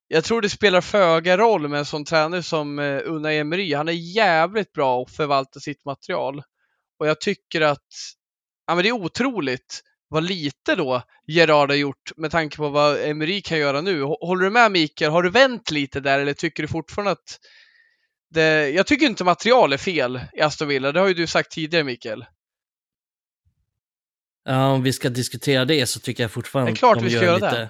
[0.08, 3.74] jag tror det spelar föga roll med en sån tränare som eh, Unai Emery.
[3.74, 6.42] Han är jävligt bra att förvalta sitt material.
[6.98, 7.86] Och jag tycker att
[8.66, 13.00] ja, men det är otroligt vad lite då Gerard har gjort med tanke på vad
[13.00, 14.02] Emery kan göra nu.
[14.02, 15.10] Hå- Håller du med Mikael?
[15.10, 17.38] Har du vänt lite där eller tycker du fortfarande att
[18.34, 18.70] det...
[18.70, 20.92] Jag tycker inte material är fel i Aston Villa.
[20.92, 22.24] Det har ju du sagt tidigare Mikael.
[24.44, 27.24] Ja, om vi ska diskutera det så tycker jag fortfarande att de vi ska gör
[27.24, 27.68] göra lite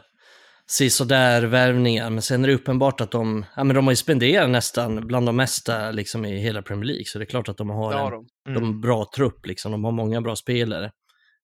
[0.66, 2.10] sisådär värvningar.
[2.10, 5.26] Men sen är det uppenbart att de, ja, men de har ju spenderat nästan bland
[5.26, 7.04] de mesta liksom, i hela Premier League.
[7.06, 8.26] Så det är klart att de har en har de.
[8.44, 9.72] de har en bra trupp, liksom.
[9.72, 10.90] de har många bra spelare.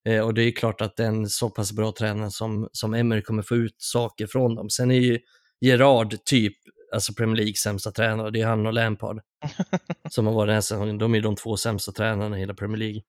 [0.06, 3.42] Eh, och det är klart att en så pass bra tränare som, som Emery kommer
[3.42, 4.70] få ut saker från dem.
[4.70, 5.18] Sen är ju
[5.60, 6.54] Gerard typ,
[6.94, 9.20] alltså Premier Leagues sämsta tränare, det är han och Lampard.
[10.10, 10.98] som har varit den här säsongen.
[10.98, 13.00] De är de två sämsta tränarna i hela Premier League.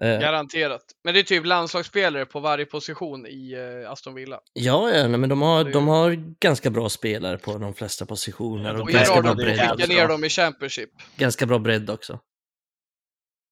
[0.00, 0.82] Eh, Garanterat.
[1.04, 3.52] Men det är typ landslagsspelare på varje position i
[3.84, 4.40] eh, Aston Villa.
[4.52, 6.10] ja, ja nej, men de har, de har
[6.40, 8.74] ganska bra spelare på de flesta positioner.
[8.74, 10.90] Och Och ganska bra, bredd, ner dem i Championship.
[11.16, 12.20] ganska bra bredd också.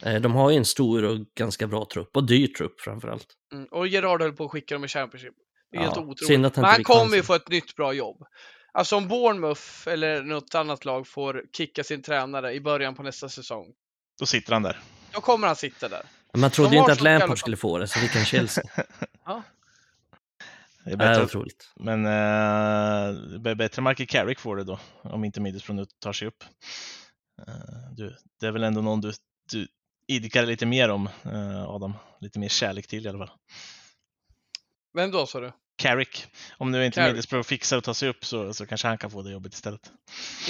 [0.03, 3.27] Eh, de har ju en stor och ganska bra trupp, och dyr trupp framförallt.
[3.53, 3.67] Mm.
[3.71, 5.35] Och Gerard höll på att skicka dem i Championship.
[5.71, 6.29] Det är Ja, helt otroligt.
[6.57, 8.23] han Men han kommer ju få ett nytt bra jobb.
[8.73, 13.29] Alltså om Bournemouth eller något annat lag får kicka sin tränare i början på nästa
[13.29, 13.67] säsong.
[14.19, 14.79] Då sitter han där.
[15.13, 16.03] Då kommer han sitta där.
[16.37, 18.65] Man trodde De ju inte att Lampard skulle få det, så fick han Chelsea.
[20.85, 21.73] Det är Det är bättre, otroligt.
[21.77, 26.29] men det är bättre Michael Carrick får det då, om inte Middlesbrough nu tar sig
[26.29, 26.45] upp.
[27.49, 27.55] Eh,
[27.97, 29.13] du, det är väl ändå någon du,
[29.53, 29.69] du
[30.11, 31.93] idkar lite mer om, eh, Adam.
[32.21, 33.37] Lite mer kärlek till i alla fall.
[34.95, 35.53] Vem då sa du?
[35.77, 36.27] Carrick.
[36.59, 37.07] Om nu inte.
[37.07, 39.93] Middlesbrough fixar att ta sig upp så, så kanske han kan få det jobbet istället.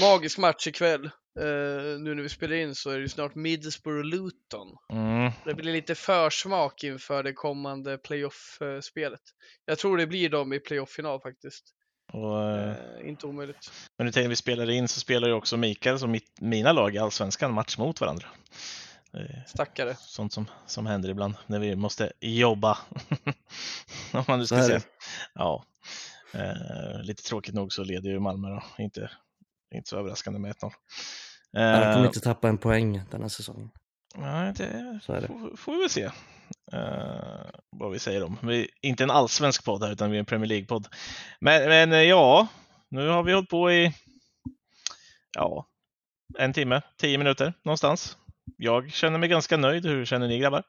[0.01, 1.05] Magisk match ikväll.
[1.05, 4.77] Eh, nu när vi spelar in så är det ju snart Middlesbrough-Luton.
[4.93, 5.32] Mm.
[5.45, 9.20] Det blir lite försmak inför det kommande playoff-spelet.
[9.65, 11.65] Jag tror det blir dem i playoff-final faktiskt.
[12.12, 13.73] Och, Eh, inte omöjligt.
[13.99, 16.95] men nu när vi spelar in så spelar ju också Mikael och mitt, mina lag
[16.95, 18.27] i Allsvenskan match mot varandra.
[19.15, 19.97] Eh, Stackare.
[19.99, 22.78] Sånt som, som händer ibland när vi måste jobba.
[24.12, 24.81] Om man nu ska säga.
[25.35, 25.65] Ja.
[26.35, 28.62] Eh, lite tråkigt nog så leder ju Malmö då.
[28.78, 29.11] Inte,
[29.74, 30.73] inte så överraskande med 1-0.
[31.53, 33.70] Han Eh, kommer inte tappa en poäng den här säsongen.
[34.15, 35.27] Nej, det Så är det.
[35.27, 36.03] får, får vi väl se
[36.73, 38.39] eh, vad vi säger om.
[38.43, 40.89] Vi inte en allsvensk podd här utan vi är en Premier League-podd.
[41.41, 42.47] Men, men eh, ja,
[42.89, 43.95] nu har vi hållit på i
[45.37, 45.66] ja,
[46.39, 48.16] en timme, tio minuter någonstans.
[48.56, 49.86] Jag känner mig ganska nöjd.
[49.86, 50.62] Hur känner ni grabbar?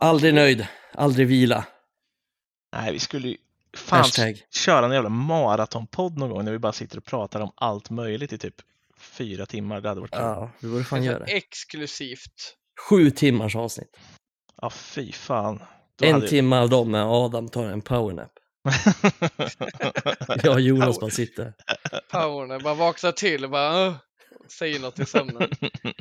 [0.00, 1.64] Aldrig nöjd, aldrig vila.
[2.72, 3.36] Nej, vi skulle ju
[3.76, 4.42] fan Hashtag.
[4.50, 8.32] köra en jävla maratonpodd någon gång när vi bara sitter och pratar om allt möjligt
[8.32, 8.54] i typ
[8.98, 9.80] fyra timmar.
[9.80, 10.20] Det hade varit kul.
[10.20, 11.24] Ja, Ja, vi borde fan göra det.
[11.36, 12.56] Exklusivt.
[12.88, 13.96] Sju timmars avsnitt.
[14.72, 15.62] fy fan.
[15.98, 18.32] Då En hade- timme av dem med Adam tar en powernap.
[20.42, 21.52] Jag och Jonas bara sitter.
[22.10, 23.94] Powern, bara vaknar till och bara
[24.48, 25.50] Säger något i sömnen.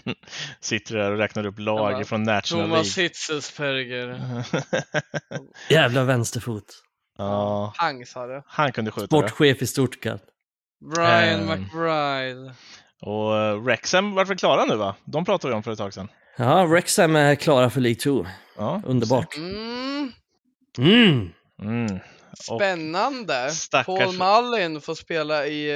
[0.59, 3.03] Sitter där och räknar upp lag Ja, från National Thomas League.
[3.09, 4.19] Hitzelsperger.
[5.69, 6.63] Jävla vänsterfot.
[7.17, 8.43] ja, Pang sa det.
[8.47, 9.27] han kunde skjuta det.
[9.27, 10.21] Sportchef i Stuttgart.
[10.95, 11.61] Brian Ehm.
[11.61, 12.53] McBride.
[13.01, 14.95] Och eh, Wrexham var väl klara nu va?
[15.05, 16.07] De pratade vi om för ett tag sedan.
[16.37, 18.25] Ja, Wrexham är klara för League 2.
[18.57, 19.37] Ja, Underbart.
[19.37, 20.11] Mm,
[20.77, 21.29] Mm.
[21.61, 21.99] Mm.
[22.39, 23.49] Spännande.
[23.51, 23.85] stackars-
[24.17, 25.69] Paul Mullin får spela i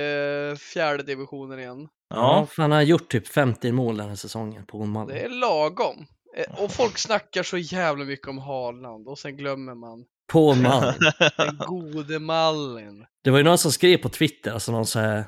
[0.51, 1.87] eh, fjärde divisionen igen.
[2.09, 5.07] Ja, Ja, för han har gjort typ 50 mål den här säsongen en man.
[5.07, 6.05] Det är lagom.
[6.37, 10.83] Eh, Och folk snackar så jävla mycket om Haaland och sen glömmer man På man.
[11.37, 13.05] den gode Mullin.
[13.23, 15.25] Det var ju någon som skrev på Twitter, alltså någon så här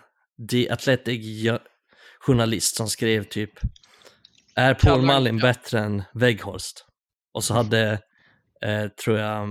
[0.51, 1.57] The Athletic jo-
[2.19, 3.51] journalist som skrev typ
[4.55, 6.85] Är Paul Mullin bättre än Weghorst?
[7.33, 7.91] Och så hade,
[8.65, 9.47] eh, tror jag,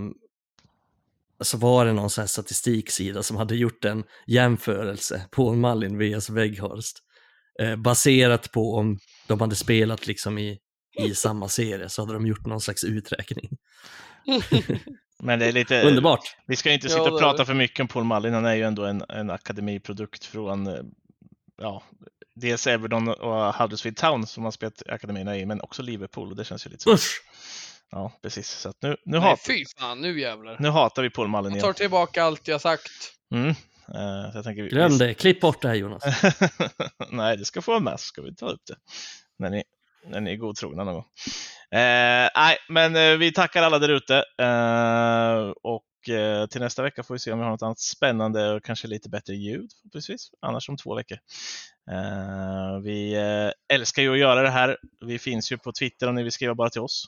[1.40, 6.30] så var det någon så här statistiksida som hade gjort en jämförelse, Paul Mullin vs
[6.30, 6.98] Weghorst,
[7.60, 10.58] eh, baserat på om de hade spelat liksom i,
[10.98, 13.50] i samma serie, så hade de gjort någon slags uträkning.
[15.22, 15.82] men det är lite...
[15.82, 16.36] Underbart!
[16.46, 18.34] Vi ska inte sitta och prata för mycket om Paul Mullin.
[18.34, 20.82] Han är ju ändå en, en akademiprodukt från eh,
[21.58, 21.82] ja,
[22.34, 26.44] dels Everton och Huddersfield Town som har spelat akademierna i, men också Liverpool och det
[26.44, 26.92] känns ju lite så.
[26.92, 27.22] Usch!
[27.90, 28.48] Ja, precis.
[28.50, 30.56] Så att nu, nu, Nej, hat, fy fan, nu jävlar.
[30.60, 31.74] nu hatar vi Paul Mullin Jag tar igen.
[31.74, 32.90] tillbaka allt jag sagt.
[33.34, 33.48] Mm.
[33.48, 33.54] Eh,
[34.32, 36.02] så jag tänker, vi- Glöm det, klipp bort det här Jonas.
[37.10, 38.76] Nej, det ska få vara med så ska vi ta upp det.
[39.38, 39.64] När ni,
[40.06, 41.04] när ni är godtrogna någon gång.
[41.80, 44.16] Eh, nej, men eh, vi tackar alla där ute.
[44.42, 48.50] Eh, och eh, till nästa vecka får vi se om vi har något annat spännande
[48.52, 50.28] och kanske lite bättre ljud förhoppningsvis.
[50.46, 51.18] Annars om två veckor.
[51.90, 54.76] Eh, vi eh, älskar ju att göra det här.
[55.06, 57.04] Vi finns ju på Twitter om ni vill skriva bara till oss.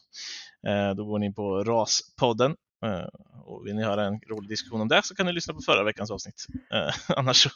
[0.66, 2.56] Eh, då går ni på RAS-podden.
[2.84, 3.06] Eh,
[3.44, 5.84] och vill ni höra en rolig diskussion om det så kan ni lyssna på förra
[5.84, 6.46] veckans avsnitt.
[6.72, 7.50] Eh, annars så,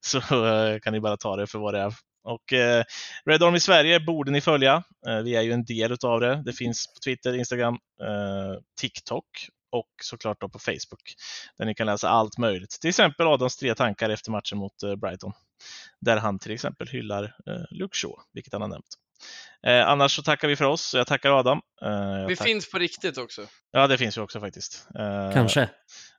[0.00, 1.94] så eh, kan ni bara ta det för vad det är.
[2.24, 2.84] Och eh,
[3.24, 4.82] Red Army Sverige borde ni följa.
[5.06, 6.42] Eh, vi är ju en del utav det.
[6.44, 9.26] Det finns på Twitter, Instagram, eh, TikTok
[9.70, 11.14] och såklart då på Facebook.
[11.58, 12.70] Där ni kan läsa allt möjligt.
[12.80, 15.32] Till exempel Adams tre tankar efter matchen mot eh, Brighton.
[16.00, 18.94] Där han till exempel hyllar eh, Luke Shaw, vilket han har nämnt.
[19.66, 20.94] Eh, annars så tackar vi för oss.
[20.94, 21.60] Jag tackar Adam.
[21.82, 23.42] Eh, jag Vi tack- finns på riktigt också.
[23.72, 24.86] Ja, det finns ju också faktiskt.
[24.98, 25.68] Eh, Kanske.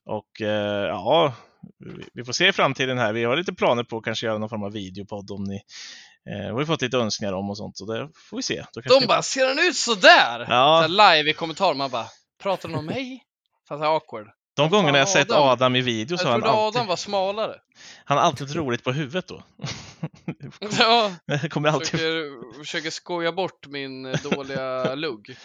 [0.06, 1.34] och eh, ja,
[1.80, 3.14] vi- vi får se i framtiden här.
[3.14, 5.62] Vi har lite planer på att kanske göra någon form av videopodd om ni
[6.30, 7.78] eh, har vi fått lite önskningar om och sånt.
[7.78, 8.64] Så det får vi se.
[9.00, 10.46] De bara, ser han ut sådär?
[10.50, 10.82] Ja.
[10.84, 12.06] Så live i kommentar, man bara,
[12.44, 13.24] pratar de om mig?
[13.70, 14.28] Fast det är awkward.
[14.56, 15.44] de gångerna jag sett Adam.
[15.44, 17.56] Adam i video Jag så har han trodde alltid, Adam var smalare.
[18.06, 19.44] han har alltid roligt på huvudet då.
[20.80, 21.88] Ja, Det kommer alltid...
[21.90, 25.38] försöker, försöker skoja bort min eh, dåliga lugg.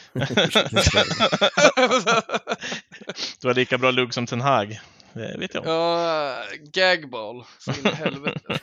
[3.41, 4.81] du har lika bra lugg som Ten Hag.
[5.12, 6.37] Det vet jag ja,
[6.73, 7.45] gagball.
[7.59, 8.59] Så in i helvete.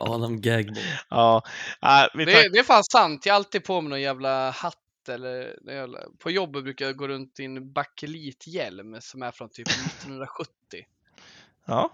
[0.00, 0.82] Adam Gagball.
[1.08, 1.42] Ja,
[1.82, 2.44] äh, vi Det, tack...
[2.44, 3.26] är- det är fan sant.
[3.26, 4.74] Jag är alltid på mig någon jävla hatt
[5.08, 5.98] eller jävla...
[6.18, 10.50] på jobbet brukar jag gå runt i en bakelithjälm som är från typ 1970.
[11.66, 11.90] Ja.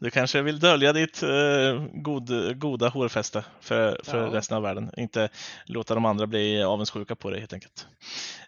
[0.00, 4.32] Du kanske vill dölja ditt eh, god, goda hårfäste för, för Ja.
[4.34, 4.90] resten av världen.
[4.96, 5.28] Inte
[5.66, 7.86] låta de andra bli avundsjuka på dig helt enkelt.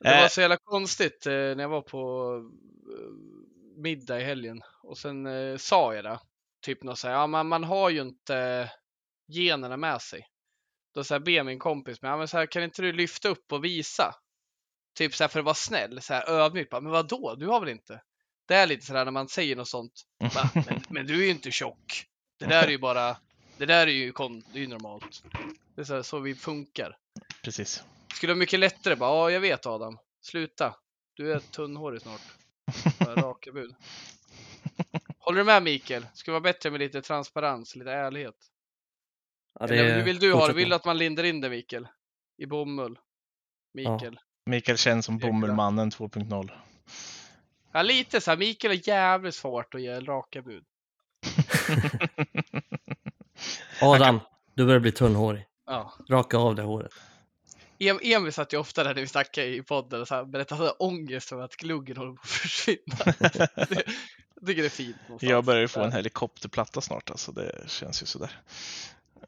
[0.01, 0.29] Det var Eh.
[0.29, 2.33] så jävla konstigt eh, när jag var på
[2.99, 6.19] eh, middag i helgen och sen eh, sa jag det.
[6.66, 8.70] Typ något så här, ja man, man har ju inte
[9.29, 10.27] generna med sig.
[10.95, 13.29] Då så här ber min kompis mig, ja, men så här, kan inte du lyfta
[13.29, 14.15] upp och visa?
[14.99, 16.69] typ så här för att vara snäll, så här ödmjuk.
[16.73, 17.35] Men vad då?
[17.35, 18.01] Du har väl inte?
[18.49, 19.93] Det är lite sådär när man säger något sånt.
[20.35, 22.07] Bara, men, men du är ju inte tjock.
[22.39, 23.16] Det där är ju bara,
[23.57, 25.23] det där är ju, kon, det är ju normalt.
[25.75, 26.97] Det är så, här, så vi funkar.
[27.43, 27.85] Precis.
[28.15, 29.99] Skulle vara mycket lättare bara, ja jag vet Adam.
[30.20, 30.75] Sluta.
[31.15, 32.20] Du är tunnhårig snart.
[33.16, 33.75] Raka bud.
[35.19, 36.07] Håller du med Mikael?
[36.15, 38.37] Skulle vara bättre med lite transparens, lite ärlighet.
[39.61, 40.53] Ja, Eller hur vill du ha det?
[40.53, 41.89] Vill du att man lindar in det Mikael?
[42.39, 42.99] I bomull?
[43.75, 44.19] Mikael?
[44.47, 45.31] Mikael känns som Jäklar.
[45.31, 46.51] Bommelmannen 2.0.
[47.73, 48.39] Ja, lite så här.
[48.39, 50.65] Mikael är jävligt svårt att ge raka bud.
[53.81, 54.20] Adam,
[54.55, 55.45] du börjar bli tunnhårig.
[55.66, 55.93] Ja.
[56.11, 56.93] Raka av det håret.
[57.78, 60.59] Em- Emil satt ju ofta där när vi snackade i podden och så här berättade
[60.59, 62.97] så här ångest över att gluggen håller på att försvinna.
[63.19, 63.85] det,
[64.35, 64.97] jag tycker det är fint.
[65.07, 65.31] någonstans.
[65.31, 68.31] Jag börjar ju få en helikopterplatta snart alltså, det känns ju sådär.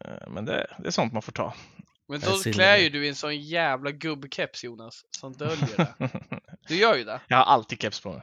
[0.00, 1.54] Eh, Men det, det är sånt man får ta.
[2.10, 6.10] Men då klär ju du i en sån jävla gubbkeps Jonas, som döljer det.
[6.68, 7.20] Du gör ju det.
[7.28, 8.22] Jag har alltid keps på mig.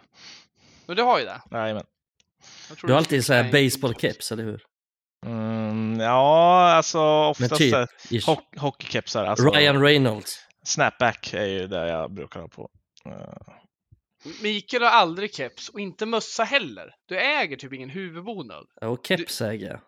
[0.85, 1.41] Men du har ju det.
[1.51, 1.83] Jajamän.
[2.69, 4.63] Du har du- alltid så här baseballkeps, eller hur?
[5.25, 7.73] Mm, ja, alltså oftast typ,
[8.25, 9.25] hock- hockeykepsar.
[9.25, 10.39] Alltså, Ryan Reynolds.
[10.63, 12.69] Snapback är ju det jag brukar ha på.
[13.05, 13.53] Eh,
[14.41, 16.95] Mikael har aldrig keps och inte mössa heller.
[17.05, 18.65] Du äger typ ingen huvudbonad.
[18.81, 19.79] Ja, Och keps äger jag.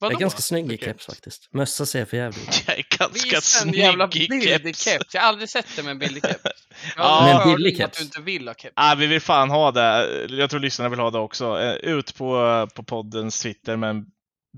[0.00, 0.12] Vadå?
[0.12, 1.48] Jag är ganska snygg i keps faktiskt.
[1.52, 2.64] Mössa ser för jävligt ut.
[2.66, 4.84] Jag är ganska Visa en jävla snygg i billig keps.
[4.84, 5.14] keps.
[5.14, 6.40] Jag har aldrig sett dig med en billig keps.
[6.96, 7.08] Jag Ja.
[7.08, 7.98] har Med en hört billig att keps.
[7.98, 8.72] du inte vill ha keps.
[8.76, 10.08] Ah, vi vill fan ha det.
[10.30, 11.60] Jag tror lyssnarna vill ha det också.
[11.60, 14.04] Eh, Ut på, på poddens Twitter med en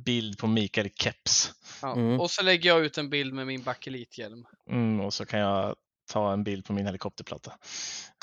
[0.05, 1.53] bild på Mikael i keps.
[1.83, 1.93] Ja.
[1.93, 2.21] Mm.
[2.21, 4.45] Och så lägger jag ut en bild med min bakellithjälm.
[4.71, 5.75] Mm, och så kan jag
[6.13, 7.53] ta en bild på min helikopterplatta.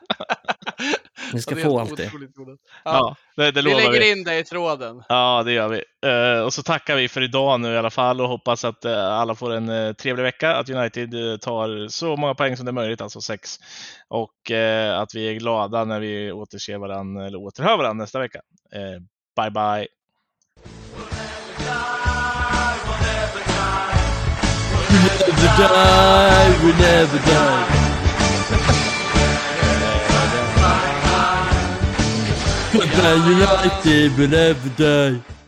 [1.32, 2.10] Ni ska få allt det.
[2.14, 3.16] ja, Ja.
[3.36, 4.10] det, det Vi lägger vi.
[4.10, 5.02] in det i tråden.
[5.09, 5.82] Ja, det gör vi.
[6.06, 9.05] Eh, och så tackar vi för idag nu i alla fall och hoppas att eh,
[9.12, 10.55] alla får en eh, trevlig vecka.
[10.56, 13.59] Att United tar så många poäng som det är möjligt, alltså sex.
[14.09, 14.51] Och
[14.96, 18.40] att vi är glada när vi återser varandra, eller återhör varandra nästa vecka.
[19.36, 19.86] Bye bye!
[25.34, 27.93] Never die, we never die.
[32.74, 35.43] Goodbye United, we never die.